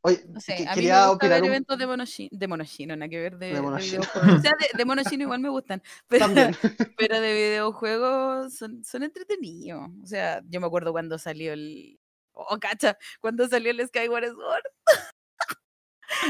[0.06, 1.48] Oye, no sé, a mí me gusta ver un...
[1.48, 4.38] eventos de Monoshino, de Monoshino, nada que ver de, de, de videojuegos.
[4.38, 6.28] O sea, de, de, Monoshino igual me gustan, pero,
[6.98, 9.90] pero de videojuegos son, son entretenidos.
[10.04, 12.00] O sea, yo me acuerdo cuando salió el...
[12.34, 14.64] Oh, cacha, cuando salió el Skyward Sword.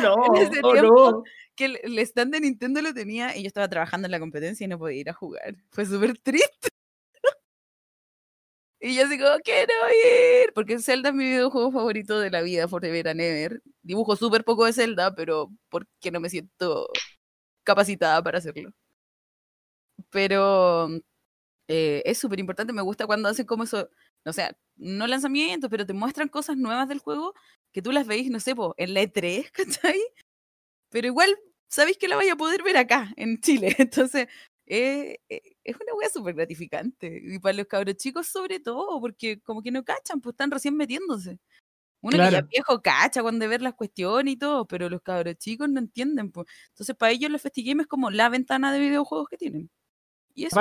[0.01, 1.23] No, en ese oh, tiempo, no.
[1.53, 4.63] que el, el stand de Nintendo lo tenía y yo estaba trabajando en la competencia
[4.63, 5.57] y no podía ir a jugar.
[5.69, 6.69] Fue súper triste.
[8.79, 9.73] Y yo digo, quiero
[10.43, 13.61] ir, porque Zelda es mi videojuego favorito de la vida, Forever and Ever.
[13.81, 16.87] Dibujo súper poco de Zelda, pero porque no me siento
[17.63, 18.71] capacitada para hacerlo.
[20.09, 20.89] Pero
[21.67, 23.89] eh, es súper importante, me gusta cuando hacen como eso,
[24.25, 27.33] o sea, no lanzamientos, pero te muestran cosas nuevas del juego
[27.71, 29.99] que tú las veis, no sé, po, en la E3, ¿cachai?
[30.89, 31.35] Pero igual
[31.67, 33.75] sabéis que la vais a poder ver acá, en Chile.
[33.79, 34.27] Entonces,
[34.65, 37.21] eh, eh, es una wea súper gratificante.
[37.23, 40.75] Y para los cabros chicos sobre todo, porque como que no cachan, pues están recién
[40.75, 41.39] metiéndose.
[42.01, 45.69] Uno que ya viejo cacha cuando ver las cuestiones y todo, pero los cabros chicos
[45.69, 46.31] no entienden.
[46.31, 46.47] Pues.
[46.69, 49.69] Entonces para ellos los FestiGame es como la ventana de videojuegos que tienen.
[50.35, 50.59] Y eso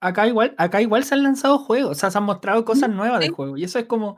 [0.00, 3.20] acá igual, acá igual se han lanzado juegos, o sea, se han mostrado cosas nuevas
[3.20, 3.56] del juego.
[3.56, 4.16] Y eso es como,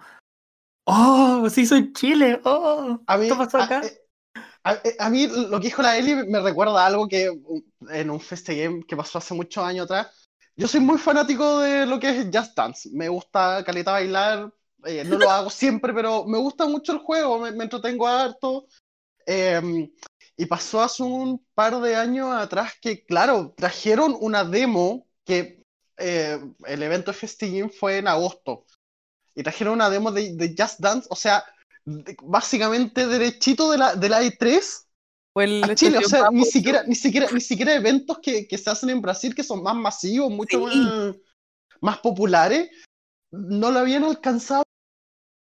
[0.85, 3.83] oh, sí soy Chile, oh, a ¿qué pasó acá?
[3.85, 4.01] Eh,
[4.65, 7.31] eh, a, mí lo que dijo la Eli me recuerda a algo que
[7.91, 10.29] en un Game que pasó hace muchos años atrás.
[10.57, 12.91] Yo soy muy fanático de lo que es Just Dance.
[12.93, 14.53] Me gusta caleta bailar
[14.85, 18.67] eh, no lo hago siempre, pero me gusta mucho el juego, me, me entretengo harto.
[19.27, 19.91] Em,
[20.37, 25.63] y pasó hace un par de años atrás que, claro, trajeron una demo que
[25.99, 28.65] eh, el evento de FestiGame fue en agosto.
[29.35, 31.45] Y trajeron una demo de, de Just Dance, o sea,
[31.85, 34.87] de- básicamente derechito de la, de la E3
[35.33, 38.59] Fue el a Chile, o sea, ni siquiera, ni siquiera, ni siquiera eventos que, que
[38.59, 40.65] se hacen en Brasil que son más masivos, mucho Sí.
[40.65, 41.17] más,
[41.81, 42.71] más populares,
[43.33, 44.65] no lo habían alcanzado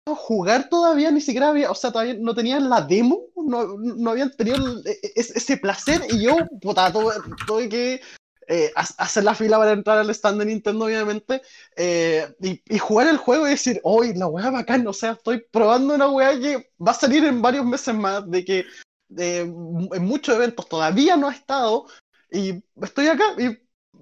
[0.07, 4.11] a jugar todavía, ni siquiera había, o sea, todavía no tenían la demo, no, no
[4.11, 7.15] habían tenido e- e- ese placer y yo, puta, tuve,
[7.47, 8.01] tuve que
[8.49, 11.43] eh, ha- hacer la fila para entrar al stand de Nintendo, obviamente,
[11.77, 15.45] eh, y, y jugar el juego y decir, hoy la weá bacán, o sea, estoy
[15.51, 18.65] probando una weá que va a salir en varios meses más, de que
[19.17, 21.87] eh, en muchos eventos todavía no ha estado,
[22.31, 23.57] y estoy acá, y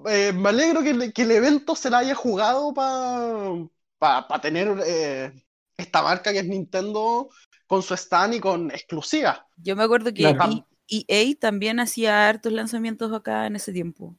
[0.09, 5.33] eh, me alegro que, el- que el evento se la haya jugado para tener eh,
[5.77, 7.29] esta marca que es Nintendo
[7.67, 9.41] con su stand y con exclusivas.
[9.57, 10.67] Yo me acuerdo que Claro.
[10.89, 14.17] E- EA también hacía hartos lanzamientos acá en ese tiempo,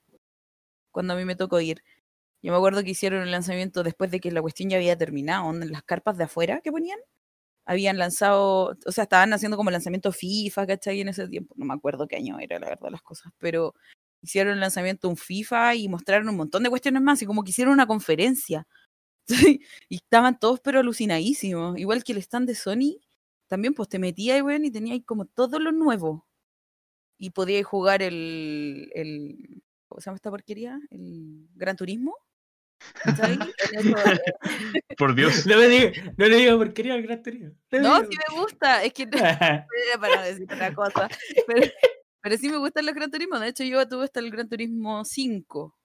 [0.94, 1.84] cuando a mí me tocó ir.
[2.44, 5.50] Yo me acuerdo que hicieron el lanzamiento después de que la cuestión ya había terminado,
[5.52, 7.00] en las carpas de afuera que ponían.
[7.66, 11.02] Habían lanzado, o sea, estaban haciendo como lanzamiento FIFA, ¿cachai?
[11.02, 11.56] En ese tiempo.
[11.58, 13.32] No me acuerdo qué año era, la verdad, las cosas.
[13.40, 13.76] Pero
[14.22, 17.52] hicieron el lanzamiento un FIFA y mostraron un montón de cuestiones más, y como que
[17.52, 18.68] hicieron una conferencia.
[19.90, 21.78] y estaban todos pero alucinadísimos.
[21.80, 23.00] Igual que el stand de Sony,
[23.48, 26.28] también pues te metías, weón, y tenías como todo lo nuevo.
[27.20, 29.64] Y podías jugar el, el
[29.94, 30.80] ¿cómo se llama esta porquería?
[30.90, 32.16] El Gran Turismo.
[33.72, 33.96] eso-
[34.98, 35.46] Por Dios.
[35.46, 37.52] No, me diga, no le digo porquería al gran Torino.
[37.72, 39.12] No, no, sí me gusta, es que no
[40.02, 41.08] para no decir otra cosa.
[41.48, 41.68] Pero,
[42.22, 43.40] pero sí me gustan los Gran Turismo.
[43.40, 45.78] De hecho, yo tuve hasta el Gran Turismo 5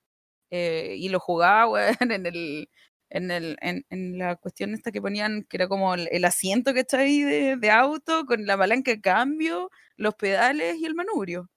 [0.50, 2.70] eh, y lo jugaba, en el.
[3.10, 6.74] En, el, en, en la cuestión esta que ponían, que era como el, el asiento
[6.74, 10.94] que está ahí de, de auto, con la palanca de cambio, los pedales y el
[10.94, 11.48] manubrio.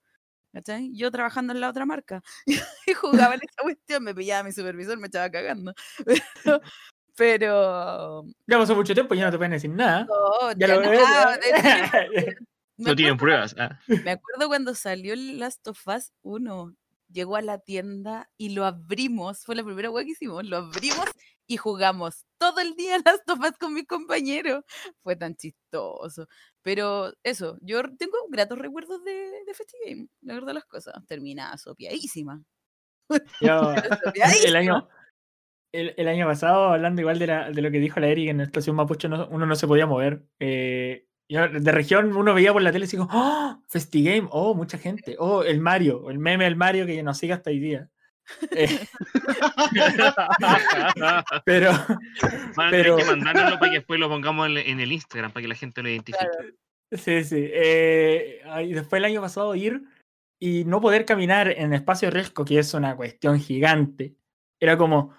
[0.52, 0.90] ¿Cachai?
[0.94, 2.22] Yo trabajando en la otra marca
[2.86, 5.74] y jugaba en esa cuestión, me pillaba mi supervisor, me estaba cagando.
[6.44, 6.60] Pero,
[7.14, 10.06] pero Ya pasó mucho tiempo, ya no te pueden decir nada.
[10.06, 11.00] no, Ya ya lo no, ves.
[11.06, 12.36] ah, de hecho,
[12.78, 13.54] me No tienen pruebas.
[13.58, 13.78] ah.
[13.86, 16.74] me acuerdo cuando salió el Last of Us 1,
[17.10, 21.04] llegó a la tienda y lo abrimos, fue la primera wea que hicimos, lo abrimos
[21.52, 24.64] y jugamos todo el día Last of Us con mis compañeros.
[25.02, 26.26] Fue tan chistoso.
[26.62, 29.12] Pero eso, yo tengo gratos recuerdos de,
[29.46, 30.94] de Festigame, la verdad las cosas.
[31.06, 32.42] Terminada sopiadísima.
[33.40, 33.74] Yo,
[34.44, 34.88] el año,
[35.72, 38.38] el, el año pasado, hablando igual de, la- de lo que dijo la Eric, en
[38.38, 40.24] la estación Mapuche no- uno no se podía mover.
[40.38, 43.60] Eh, yo de región uno veía por la tele y digo, ¡Oh!
[43.68, 47.50] Festigame, oh, mucha gente, oh, el Mario, el meme del Mario que nos sigue hasta
[47.50, 47.90] hoy día.
[48.52, 48.86] Eh,
[51.44, 51.72] pero,
[52.56, 55.32] Van a Pero- tener que mandárnoslo para que después lo pongamos en, en el Instagram,
[55.32, 56.26] para que la gente lo identifique.
[56.30, 56.48] Claro.
[56.92, 57.48] sí, sí.
[57.52, 59.82] eh, y después el año pasado ir
[60.40, 64.14] y no poder caminar en espacio riesgo, que es una cuestión gigante.
[64.60, 65.14] Era como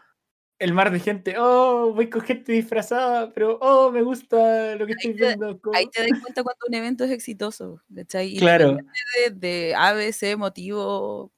[0.60, 4.94] el mar de gente, oh, voy con gente disfrazada, pero oh, me gusta lo que
[4.94, 5.60] estoy te- viendo.
[5.74, 7.82] Ahí te das cuenta cuando un evento es exitoso.
[7.94, 8.36] ¿cachai?
[8.38, 8.78] Claro,
[9.26, 11.32] de, de ABC motivo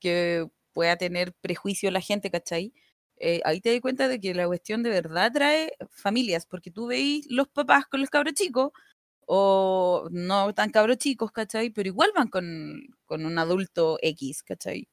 [0.00, 2.74] que pueda tener prejuicio la gente, ¿cachai?
[3.18, 6.88] Eh, ahí te das cuenta de que la cuestión de verdad trae familias, porque tú
[6.88, 8.72] veis los papás con los cabros chicos,
[9.26, 11.70] o no tan cabros chicos, ¿cachai?
[11.70, 14.88] Pero igual van con, con un adulto X, ¿cachai?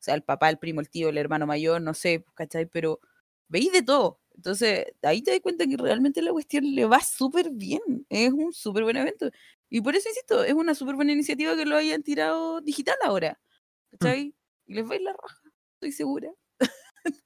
[0.00, 2.66] O sea, el papá, el primo, el tío, el hermano mayor, no sé, ¿cachai?
[2.66, 3.00] Pero
[3.48, 4.20] veis de todo.
[4.34, 7.80] Entonces, ahí te das cuenta que realmente la cuestión le va súper bien.
[8.10, 9.30] Es un súper buen evento.
[9.70, 13.40] Y por eso insisto, es una súper buena iniciativa que lo hayan tirado digital ahora.
[13.90, 14.34] ¿Cachai?
[14.66, 15.40] Y les va a ir la raja,
[15.74, 16.30] estoy segura.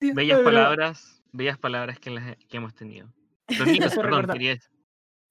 [0.00, 3.12] Bellas palabras, bellas palabras que, las- que hemos tenido.
[3.48, 4.26] Eso perdón,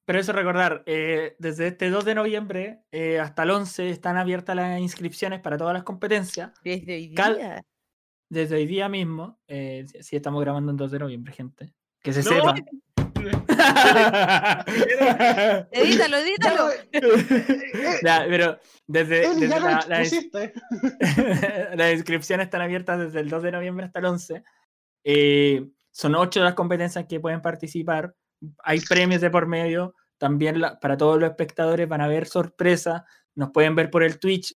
[0.07, 4.55] pero eso recordar, eh, desde este 2 de noviembre eh, hasta el 11 están abiertas
[4.55, 6.51] las inscripciones para todas las competencias.
[6.63, 7.61] Desde hoy Cal- día.
[8.29, 11.73] Desde hoy día mismo, eh, si si estamos grabando el 2 de noviembre, gente.
[12.03, 12.29] Que se No.
[12.35, 12.53] sepa.
[15.71, 16.69] Edítalo, edítalo.
[18.03, 23.29] Ya, pero desde, Él desde ya lo la- la- las inscripciones están abiertas desde el
[23.29, 24.43] 2 de noviembre hasta el 11.
[25.03, 28.13] Eh, son ocho las competencias que pueden participar.
[28.63, 29.95] Hay premios de por medio.
[30.17, 33.03] También la- para todos los espectadores van a haber sorpresas.
[33.35, 34.53] Nos pueden ver por el Twitch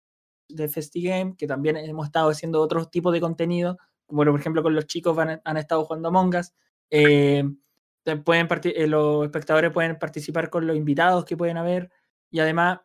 [0.49, 3.79] de FestiGame, que también hemos estado haciendo otros tipos de contenido.
[4.07, 6.53] Como por ejemplo con los chicos van, han estado jugando Among Us.
[6.91, 7.43] Eh,
[8.25, 11.91] pueden eh, los espectadores pueden participar con los invitados que pueden haber.
[12.31, 12.81] Y además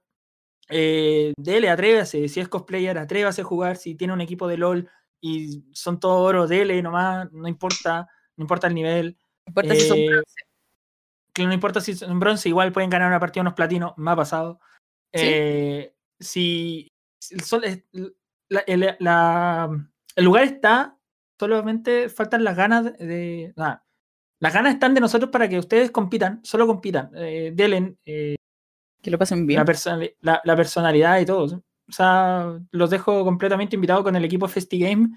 [0.69, 4.89] eh, dele, atrévase, si es cosplayer, atrévase a jugar, si tiene un equipo de LOL
[5.19, 8.07] y son todos oro, dele nomás, no importa,
[8.38, 9.18] no importa el nivel.
[9.48, 10.35] importa si son Eh, bronce.
[11.34, 14.15] que no importa si son bronce, igual pueden ganar una partida unos platinos, me ha
[14.15, 14.60] pasado.
[15.14, 15.27] ¿Sí?
[15.27, 16.88] Eh, si,
[17.19, 17.84] si el, sol es-
[18.49, 19.69] la- el, la-
[20.15, 20.98] el lugar está,
[21.39, 22.91] solamente faltan las ganas de...
[23.06, 23.85] de- nada.
[24.41, 28.35] Las ganas están de nosotros para que ustedes compitan, solo compitan, eh, delen eh,
[29.01, 29.59] Que lo pasen bien.
[29.59, 31.63] la, personali- la, la personalidad y todo.
[31.88, 35.09] O sea, los dejo completamente invitados con el equipo FestiGame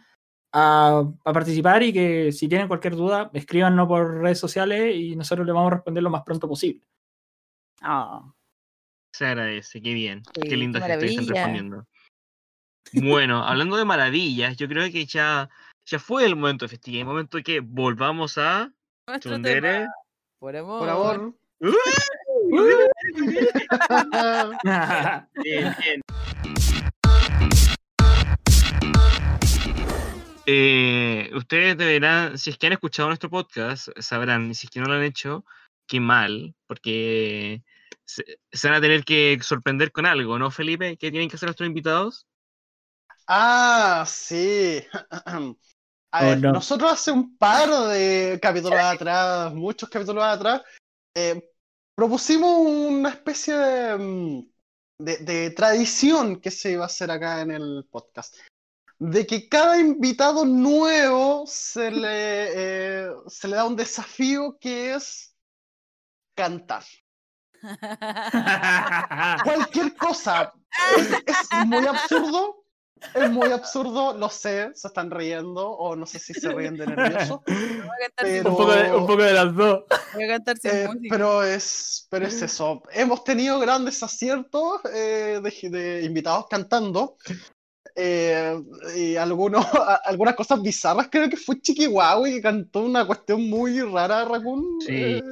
[0.52, 5.46] a, a participar y que si tienen cualquier duda, escríbanos por redes sociales y nosotros
[5.46, 6.86] les vamos a responder lo más pronto posible.
[7.80, 8.22] Ah,
[9.12, 10.22] Se agradece, qué bien.
[10.34, 11.86] Sí, qué lindo que estén respondiendo.
[12.92, 15.48] Bueno, hablando de maravillas, yo creo que ya,
[15.86, 18.72] ya fue el momento de festival, el momento que volvamos a
[19.06, 19.89] nuestro tema.
[20.39, 20.78] Por amor.
[20.78, 21.35] Por favor.
[25.43, 26.01] Bien, bien.
[30.47, 34.81] Eh, ustedes deberán, si es que han escuchado nuestro podcast, sabrán, y si es que
[34.81, 35.47] no lo han hecho,
[35.86, 37.62] qué mal, porque
[38.05, 40.98] se, se van a tener que sorprender con algo, ¿no, Felipe?
[40.98, 42.26] ¿Qué tienen que hacer nuestros invitados?
[43.26, 44.85] Ah, sí.
[46.15, 46.53] A Oh, ver, no.
[46.53, 50.62] nosotros hace un par de capítulos atrás, muchos capítulos atrás,
[51.12, 51.51] eh,
[51.97, 54.41] propusimos una especie de, mm,
[54.99, 58.36] de, de tradición que se iba a hacer acá en el podcast.
[59.01, 65.35] De que cada invitado nuevo se le, eh, se le da un desafío que es
[66.36, 66.85] cantar.
[69.45, 70.53] Cualquier cosa.
[70.97, 72.64] Es, es muy absurdo.
[73.14, 76.86] Es muy absurdo, lo sé, se están riendo, o no sé si se ríen de
[76.86, 77.42] nervioso.
[77.46, 79.84] Voy a cantar sin Pero- un, poco de, un poco de las dos.
[80.14, 81.06] Voy a cantar sin Eh, música.
[81.10, 82.82] pero es, pero es eso.
[82.92, 87.16] Hemos tenido grandes aciertos eh, de, de invitados cantando.
[87.96, 88.58] eh,
[88.96, 91.08] y algunos, a- algunas cosas bizarras.
[91.10, 94.80] Creo que fue Chiquihuahua que cantó una cuestión muy rara, Raccoon.
[94.80, 94.92] Sí.
[94.94, 95.22] eh,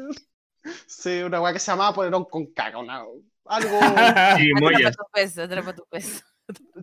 [0.86, 2.78] sí, una weá que se llamaba Ponerón con caca.
[2.78, 3.02] una-
[3.46, 3.78] algo.
[4.36, 4.96] Sí, Atrapa Moyas.
[4.96, 6.20] tu peso, atrapa tu peso.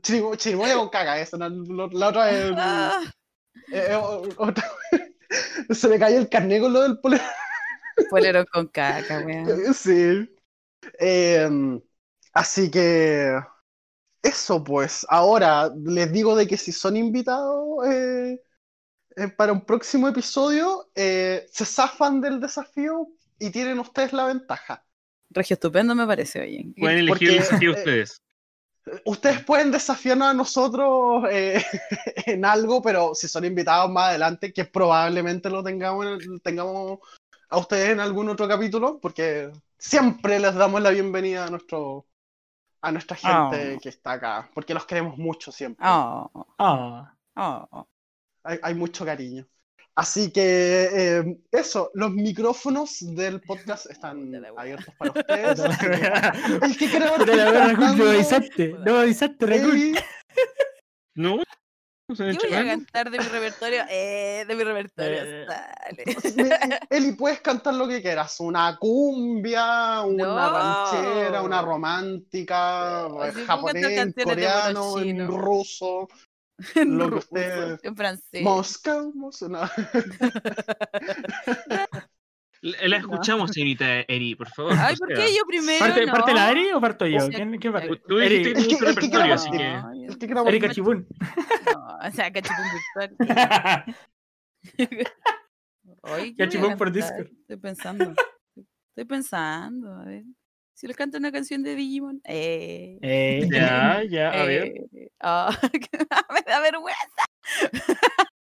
[0.01, 1.19] Chirimo- Chirimoya con caca.
[1.19, 2.51] Esa, la, la otra es.
[2.57, 3.01] Ah,
[3.71, 3.95] eh, eh,
[4.37, 4.71] otra-
[5.69, 7.27] se me cayó el carné con lo del polerón.
[8.09, 9.73] Polero con caca, weón.
[9.73, 10.29] Sí.
[10.97, 11.81] Em,
[12.33, 13.37] así que
[14.23, 15.05] eso pues.
[15.09, 18.41] Ahora les digo de que si son invitados eh,
[19.17, 24.85] eh, para un próximo episodio, eh, se zafan del desafío y tienen ustedes la ventaja.
[25.31, 26.73] Regio estupendo me parece, oye.
[26.77, 28.21] Pueden elegir Porque, el desafío eh, ustedes.
[29.05, 31.63] Ustedes pueden desafiarnos a nosotros eh,
[32.25, 36.99] en algo, pero si son invitados más adelante, que probablemente lo tengamos, tengamos
[37.49, 42.05] a ustedes en algún otro capítulo, porque siempre les damos la bienvenida a nuestro
[42.81, 43.79] a nuestra gente Oh.
[43.81, 45.85] que está acá, porque los queremos mucho siempre.
[45.87, 47.87] Oh, Ah, oh.
[48.43, 49.45] Hay, hay mucho cariño.
[49.99, 55.59] Así que eh, eso, los micrófonos del podcast están abiertos para ustedes.
[56.61, 59.71] el que quiera cantando, no avisaste, no avisaste, Raccoon.
[59.75, 59.95] Eli,
[61.15, 61.35] ¿No?
[62.07, 63.83] ¿No Yo voy a cantar de mi repertorio.
[63.89, 65.21] Eh, de mi repertorio.
[65.21, 65.45] Eh.
[66.21, 66.43] Sale.
[66.47, 70.49] Me- Eli, puedes cantar lo que quieras, una cumbia, una No.
[70.93, 74.95] ranchera, una romántica, No, eh, puedo japonés, coreano,
[75.27, 76.07] ruso,
[76.85, 78.41] lo que ruso, usted- En francés.
[78.43, 79.61] Moscow, Moscow, no.
[82.61, 84.73] La, escuchamos, señorita Eri, por favor.
[84.77, 85.79] Ay, o ¿por sea, qué yo primero?
[85.79, 86.11] ¿Parte, no?
[86.11, 87.21] parte la Eri o parto yo?
[87.21, 87.29] Sí.
[87.31, 88.01] ¿Quién, quién parte?
[88.05, 89.57] Tú dijiste Eri, que que- repertorio, así que.
[90.07, 90.71] El que partir.
[90.71, 91.07] Chibún.
[91.73, 92.65] No, o sea, cachipún
[92.97, 93.95] virtual.
[96.01, 96.91] Oye, ¿qué voy a Cachipún por?
[96.91, 97.27] Discord.
[97.27, 98.13] Estoy pensando.
[98.89, 100.23] Estoy pensando, a ver.
[100.79, 102.21] Si les canto una canción de Digimon.
[102.23, 102.97] Eh.
[103.01, 104.63] Eh, Ya, ya, a ver.
[104.93, 105.49] eh, ah,
[106.33, 107.23] me da vergüenza.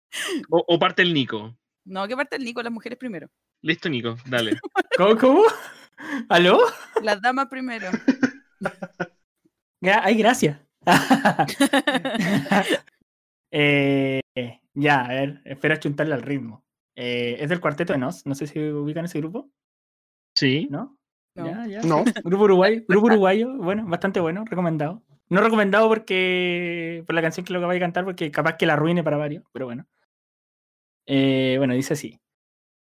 [0.48, 1.56] O, o parte el Nico.
[1.84, 3.28] No, que parte el Nico, las mujeres primero.
[3.62, 4.58] Listo, Nico, dale.
[4.96, 5.42] ¿Cómo, cómo?
[6.28, 6.60] ¿Aló?
[7.02, 7.90] Las damas primero.
[9.80, 10.60] Ya, ay, gracias.
[13.50, 14.20] Eh,
[14.74, 16.64] ya, a ver, espera chuntarle al ritmo.
[16.96, 19.50] Eh, es del cuarteto de Nos, no sé si ubican ese grupo,
[20.36, 20.68] Sí.
[20.70, 20.96] ¿no?
[21.36, 21.46] No.
[21.46, 21.82] Ya, ya.
[21.82, 25.02] No, Grupo uruguayo, grupo uruguayo, bueno, bastante bueno, recomendado.
[25.28, 28.66] No recomendado porque por la canción que lo que vaya a cantar, porque capaz que
[28.66, 29.86] la arruine para varios, pero bueno.
[31.06, 32.20] Eh, bueno, dice así.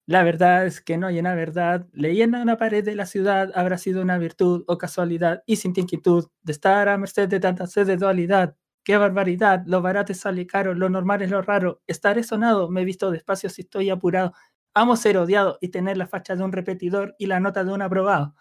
[0.07, 1.89] La verdad es que no hay una verdad.
[1.93, 6.29] Leyendo una pared de la ciudad habrá sido una virtud o casualidad y sin inquietud
[6.43, 8.57] de estar a merced de tanta sed de dualidad.
[8.85, 9.63] ¡Qué barbaridad!
[9.67, 11.83] Lo barato sale caro, lo normal es lo raro.
[11.87, 14.35] Estaré sonado, me he visto despacio si estoy apurado.
[14.75, 17.83] Amo ser odiado y tener la facha de un repetidor y la nota de un
[17.83, 18.35] aprobado.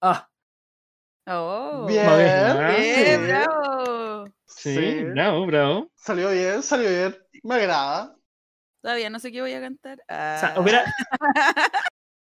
[0.00, 0.30] Ah,
[1.26, 1.86] Oh.
[1.88, 4.24] bien, Ah, Bien, bravo.
[4.46, 5.04] Sí, sí.
[5.04, 5.90] bravo, bravo.
[5.96, 8.14] Salió bien, salió bien, me agrada.
[8.82, 9.98] Todavía no sé qué voy a cantar.
[10.00, 10.84] O sea, Ah, hubiera-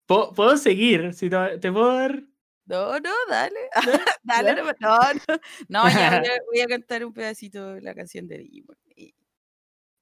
[0.07, 2.23] ¿Puedo, puedo seguir, si te, te puedo dar.
[2.65, 3.69] No, no, dale.
[4.23, 5.40] dale, no, no, no.
[5.69, 8.76] No, ya voy a, voy a cantar un pedacito de la canción de Digimon.
[8.95, 9.14] y-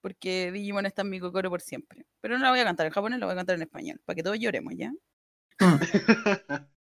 [0.01, 2.05] Porque Digimon está en mi coro por siempre.
[2.21, 4.01] Pero no la voy a cantar en japonés, la voy a cantar en español.
[4.05, 4.93] Para que todos lloremos, ¿ya?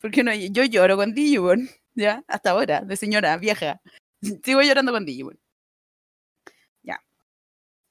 [0.00, 2.24] Porque no, yo lloro con Digimon, ¿ya?
[2.28, 3.80] Hasta ahora, de señora vieja.
[4.44, 5.38] Sigo llorando con Digimon.
[6.82, 7.02] Ya.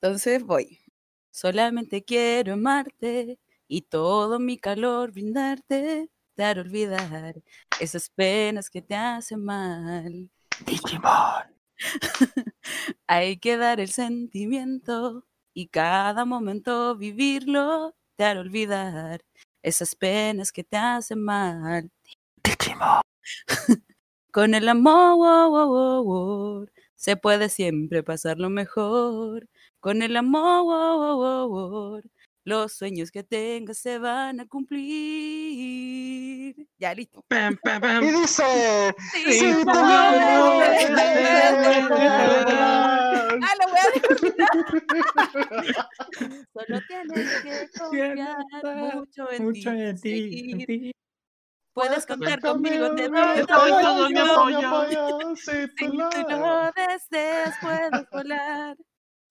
[0.02, 0.80] Entonces voy.
[1.32, 7.36] Solamente quiero amarte y todo mi calor brindarte, dar olvidar
[7.80, 10.30] esas penas que te hacen mal.
[10.66, 11.58] Digimon.
[13.08, 19.22] Hay que dar el sentimiento y cada momento vivirlo, dar olvidar
[19.64, 21.90] esas penas que te hacen mal.
[24.32, 25.50] Con el amor
[26.06, 26.66] wo,
[26.96, 29.48] se puede siempre pasar lo mejor.
[29.80, 32.04] Con el amor
[32.48, 34.86] los sueños que tengas se van a cumplir.
[36.78, 37.22] Ya, listo.
[37.28, 38.04] Pam, pam, pam.
[38.06, 38.96] Y dice.
[39.14, 41.58] Sí, "Si no, tú no, no no, me no, dejas".
[43.40, 44.00] Ah, la wea de
[46.54, 48.38] Solo tienes que confiar
[48.96, 49.78] mucho en Mucho ti.
[49.82, 50.52] en ti.
[50.52, 50.92] en ti.
[51.74, 55.36] Puedes contar conmigo, te doy todo mi apoyo.
[55.36, 58.78] Si tú lo deseas, puedes volar.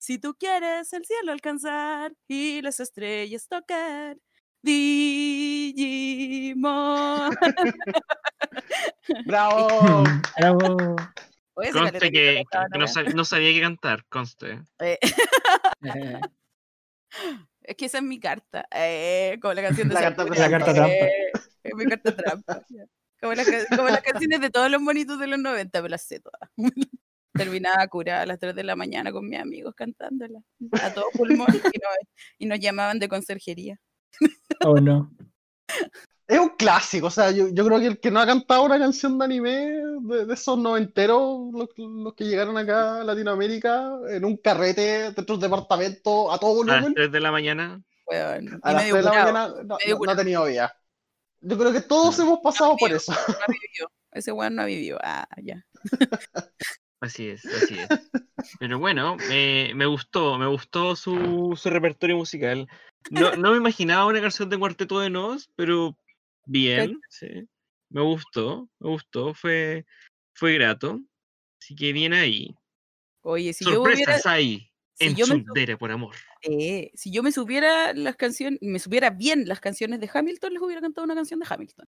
[0.07, 4.15] Si tú quieres el cielo alcanzar y las estrellas tocar.
[5.97, 7.35] Digimon.
[9.25, 10.03] Bravo.
[10.37, 10.95] Bravo.
[11.55, 14.61] Oye, Conste que que, cantaba, que ¿no, no, sab- no sabía qué cantar, conste.
[14.79, 14.97] Eh,
[15.83, 16.21] Eh,
[17.63, 18.65] es que esa es mi carta.
[18.71, 20.93] Eh, como la canción de La carta La carta trampa.
[20.93, 21.31] Eh,
[21.63, 22.65] es mi carta trampa.
[23.19, 26.03] Como, las ca- como las canciones de todos los monitos de los 90, me las
[26.03, 26.49] sé todas.
[27.37, 30.39] Terminaba curada a las 3 de la mañana con mis amigos cantándola
[30.83, 32.07] a todo pulmón y, nos-
[32.39, 33.79] y nos llamaban de conserjería.
[34.65, 35.11] Oh no.
[36.27, 38.77] Es un clásico, o sea, yo, yo creo que el que no ha cantado una
[38.77, 39.51] canción de anime
[40.01, 45.23] de, de esos noventeros, los, los que llegaron acá a Latinoamérica, en un carrete dentro
[45.23, 47.81] de un departamento a todo A las volumen, 3 de la mañana.
[48.07, 50.75] Weón, a las medio 3 de la mañana, no, no- no ha tenido vida.
[51.39, 52.21] Yo creo que todos Mm.
[52.23, 52.97] hemos pasado por Amigo.
[52.97, 53.11] eso.
[53.13, 53.91] no ha vivido.
[54.11, 54.97] Ese weón no ha vivido.
[55.03, 55.63] Ah, ya.
[56.99, 57.87] Así es, así es.
[58.59, 62.67] Pero bueno, me, me gustó, me gustó su, su repertorio musical.
[63.09, 65.97] No, no me imaginaba una canción de Cuarteto de Nos, pero
[66.45, 67.47] bien, sí.
[67.89, 69.85] Me gustó, me gustó, fue,
[70.33, 70.99] fue grato.
[71.61, 72.53] Así que bien ahí.
[73.21, 76.15] Oye, si yo hubiera, ahí, si en yo me por amor.
[76.41, 80.61] eh, si yo me supiera las canciones, me supiera bien las canciones de Hamilton, les
[80.61, 81.85] hubiera cantado una canción de Hamilton.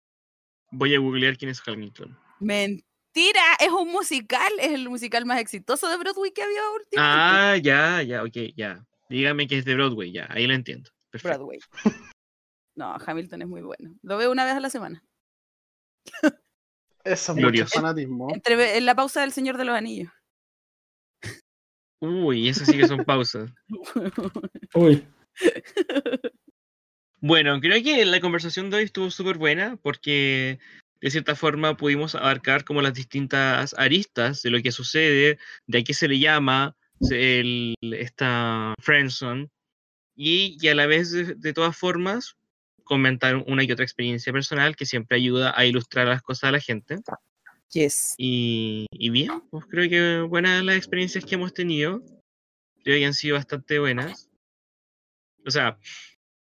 [0.71, 2.17] Voy a googlear quién es Hamilton.
[2.39, 6.97] Mentira, es un musical, es el musical más exitoso de Broadway que había últimamente.
[6.97, 8.85] Ah, ya, ya, ok, ya.
[9.09, 10.89] Dígame que es de Broadway, ya, ahí lo entiendo.
[11.11, 11.37] Perfecto.
[11.37, 11.59] Broadway.
[12.75, 13.95] No, Hamilton es muy bueno.
[14.01, 15.03] Lo veo una vez a la semana.
[16.21, 16.31] Eso
[17.05, 17.79] es mucho Glorioso.
[17.79, 18.27] fanatismo.
[18.33, 20.11] Entre, en la pausa del Señor de los Anillos.
[22.01, 23.51] Uy, eso sí que son pausas.
[24.73, 25.05] Uy.
[27.21, 30.59] Bueno, creo que la conversación de hoy estuvo súper buena porque
[31.05, 35.37] de cierta forma pudimos abarcar como las distintas aristas de lo que sucede,
[35.67, 36.75] de a qué se le llama
[37.11, 39.51] el, esta friendzone
[40.15, 42.35] y, y a la vez de, de todas formas
[42.83, 46.59] comentar una y otra experiencia personal que siempre ayuda a ilustrar las cosas a la
[46.59, 46.97] gente.
[47.69, 48.15] Yes.
[48.17, 52.01] Y, y bien, pues creo que buenas las experiencias que hemos tenido.
[52.83, 54.27] Creo que han sido bastante buenas.
[55.45, 55.77] O sea,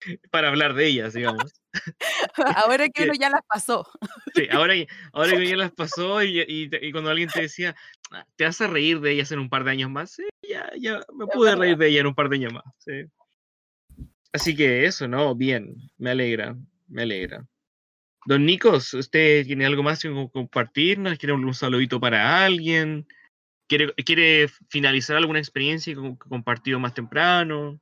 [0.30, 1.52] para hablar de ellas, digamos.
[2.56, 3.86] Ahora que uno ya las pasó.
[4.34, 7.40] Sí, ahora, que- ahora que ya las pasó y, y, te- y cuando alguien te
[7.40, 7.74] decía,
[8.10, 10.12] "Ah, ¿te vas a reír de ellas en un par de años más?
[10.12, 12.64] Sí, ya, ya me pude reír de ellas en un par de años más.
[12.78, 13.04] sí.
[14.32, 15.34] Así que eso, ¿no?
[15.36, 16.56] Bien, me alegra,
[16.88, 17.46] me alegra.
[18.26, 21.18] Don Nicos, ¿usted tiene algo más que co- compartirnos?
[21.18, 23.06] ¿Quiere un saludito para alguien?
[23.68, 27.78] ¿Quiere, quiere finalizar alguna experiencia que compartido más temprano?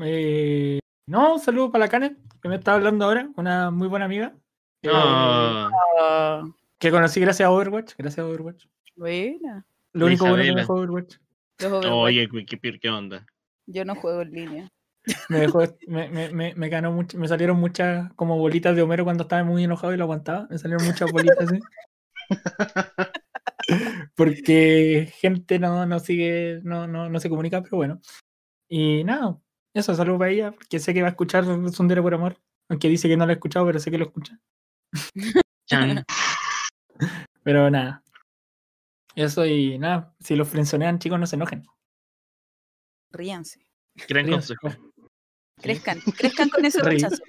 [0.00, 4.04] Eh, no, un saludo para la Canet, que me está hablando ahora, una muy buena
[4.04, 4.34] amiga.
[4.82, 6.42] que- Ah,
[6.78, 7.94] Que conocí gracias a Overwatch.
[7.98, 8.66] Gracias a Overwatch.
[8.94, 9.66] buena.
[9.92, 11.16] Lo La único bueno que me dejó Overwatch.
[11.64, 13.26] Overwatch, oye, ¿qué, qué, qué onda?
[13.66, 14.68] Yo no juego en línea.
[15.28, 19.04] Me dejó, me, me, me, me ganó mucho, me salieron muchas como bolitas de Homero
[19.04, 20.46] cuando estaba muy enojado y lo aguantaba.
[20.50, 21.58] Me salieron muchas bolitas así.
[24.14, 28.00] Porque gente no, no sigue, no, no, no se comunica, pero bueno.
[28.68, 29.38] Y nada,
[29.78, 32.38] eso, saludo para ella, porque sé que va a escuchar Sundere por amor.
[32.68, 34.38] Aunque dice que no lo ha escuchado, pero sé que lo escucha.
[37.42, 38.02] Pero nada.
[39.14, 41.66] Eso y nada, si los frenzonean, chicos, no se enojen.
[43.10, 43.66] Ríanse.
[44.06, 44.68] Gran consejo.
[45.60, 47.22] Crezcan, crezcan con ese rechazo.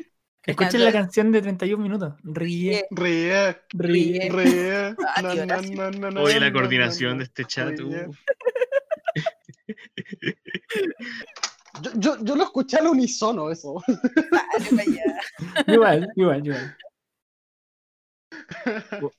[0.45, 2.13] Escuchen la canción de 31 minutos.
[2.23, 4.29] Ríe, Ríe, ríe.
[4.29, 4.95] ríe.
[5.21, 5.61] Na, na,
[5.91, 7.79] na, Oye, la na, coordinación na, de este chat.
[11.81, 13.81] Yo, yo, yo lo escuché al unísono eso.
[15.67, 16.77] Igual, igual, igual.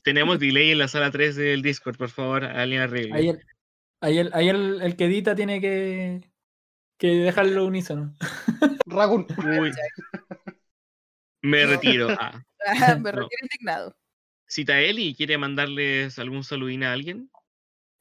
[0.03, 3.15] Tenemos delay en la sala 3 del Discord, por favor, alguien arregle.
[3.15, 3.41] Ahí, el,
[4.01, 6.31] ahí, el, ahí el, el que edita tiene que,
[6.99, 8.15] que dejarlo unísono.
[8.87, 9.27] Ragún.
[9.61, 9.73] Uy.
[11.43, 12.09] Me retiro.
[12.19, 12.43] Ah.
[12.67, 13.21] Ah, Me No.
[13.23, 13.97] refiero indignado.
[14.47, 17.31] Cita Eli, ¿quiere mandarles algún saludín a alguien?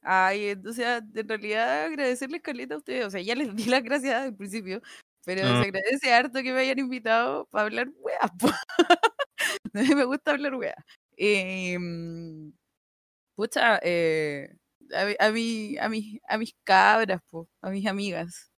[0.02, 3.06] Ay, entonces, ah, en realidad agradecerles caleta a ustedes.
[3.06, 4.80] O sea, ya les di las gracias al principio,
[5.24, 5.62] pero Ah.
[5.62, 8.20] se agradece harto que me hayan invitado para hablar weas.
[9.74, 10.76] A me gusta hablar weas.
[11.16, 12.52] Em,
[13.36, 14.50] pucha, eh,
[14.94, 18.50] a, mi- a, mi- a, mis, a mis cabras, po, a mis amigas,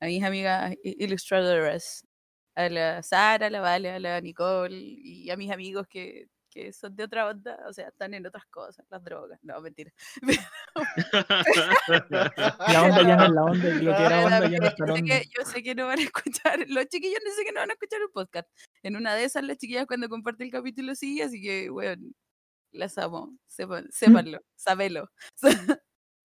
[0.00, 2.04] a mis amigas ilustradoras,
[2.56, 6.72] a la Sara, a la Vale, a la Nicole y a mis amigos que, que
[6.72, 9.90] son de otra onda, o sea, están en otras cosas, las drogas, no, mentira.
[12.68, 14.86] La onda ya no es la onda, lo que era onda ya no es la
[14.86, 15.02] sé onda.
[15.02, 17.70] que, yo sé que no van a escuchar, los chiquillos no sé que no van
[17.70, 18.48] a escuchar el podcast.
[18.82, 22.10] En una de esas, las chiquillas cuando comparte el capítulo sí, así que, bueno,
[22.70, 25.10] las amo, sepan, sépanlo, sabelo.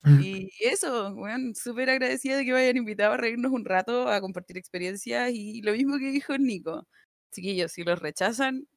[0.04, 0.22] Mm.
[0.22, 4.22] y eso, bueno, súper agradecida de que me hayan invitado a reírnos un rato, a
[4.22, 6.88] compartir experiencias y lo mismo que dijo Nico.
[7.34, 8.68] Chiquillos, si los rechazan,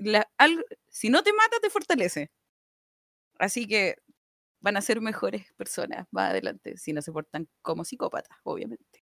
[0.00, 2.30] la- algo- si no te mata, te fortalece.
[3.38, 3.96] Así que
[4.60, 9.04] van a ser mejores personas más adelante, si no se portan como psicópatas, obviamente.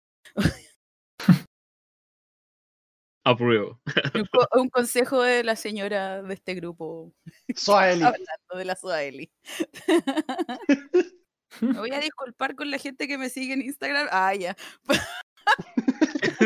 [3.24, 3.81] Apruebo.
[4.15, 7.12] Un, co- un consejo de la señora de este grupo,
[7.56, 8.02] Soaeli.
[8.02, 9.31] hablando de la Suaeli.
[11.60, 14.06] Me voy a disculpar con la gente que me sigue en Instagram.
[14.10, 14.55] Ah, ya.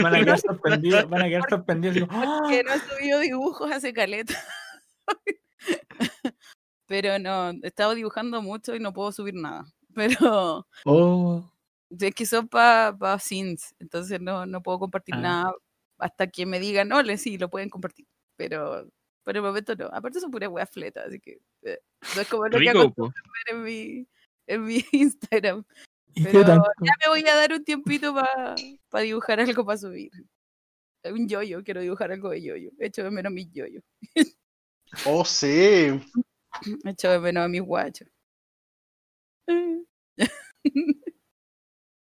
[0.02, 1.94] Van a quedar sorprendidos, van a quedar sorprendidos.
[1.94, 2.40] digo, ¡Ah!
[2.48, 4.34] Que no he subido dibujos hace caleta.
[6.86, 9.64] Pero no, he estado dibujando mucho y no puedo subir nada.
[9.94, 11.50] Pero Oh,
[11.90, 15.20] es que son para pa scenes, entonces no, no puedo compartir Ah.
[15.20, 15.54] nada
[15.98, 18.06] hasta que me digan, ole, sí, lo pueden compartir.
[18.36, 18.88] Pero
[19.22, 19.86] por el momento no.
[19.92, 21.78] Aparte son puras weas fletas, así que eh,
[22.16, 23.04] no es como lo que Rico, po.
[23.12, 24.06] ver en mi,
[24.46, 25.64] en mi Instagram.
[26.14, 26.42] ¿Y Pero
[26.80, 28.14] ya me voy a dar un tiempito
[28.88, 30.10] para dibujar algo para subir.
[31.04, 32.70] Un yoyo, quiero dibujar algo de yoyo.
[32.78, 33.80] Echo de menos mis yoyo.
[35.06, 35.88] Oh, sí.
[36.84, 38.08] Echo de menos a mis guachos.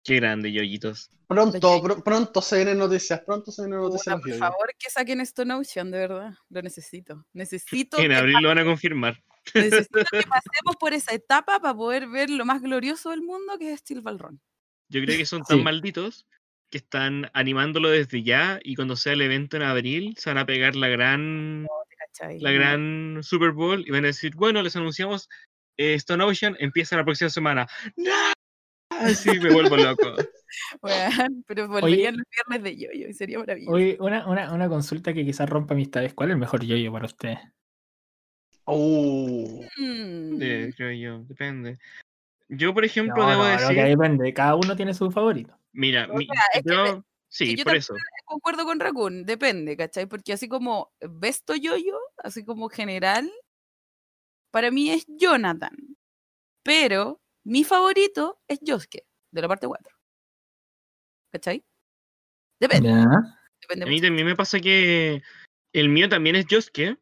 [0.04, 1.08] Qué grande, yoyitos.
[1.28, 3.20] Pronto, pr- pronto se vienen noticias.
[3.20, 4.20] Pronto se vienen noticias.
[4.20, 6.32] Por favor, que saquen Stone Ocean, de verdad.
[6.50, 7.24] Lo necesito.
[7.32, 9.22] Necesito, En abril lo van a confirmar.
[9.55, 13.73] Necesito que pasemos por esa etapa para poder ver lo más glorioso del mundo que
[13.73, 14.39] es Steel Ballroom.
[14.89, 15.64] Yo creo que son tan Sí.
[15.64, 16.27] malditos
[16.70, 20.47] que están animándolo desde ya y cuando sea el evento en abril se van a
[20.47, 21.66] pegar la gran
[21.98, 22.39] ¿cachai?
[22.40, 25.28] la gran Super Bowl y van a decir, bueno, les anunciamos
[25.78, 27.66] eh, Stone Ocean empieza la próxima semana.
[27.97, 28.12] ¡No!
[29.14, 30.14] Sí, me vuelvo loco.
[30.82, 33.73] weón, pero volverían los viernes de yoyo y sería maravilloso.
[33.74, 36.12] Oye, una, una, una consulta que quizás rompa amistades.
[36.14, 37.39] ¿Cuál es el mejor yoyo para ustedes?
[38.64, 39.64] Oh.
[39.76, 40.39] Mm,
[40.76, 41.78] creo yo, depende.
[42.48, 44.34] Yo, por ejemplo, No, debo no, decir, que depende.
[44.34, 45.59] Cada uno tiene su favorito.
[45.72, 47.94] mira, O mi- sea, es que yo, sí, yo por también eso.
[48.26, 50.06] concuerdo con Raccoon, depende, ¿cachai?
[50.06, 53.30] Porque así como Besto Yoyo, así como general,
[54.51, 55.74] para mí es Jonathan.
[56.62, 59.97] Pero mi favorito es Yosuke, de la parte 4.
[61.32, 61.64] ¿Cachai?
[62.60, 62.90] Depende,
[63.60, 64.06] depende A mí mucho.
[64.06, 65.22] también me pasa que
[65.72, 66.98] el mío también es Josuke.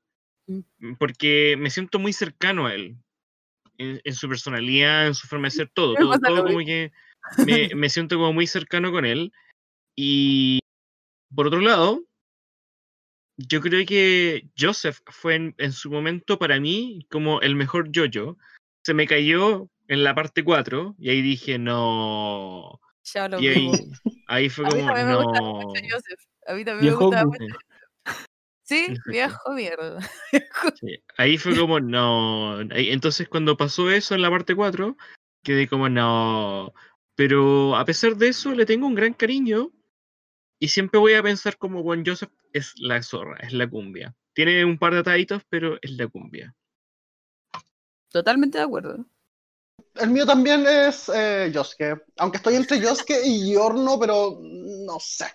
[0.99, 2.97] Porque me siento muy cercano a él.
[3.79, 5.95] En, en su personalidad, en su forma de ser, todo.
[5.95, 6.93] Me Todo, todo como que
[7.47, 9.33] me, me siento como muy cercano con él.
[9.97, 10.59] Y
[11.35, 12.05] por otro lado,
[13.37, 18.37] yo creo que Joseph fue en, en su momento para mí como el mejor yo-yo.
[18.85, 22.81] Se me cayó en la parte 4 y ahí dije, no.
[23.13, 23.71] Ya lo Y ahí,
[24.27, 25.53] ahí fue A mí como, también me gustaba no.
[25.55, 26.21] mucho Joseph.
[26.47, 27.59] A mí también me gustaba mucho.
[28.71, 29.99] Sí, viejo mierda.
[30.81, 32.61] Sí, ahí fue como, no.
[32.61, 34.97] Entonces, cuando pasó eso en la parte 4,
[35.43, 36.73] quedé como, no.
[37.17, 39.73] Pero a pesar de eso, le tengo un gran cariño.
[40.61, 44.15] Y siempre voy a pensar como Juan Joseph es la zorra, es la cumbia.
[44.35, 46.55] Tiene un par de ataditos, pero es la cumbia.
[48.09, 49.05] Totalmente de acuerdo.
[49.97, 52.05] El mío también es eh, Yosuke.
[52.19, 55.27] Aunque estoy entre Yosuke y Yorno, pero no sé.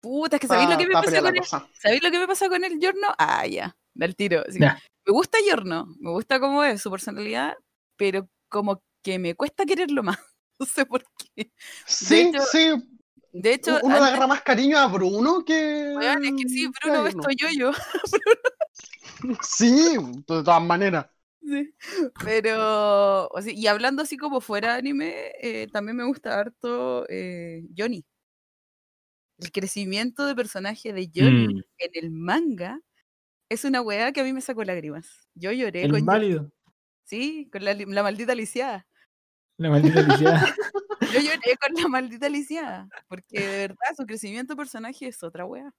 [0.00, 1.68] Puta, es que ¿sabéis lo Está, que me peleada con la el cosa.
[1.80, 3.08] ¿Sabéis lo que me pasa con el Giorno?
[3.18, 4.44] Ah, ya, del tiro.
[4.48, 7.54] Me gusta Giorno, me gusta cómo es su personalidad,
[7.96, 10.18] pero como que me cuesta quererlo más.
[10.60, 11.04] No sé por
[11.36, 11.52] qué.
[11.86, 12.98] Sí, hecho- sí.
[13.32, 15.94] De hecho, Uno le agarra más cariño a Bruno que.
[15.96, 17.22] weón, es que sí, Bruno uno.
[17.36, 17.70] yo yo.
[19.42, 21.06] Sí, de todas maneras.
[21.42, 21.72] Sí.
[22.24, 27.62] Pero, o sea, y hablando así como fuera anime, eh, también me gusta harto eh,
[27.76, 28.04] Johnny.
[29.38, 31.62] El crecimiento de personaje de Johnny Mm.
[31.78, 32.80] en el manga
[33.48, 35.28] es una weá que a mí me sacó lágrimas.
[35.34, 36.52] Yo lloré El con Johnny, inválido.
[37.04, 38.86] sí, con la, la maldita lisiada.
[39.58, 40.54] La maldita lisiada.
[41.12, 45.44] Yo lloré con la maldita lisiada, porque de verdad su crecimiento de personaje es otra
[45.46, 45.72] weá.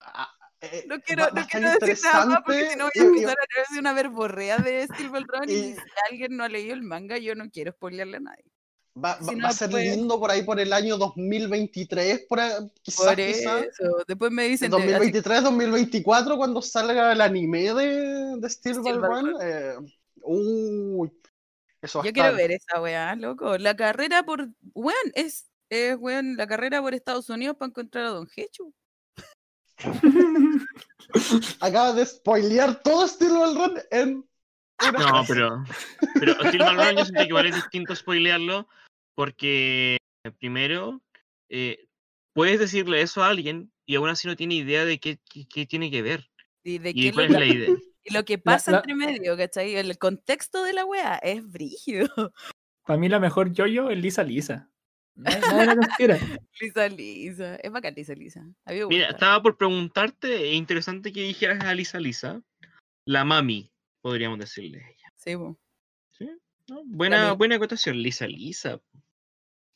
[0.00, 0.30] Ah,
[0.60, 3.46] eh, No quiero, no quiero decir nada más porque si no voy a empezar a
[3.54, 5.80] traerse una verborrea de Steel Run y, Y- si
[6.10, 8.44] alguien no ha leído el manga, yo no quiero spoilearle a nadie.
[8.96, 12.26] Va, Si va- no, va a ser pues- lindo por ahí por el año 2023,
[12.28, 12.40] por
[12.82, 13.62] quizás, Por quizás.
[13.62, 18.76] eso, después me dicen de- así 2023, 2024, cuando salga el anime de, de Steel
[18.76, 19.34] Steel Run.
[19.40, 19.74] eh,
[20.22, 21.12] uy,
[21.80, 23.56] eso Yo quiero ver esa weá, loco.
[23.58, 24.48] La carrera por.
[24.74, 28.74] Weón, es, es weón, la carrera por Estados Unidos para encontrar a Don Hechu.
[31.60, 34.29] Acaba de spoilear todo Steel Ball Run en
[34.98, 35.64] No, pero,
[36.18, 38.68] pero Steel Run yo siento que igual es distinto spoilearlo
[39.14, 39.98] porque
[40.38, 41.02] primero
[41.48, 41.86] eh,
[42.34, 45.66] puedes decirle eso a alguien y aún así no tiene idea de qué, qué- qué
[45.66, 46.30] tiene que ver
[46.64, 47.68] Y de y qué cuál lo, es la idea.
[48.04, 49.74] y lo que pasa la- entre medio, ¿cachai?
[49.76, 52.08] El contexto de la weá es brígido.
[52.86, 54.70] Para mí la mejor yo-yo es Lisa Lisa.
[55.16, 56.18] Nadie la considera.
[56.60, 57.56] Lisa Lisa.
[57.56, 58.46] Es bacán Lisa Lisa.
[58.88, 62.40] Mira, estaba por preguntarte, interesante que dijeras a Lisa Lisa,
[63.06, 63.69] la mami,
[64.00, 65.12] podríamos decirle a ella.
[65.16, 65.58] Sí, po.
[66.10, 66.30] ¿sí?
[66.68, 66.82] ¿No?
[66.86, 68.80] Buena, buena acotación, Lisa Lisa.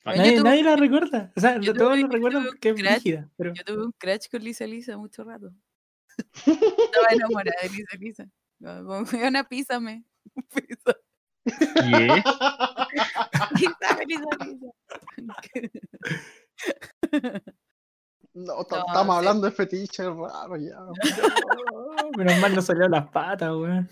[0.05, 1.33] Bueno, Nadie, tuve- nadie la recuerda.
[1.35, 3.31] O sea, yo todos tuve- recuerdan porque es rígida.
[3.37, 5.51] Pero Yo tuve un crush con Lisa Lisa mucho rato.
[6.47, 8.29] Estaba enamorada de Lisa Lisa.
[8.61, 10.05] Una písame.
[11.45, 12.23] ¿Qué?
[13.57, 14.71] písame, Lisa Lisa.
[18.35, 19.19] No, ta- No, estamos sí.
[19.19, 20.77] hablando de fetiches raros ya.
[22.17, 23.89] Menos mal no salió las patas, weón.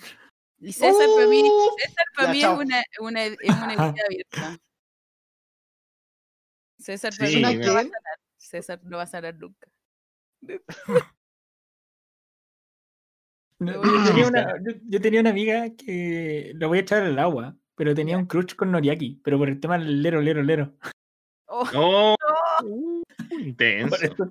[0.62, 3.94] Y César para mí, Uh, César para ya, mí es una, una, es una herida
[4.06, 4.58] abierta.
[6.78, 8.18] César para Sí, mí ¿Una no va a sanar.
[8.36, 9.68] César no va a sanar nunca.
[13.58, 17.18] No, Yo tenía, una, yo, yo tenía una amiga que lo voy a echar al
[17.18, 20.74] agua, pero tenía un crush con Noriaki, pero por el tema del lero, lero, lero.
[21.46, 22.16] Oh, Oh,
[22.64, 23.02] uh,
[23.38, 23.96] intenso.
[24.16, 24.30] Por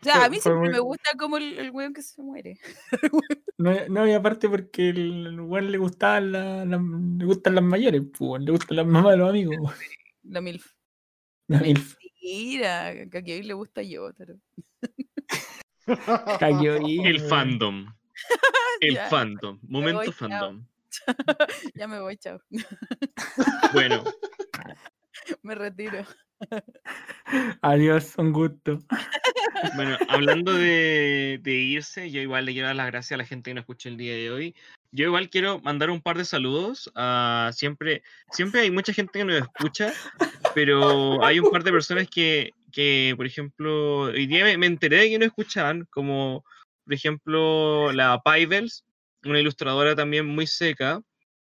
[0.00, 2.58] o sea, a mí siempre muy- me gusta como el, el weón que se muere.
[3.58, 6.78] No, no, y aparte porque el weón le gustaban la- la-
[7.18, 9.56] le gustan las mayores, pues, le gustan las mamás de los amigos.
[10.22, 10.72] La milf.
[11.46, 11.94] La milf.
[12.02, 14.08] Mentira, que a Kevin le gusta yo.
[15.86, 17.86] El fandom.
[18.80, 19.58] El Ya, fandom.
[19.62, 20.14] Momento voy, chao.
[20.14, 20.66] fandom.
[21.74, 22.40] Ya me voy, chao.
[23.74, 24.02] Bueno,
[25.42, 26.04] Me retiro.
[27.62, 28.78] Adiós, un gusto.
[29.76, 33.54] bueno, hablando de, irse, yo igual le quiero dar las gracias a la gente que
[33.54, 34.54] nos escucha el día de hoy.
[34.92, 38.02] Yo igual quiero mandar un par de saludos a siempre,
[38.32, 39.92] siempre hay mucha gente que nos escucha,
[40.54, 44.96] pero hay un par de personas que, que por ejemplo, hoy día me, me enteré
[44.96, 46.44] de que no escuchaban, como
[46.84, 48.84] por ejemplo la Pivels,
[49.24, 51.00] una ilustradora también muy seca,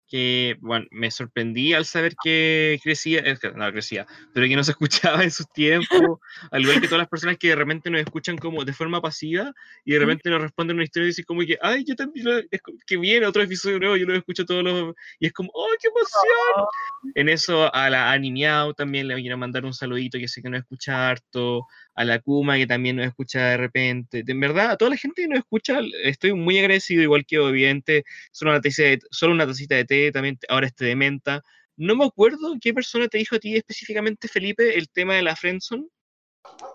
[0.09, 3.23] que, bueno, me sorprendí al saber que crecía,
[3.55, 6.19] no crecía, pero que no se escuchaba en sus tiempos,
[6.51, 9.53] al igual que todas las personas que de repente nos escuchan como de forma pasiva
[9.85, 12.41] y de repente nos responden una historia y dicen como que, ay, yo también, lo,
[12.87, 15.89] que viene otro episodio nuevo, yo lo escucho todos los, y es como, ¡ay, qué
[15.89, 17.13] emoción!
[17.15, 20.61] En eso a la Animiao también le quiero mandar un saludito, que sé que nos
[20.61, 21.67] escucha harto,
[21.99, 24.97] a la Kuma que también nos escucha de repente, de en verdad, a toda la
[24.97, 29.33] gente que nos escucha, estoy muy agradecido, igual que obviamente, solo una tacita de, solo
[29.35, 31.43] una tacita de té, también ahora este de menta.
[31.77, 35.35] No me acuerdo qué persona te dijo a ti específicamente, Felipe, el tema de la
[35.35, 35.89] Friendzone,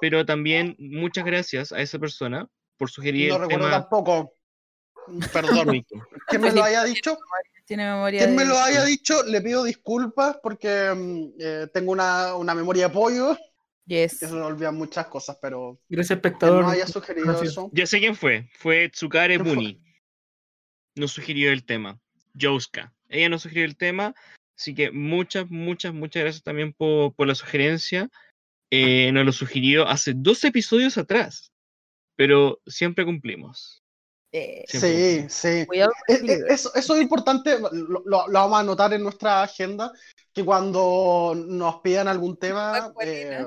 [0.01, 2.45] pero también muchas gracias a esa persona
[2.77, 3.79] por sugerir No el recuerdo tema.
[3.79, 4.33] tampoco.
[5.31, 5.85] Perdón.
[6.27, 7.17] ¿Quién me lo haya dicho?
[7.65, 8.43] Tiene memoria Quien de...
[8.43, 12.93] me lo haya dicho, le pido disculpas porque mm, eh, tengo una, una memoria de
[12.93, 13.37] pollo
[13.85, 14.19] Yes.
[14.19, 16.63] que se me olvidan muchas cosas, pero Gracias, espectador.
[16.63, 17.51] nos haya sugerido gracias.
[17.51, 17.69] eso.
[17.73, 19.37] Ya sé quién fue, fue Tsukare.
[19.37, 19.81] Buni.
[20.95, 21.99] Nos sugirió el tema.
[22.39, 22.93] Jouska.
[23.09, 24.15] Ella nos sugirió el tema,
[24.57, 28.09] así que muchas, muchas, muchas gracias también por, por la sugerencia.
[28.71, 31.51] Eh, nos lo sugirió hace dos episodios atrás,
[32.15, 33.82] pero siempre cumplimos.
[34.35, 35.47] Eh, Sí, sí.
[35.47, 36.47] eh, libro.
[36.47, 37.69] Eso, eso es importante, lo,
[38.03, 39.91] lo- lo vamos a anotar en nuestra agenda,
[40.33, 42.91] que cuando nos pidan algún tema...
[43.01, 43.45] Eh,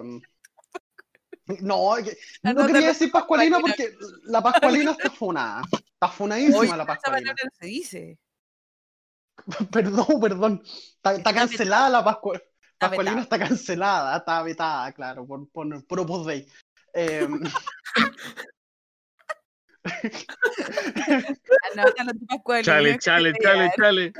[1.61, 3.95] no, que- no quería decir Pascualina porque
[4.25, 5.63] la Pascualina está funada.
[5.73, 7.35] Está funadísima Oye, la esa Pascualina.
[7.35, 8.19] palabra no se dice.
[9.73, 10.63] Perdón, perdón.
[10.65, 12.45] Está, está cancelada la Pascualina.
[12.79, 16.47] Pascualina está cancelada, está vetada, claro, por, por, por Opus Dei.
[21.09, 24.13] Em, Chale, chale, chale, chale.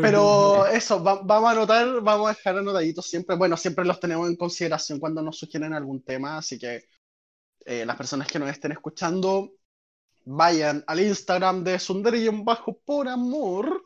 [0.00, 3.36] Pero eso, va- vamos a anotar, vamos a dejar anotaditos siempre.
[3.36, 6.84] Bueno, siempre los tenemos en consideración cuando nos sugieren algún tema, así que
[7.64, 9.52] eh, las personas que nos estén escuchando,
[10.24, 13.82] vayan al Instagram de Sundere y en bajo por amor.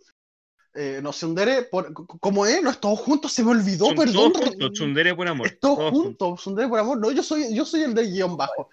[0.74, 2.62] Eh, no, Sundere, por, ¿cómo es?
[2.62, 4.32] No, es todos juntos, se me olvidó, Son perdón.
[4.32, 5.46] todos juntos, tsundere por amor.
[5.46, 6.98] Es todos todos juntos, Sundere por amor.
[6.98, 8.68] No, yo soy, yo soy el del guion bajo.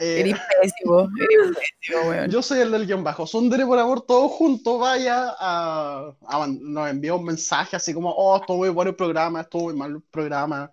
[0.00, 2.30] Eh, Eres pésimo, eres pésimo, weón.
[2.30, 3.26] yo soy el del guion bajo.
[3.26, 8.36] Sundere por amor, todos juntos, vaya a, a- nos envía un mensaje así como, oh,
[8.36, 10.70] estuvo muy bueno el programa, estuvo muy mal el programa,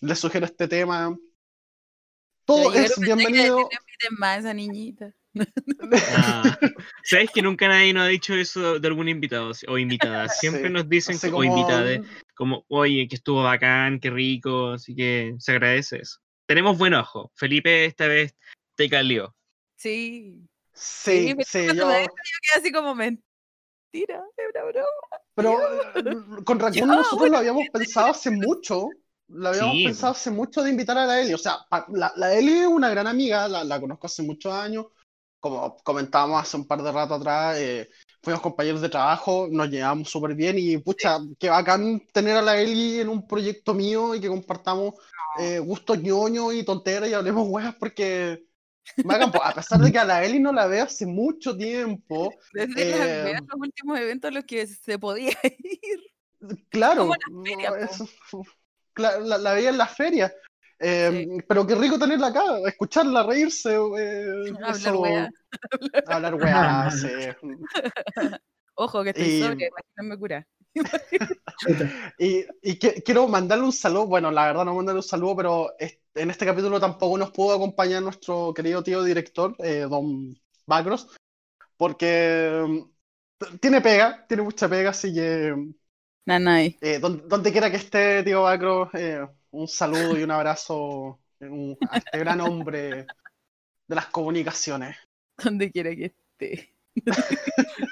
[0.00, 1.16] les sugiero este tema.
[2.44, 3.56] Todo Pero es bienvenido.
[3.56, 5.12] que no inviten más a esa niñita.
[6.16, 6.58] Ah,
[7.04, 10.28] ¿Sabes que nunca nadie nos ha dicho eso de algún invitado o invitada?
[10.28, 12.00] Siempre Sí, nos dicen, o como- invitada,
[12.34, 16.18] como, oye, que estuvo bacán, qué rico, así que se agradece eso.
[16.46, 17.30] Tenemos buen ojo.
[17.34, 18.34] Felipe esta vez
[18.78, 19.34] te calió.
[19.76, 20.48] Sí.
[20.72, 22.08] Sí, sí, yo.
[22.24, 23.22] yo quedé así como mentira,
[23.92, 24.88] es una broma.
[25.34, 25.58] Pero
[25.96, 28.96] eh, con Raccoon nosotros lo habíamos pensado hace mucho.
[29.28, 31.34] Lo habíamos Sí, pensado hace mucho de invitar a la Eli.
[31.34, 34.52] O sea, pa- la, la Eli es una gran amiga, la, la conozco hace muchos
[34.52, 34.86] años.
[35.40, 37.88] Como comentábamos hace un par de rato atrás, eh,
[38.22, 42.60] fuimos compañeros de trabajo, nos llevamos súper bien y pucha, qué bacán tener a la
[42.60, 44.94] Eli en un proyecto mío y que compartamos
[45.34, 48.46] eh, gustos ñoños y tonteras y hablemos weas porque
[49.42, 53.34] a pesar de que a la Eli no la veo hace mucho tiempo, Desde Eh,
[53.40, 55.30] los últimos eventos a los que se podía
[55.62, 56.58] ir.
[56.70, 57.10] Claro,
[57.80, 58.08] eso-
[58.96, 60.32] la, la veía en las ferias.
[60.80, 63.74] Eh, Pero qué rico tenerla acá, escucharla, reírse.
[63.74, 65.30] eh, Hablar eso- weá.
[66.06, 67.08] Hablar weá, sí.
[68.74, 70.46] Ojo, que estoy Y- sobria, imagíname cura.
[72.18, 75.72] Y, y que- quiero mandarle un saludo, bueno, la verdad no mandarle un saludo, pero
[75.78, 81.08] en este capítulo tampoco nos pudo acompañar nuestro querido tío director, eh, don Bacros,
[81.76, 85.54] porque mm, tiene pega, tiene mucha pega, así que
[86.26, 86.76] Nanay.
[86.80, 91.76] Eh, don- donde quiera que esté, tío Bacro, eh, un saludo y un abrazo un-
[91.90, 93.06] a este gran hombre
[93.86, 94.96] de las comunicaciones.
[95.44, 96.74] Donde quiera que esté.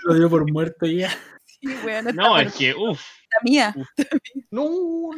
[0.05, 1.11] Lo dio por muerto ya.
[1.61, 1.69] Sí,
[2.15, 3.75] No, es que, uff, puerta mía.
[4.51, 5.11] No,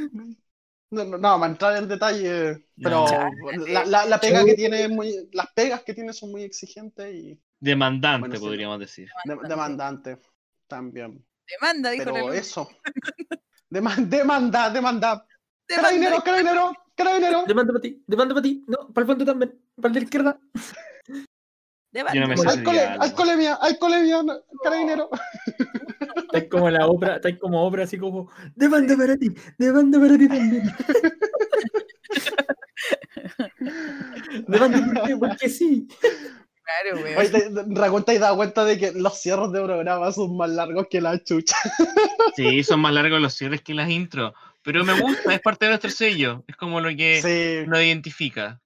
[0.90, 3.30] no, no, no, para entrar en detalle, pero No.
[3.66, 7.14] la, la- la pega que tiene es muy, las pegas que tiene son muy exigentes
[7.14, 8.40] y demandante, Bueno, sí.
[8.40, 9.08] podríamos decir.
[9.24, 10.18] de- demandantes
[10.66, 11.24] también.
[11.60, 12.68] Demanda, dijo la Pero eso.
[13.70, 15.26] Deman- demanda, demanda.
[15.68, 15.88] Demanda.
[15.90, 17.44] Carabinero, carabinero, carabinero.
[17.46, 18.64] Demanda para ti, demanda para ti.
[18.66, 19.60] No, para el fondo también.
[19.76, 20.40] Para el de la izquierda.
[21.90, 22.26] Demanda.
[22.34, 22.50] No
[23.02, 24.22] alcolemia, alcolemia,
[24.62, 25.10] carabinero.
[26.32, 28.30] Está como la obra, está como obra así como.
[28.54, 29.28] Demanda para ti,
[29.58, 30.62] demanda para ti también.
[34.46, 35.86] demanda porque, porque sí.
[36.64, 37.18] Claro.
[37.18, 40.36] Oye, te- te- Ragón, ¿te has dado cuenta de que los cierres de programa son
[40.36, 41.56] más largos que la chucha?
[42.36, 44.32] Sí, son más largos los cierres que las intros.
[44.62, 46.44] Pero me gusta, es parte de nuestro sello.
[46.46, 47.68] Es como lo que Sí.
[47.68, 48.60] nos identifica.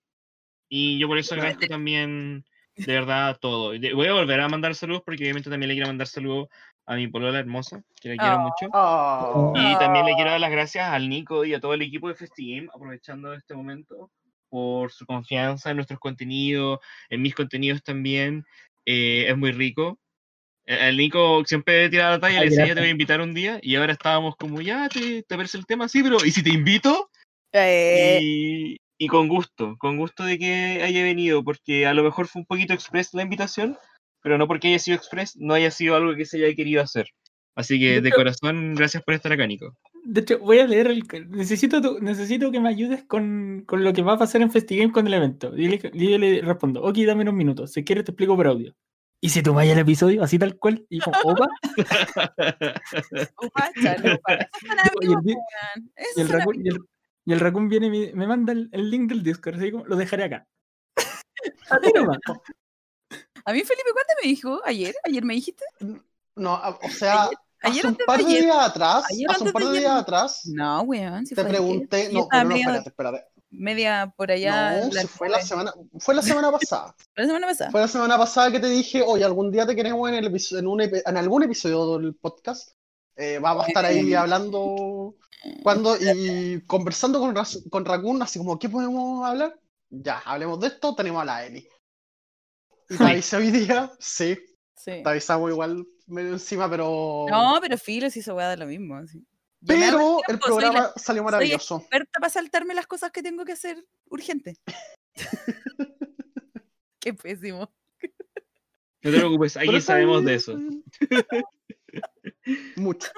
[0.68, 2.44] Y yo por eso agradezco también,
[2.76, 3.68] de verdad, todo.
[3.94, 6.48] Voy a volver a mandar saludos porque obviamente también le quiero mandar saludos
[6.86, 8.40] a mi polola hermosa, que la quiero Oh.
[8.40, 8.66] mucho.
[8.72, 9.52] Oh.
[9.56, 12.14] Y también le quiero dar las gracias al Nico y a todo el equipo de
[12.14, 14.10] FestiGame, aprovechando este momento,
[14.48, 18.44] por su confianza en nuestros contenidos, en mis contenidos también.
[18.84, 19.98] Eh, es muy rico.
[20.66, 23.20] Eh, El Nico siempre tira la talla, Ay, le decía, ya te voy a invitar
[23.20, 25.88] un día, y ahora estábamos como, ya, ¿te, te parece el tema?
[25.88, 27.10] Sí, pero ¿y si te invito?
[27.52, 32.26] Eh, Y, y con gusto, con gusto de que haya venido, porque a lo mejor
[32.26, 33.76] fue un poquito express la invitación,
[34.22, 37.08] pero no porque haya sido express, no haya sido algo que se haya querido hacer.
[37.54, 39.76] Así que de Yo- corazón, gracias por estar acá, Nico.
[40.04, 41.02] De hecho, voy a leer el.
[41.28, 44.90] Necesito, tu- necesito que me ayudes con, con lo que va a pasar en FestiGame
[44.92, 45.56] con el evento.
[45.56, 47.72] Y le, y yo le respondo, ok, dame unos minutos.
[47.72, 48.74] Si quieres, te explico por audio.
[49.20, 51.46] Y si tú vayas el episodio, así tal cual, y como, opa.
[53.22, 53.38] Esos
[55.04, 55.18] son
[56.16, 56.78] y el, raccoon, y el,
[57.26, 59.86] y el raccoon viene y me, me manda el, el link del Discord, así como,
[59.86, 60.46] lo dejaré acá.
[61.70, 62.18] Así nomás.
[63.44, 64.60] A mí Felipe, ¿cuándo me dijo?
[64.64, 64.94] ¿Ayer?
[65.04, 65.64] ¿Ayer me dijiste?
[66.36, 67.28] No, o sea,
[67.64, 68.42] Ayer hace un par de ayer.
[68.44, 71.26] días atrás, Ayer hace un par de días atrás, No, weón.
[71.26, 73.24] Si te fue pregunté, no, no, no, espérate, espérate.
[73.50, 74.80] media por allá.
[74.84, 76.94] No, la, si fue la semana, fue la semana pasada.
[77.16, 77.70] la semana pasada.
[77.70, 80.58] Fue la semana pasada que te dije, oye, algún día te queremos en, el episo-
[80.58, 82.70] en, un epi- en algún episodio del podcast.
[83.16, 85.14] Eh, vamos a estar ahí hablando
[85.62, 87.34] cuando y conversando con,
[87.70, 89.58] con Raccoon, así como, ¿qué podemos hablar?
[89.90, 91.68] Ya, hablemos de esto, tenemos a la Eli.
[92.98, 94.38] Y hoy día, sí,
[94.76, 95.02] Sí.
[95.02, 98.66] te avisamos igual medio encima, pero No, pero filo, si eso voy a dar lo
[98.66, 99.06] mismo.
[99.06, 99.24] sí.
[99.68, 101.76] Hago Pero el soy la programa salió maravilloso.
[101.78, 104.56] experta para saltarme las cosas que tengo que hacer urgente.
[107.00, 107.72] Qué pésimo.
[109.04, 110.56] No te preocupes, aquí sabemos de eso.
[112.76, 113.08] Mucho.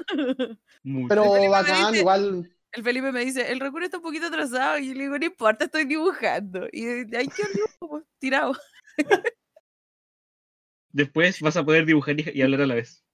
[0.82, 1.08] Mucho.
[1.08, 2.50] Pero bacán, dice- igual.
[2.72, 4.78] El Felipe me dice, el recuerdo está un poquito atrasado.
[4.78, 6.66] Y yo le digo, no importa, estoy dibujando.
[6.72, 8.52] Y de ahí quedó el dibujo, pues, tirado.
[10.94, 13.04] Después vas a poder dibujar y, y hablar a la vez.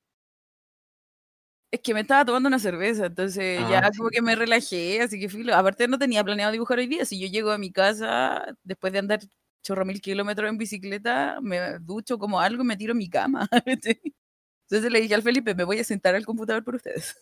[1.70, 3.92] Es que me estaba tomando una cerveza, entonces Ah, ya sí.
[3.96, 5.54] como que me relajé, así que filo.
[5.54, 7.04] Aparte no tenía planeado dibujar hoy día.
[7.04, 9.20] Si yo llego a mi casa después de andar
[9.62, 13.48] chorro mil kilómetros en bicicleta, me ducho como algo y me tiro a mi cama.
[13.66, 17.16] entonces le dije al Felipe, me voy a sentar al computador por ustedes.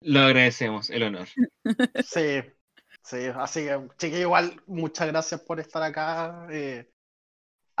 [0.00, 1.28] Lo agradecemos, el honor.
[1.98, 2.42] Sí,
[3.02, 3.16] sí.
[3.34, 6.46] Así que, chiquillo, igual, muchas gracias por estar acá.
[6.50, 6.90] eh,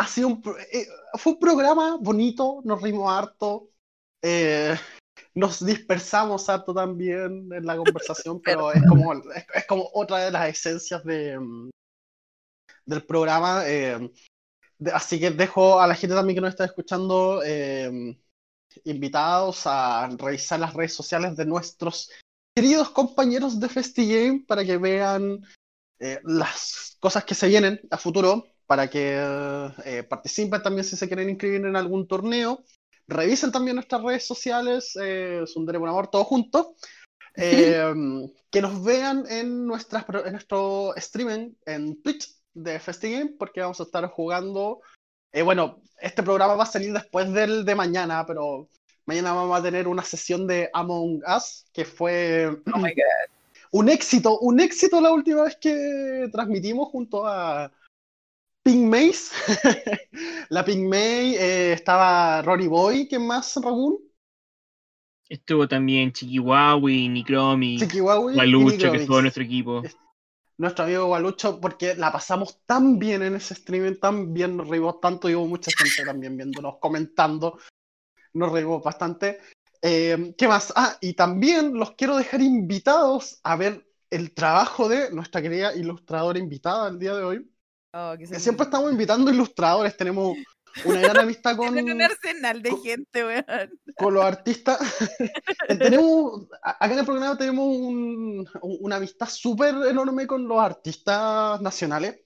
[0.02, 0.42] ha sido un,
[0.72, 3.68] eh, fue un programa bonito, nos rimos harto.
[4.22, 4.76] eh,
[5.34, 9.20] nos dispersamos harto también en la conversación, pero es como, es,
[9.54, 11.70] es como otra de las esencias de, mm,
[12.86, 13.62] del programa.
[13.66, 14.10] eh,
[14.78, 17.40] de- así que dejo a la gente también que nos está escuchando
[18.84, 22.10] invitados a revisar las redes sociales de nuestros
[22.56, 25.42] queridos compañeros de FestiGame para que vean
[26.24, 29.20] las cosas que se vienen a futuro, para que
[29.84, 32.64] eh, participen también si se quieren inscribir en algún torneo.
[33.06, 36.74] Revisen también nuestras redes sociales, eh, Sundere Buen Amor, todo junto.
[37.36, 37.92] Eh,
[38.50, 43.82] que nos vean en, nuestras, en nuestro streaming en Twitch de FestiGame, porque vamos a
[43.82, 44.80] estar jugando.
[45.32, 48.70] eh, bueno, este programa va a salir después del de mañana, pero
[49.04, 53.32] mañana vamos a tener una sesión de Among Us, que fue Oh my God.
[53.72, 57.70] un éxito, un éxito la última vez que transmitimos junto a
[58.62, 59.32] Pink Maze.
[60.48, 63.98] la Pink May, eh, estaba Rory Boy, ¿quién más, Raúl?
[65.28, 67.08] Estuvo también Chiquiwawi, y
[68.36, 69.82] Walucho, que estuvo en nuestro equipo.
[70.58, 75.00] Nuestro amigo Walucho, porque la pasamos tan bien en ese streaming, tan bien, nos reímos
[75.00, 77.58] tanto y hubo mucha gente también viéndonos, comentando.
[78.34, 79.40] Nos reímos bastante.
[79.80, 80.72] Eh, ¿qué más?
[80.76, 86.38] Ah, y también los quiero dejar invitados a ver el trabajo de nuestra querida ilustradora
[86.38, 87.51] invitada el día de hoy.
[87.92, 90.36] Oh, que Siempre estamos invitando ilustradores, tenemos
[90.84, 93.70] una gran amistad con, un arsenal de con- gente, weón.
[93.96, 94.78] con los artistas.
[95.68, 100.58] tenemos, a- acá en el programa tenemos un- un- una amistad súper enorme con los
[100.58, 102.18] artistas nacionales.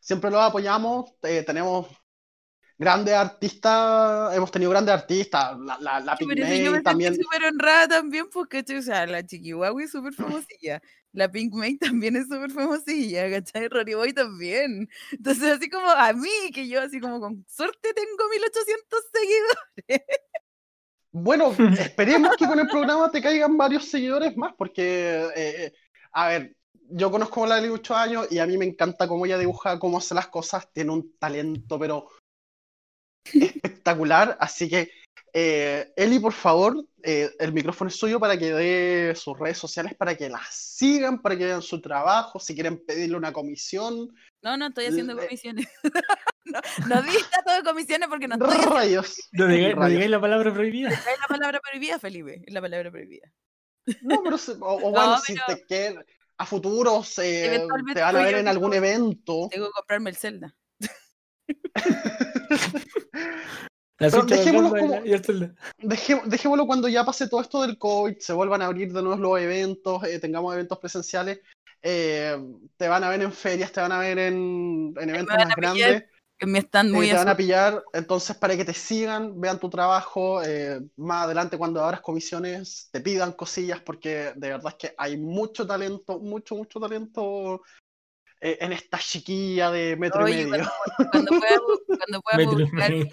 [0.00, 1.86] Siempre los apoyamos, eh, tenemos
[2.76, 7.14] grandes artistas, hemos tenido grandes artistas, la, la, la Sí, yo me también.
[7.14, 10.80] súper honrada también, porque, o sea, la Chiquihuahua es súper famosilla.
[11.12, 13.68] La Pink May también es súper famosilla, ¿cachai?
[13.68, 14.88] Rory Boy también.
[15.12, 20.06] Entonces, así como a mí, que yo así como con suerte tengo 1800 seguidores.
[21.10, 25.72] Bueno, esperemos que con el programa te caigan varios seguidores más, porque, eh,
[26.12, 26.56] a ver,
[26.90, 29.78] yo conozco a la Lali 8 años y a mí me encanta cómo ella dibuja,
[29.78, 32.08] cómo hace las cosas, tiene un talento, pero
[33.24, 34.36] espectacular.
[34.40, 34.90] Así que,
[35.32, 39.94] eh, Eli, por favor, eh, el micrófono es suyo para que dé sus redes sociales,
[39.96, 44.08] para que las sigan, para que vean su trabajo, si quieren pedirle una comisión.
[44.42, 45.66] No, no estoy haciendo Le- comisiones.
[46.44, 49.16] no, no di de comisiones porque no estoy Rayos.
[49.32, 50.90] No digáis, no digáis la palabra prohibida.
[50.90, 52.42] es la palabra prohibida, Felipe.
[52.46, 53.30] Es la palabra prohibida.
[54.02, 56.04] No, pero, se- o, o No, bueno, si te quieren,
[56.36, 58.78] a futuros eh, Eventualmente te van a ver en algún todo.
[58.78, 59.48] evento.
[59.50, 60.54] Tengo que comprarme el Zelda.
[63.98, 65.04] Pero dejémoslo como-.
[65.82, 69.20] Dejé- dejémoslo cuando ya pase todo esto del COVID, se vuelvan a abrir de nuevo
[69.20, 71.40] los eventos, eh, tengamos eventos presenciales,
[71.82, 72.36] eh,
[72.76, 75.76] te van a ver en ferias, te van a ver en, en eventos más pillar
[75.76, 76.04] grandes,
[76.38, 79.58] Que me están eh, muy te van a pillar, entonces para que te sigan, vean
[79.58, 84.74] tu trabajo, eh, más adelante cuando abras comisiones, te pidan cosillas, porque de verdad es
[84.74, 87.62] que hay mucho talento, mucho, mucho talento
[88.40, 90.70] eh, en esta chiquilla de metro Oye, y medio.
[91.12, 93.04] Cuando pueda, pu- cuando pueda mi,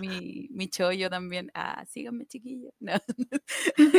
[0.00, 1.50] mi, mi chollo también.
[1.54, 2.72] Ah, síganme, chiquillos.
[2.80, 2.94] No.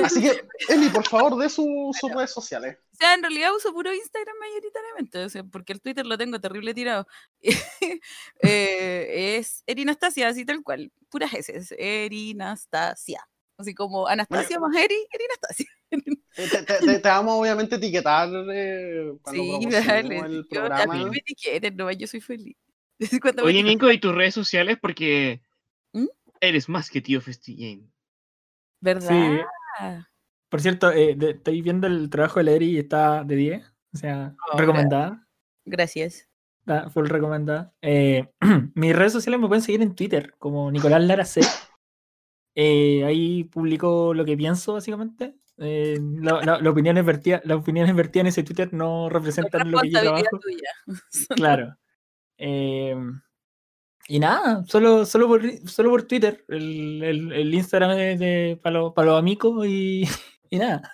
[0.04, 2.78] Así que, Eli, por favor, de su- sus redes sociales.
[2.92, 6.40] O sea, en realidad uso puro Instagram mayoritariamente, o sea, porque el Twitter lo tengo
[6.40, 7.08] terrible tirado.
[8.42, 13.28] Eh, es Erinastasia, así tal cual, puras S, Erinastasia.
[13.58, 15.68] Así como Anastasia más Eri, Erinastasia.
[16.36, 20.18] Eh, Te, te- te- te vamos obviamente a etiquetar eh, cuando Sí, dale.
[20.18, 21.10] el Yo, a mí programa.
[21.12, 22.58] me etiqueten, no, yo soy feliz.
[23.44, 24.80] Oye, Nico, ¿y tus redes sociales?
[24.82, 25.44] Porque
[25.92, 26.08] ¿Mm?
[26.42, 27.88] eres más que tío FestiGame.
[28.82, 29.42] ¿Verdad?
[29.80, 30.04] Sí.
[30.50, 33.64] Por cierto, eh, de- estoy viendo el trabajo de la Eri y está de 10.
[33.94, 35.28] O sea, Oh, recomendada.
[35.66, 36.28] Gracias.
[36.62, 37.76] Está full recomendada.
[37.84, 38.28] Eh,
[38.74, 41.42] mis redes sociales me pueden seguir en Twitter como Nicolás Lara C.
[42.56, 45.36] Eh, ahí publicó lo que pienso, básicamente.
[45.58, 50.40] Eh, la, la, las opiniones vertidas en ese Twitter no representan lo que yo trabajo.
[51.36, 51.76] Claro.
[52.38, 52.96] Eh,
[54.08, 58.94] y nada, solo, solo, por, solo por Twitter, el, el, el Instagram de, para, los,
[58.94, 60.04] para los amigos y,
[60.50, 60.92] y nada.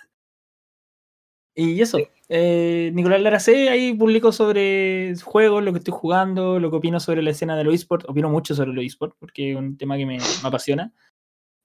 [1.54, 6.76] Y eso, eh, Nicolás Laracé ahí publicó sobre juegos, lo que estoy jugando, lo que
[6.76, 8.06] opino sobre la escena de los esports.
[8.08, 10.92] Opino mucho sobre los esports porque es un tema que me, me apasiona.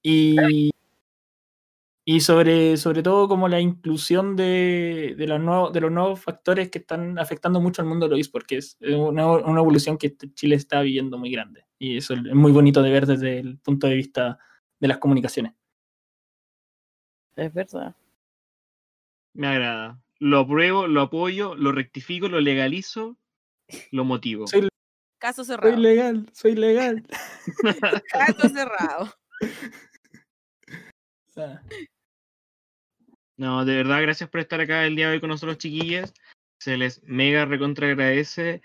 [0.08, 0.70] Y,
[2.06, 6.70] y sobre, sobre todo como la inclusión de, de, los nuevos, de los nuevos factores
[6.70, 10.16] que están afectando mucho al mundo de los esports, que es una, una, evolución que
[10.36, 11.66] Chile está viviendo muy grande.
[11.80, 14.38] Y eso es muy bonito de ver desde el punto de vista
[14.80, 15.54] de las comunicaciones.
[17.36, 17.96] Es verdad.
[19.34, 20.00] Me agrada.
[20.20, 23.18] Lo apruebo, lo apoyo, lo rectifico, lo legalizo,
[23.90, 24.46] lo motivo.
[24.46, 24.70] Soy,
[25.18, 25.74] Caso cerrado.
[25.74, 27.08] Soy legal, soy legal.
[28.12, 29.12] Caso cerrado.
[33.38, 36.14] No, de verdad, gracias por estar acá el día de hoy con nosotros, chiquillas.
[36.60, 38.62] Se les mega recontra agradece.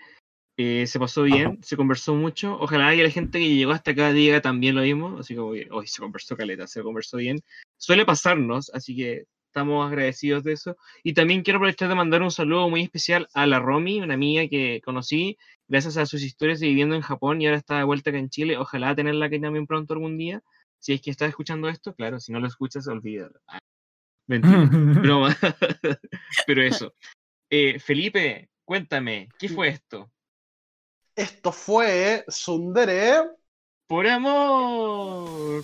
[0.57, 2.57] Eh, se pasó bien, se conversó mucho.
[2.59, 5.17] Ojalá que la gente que llegó hasta acá diga también lo mismo.
[5.19, 7.41] Así que hoy, se conversó caleta, se conversó bien.
[7.77, 10.77] Suele pasarnos, así que estamos agradecidos de eso.
[11.03, 14.47] Y también quiero aprovechar de mandar un saludo muy especial a la Romy, una amiga
[14.47, 15.37] que conocí
[15.67, 18.29] gracias a sus historias de viviendo en Japón y ahora está de vuelta acá en
[18.29, 18.57] Chile.
[18.57, 20.41] Ojalá tenerla aquí también pronto algún día.
[20.81, 23.39] Si es que estás escuchando esto, claro, si no lo escuchas, olvídalo.
[23.47, 23.59] Ah,
[24.27, 24.57] mentira,
[25.05, 25.37] broma.
[26.47, 26.93] Pero eso.
[27.49, 30.11] Eh, Felipe, cuéntame, ¿qué fue esto?
[31.15, 33.29] Esto fue Sundere.
[33.87, 35.63] Por amor.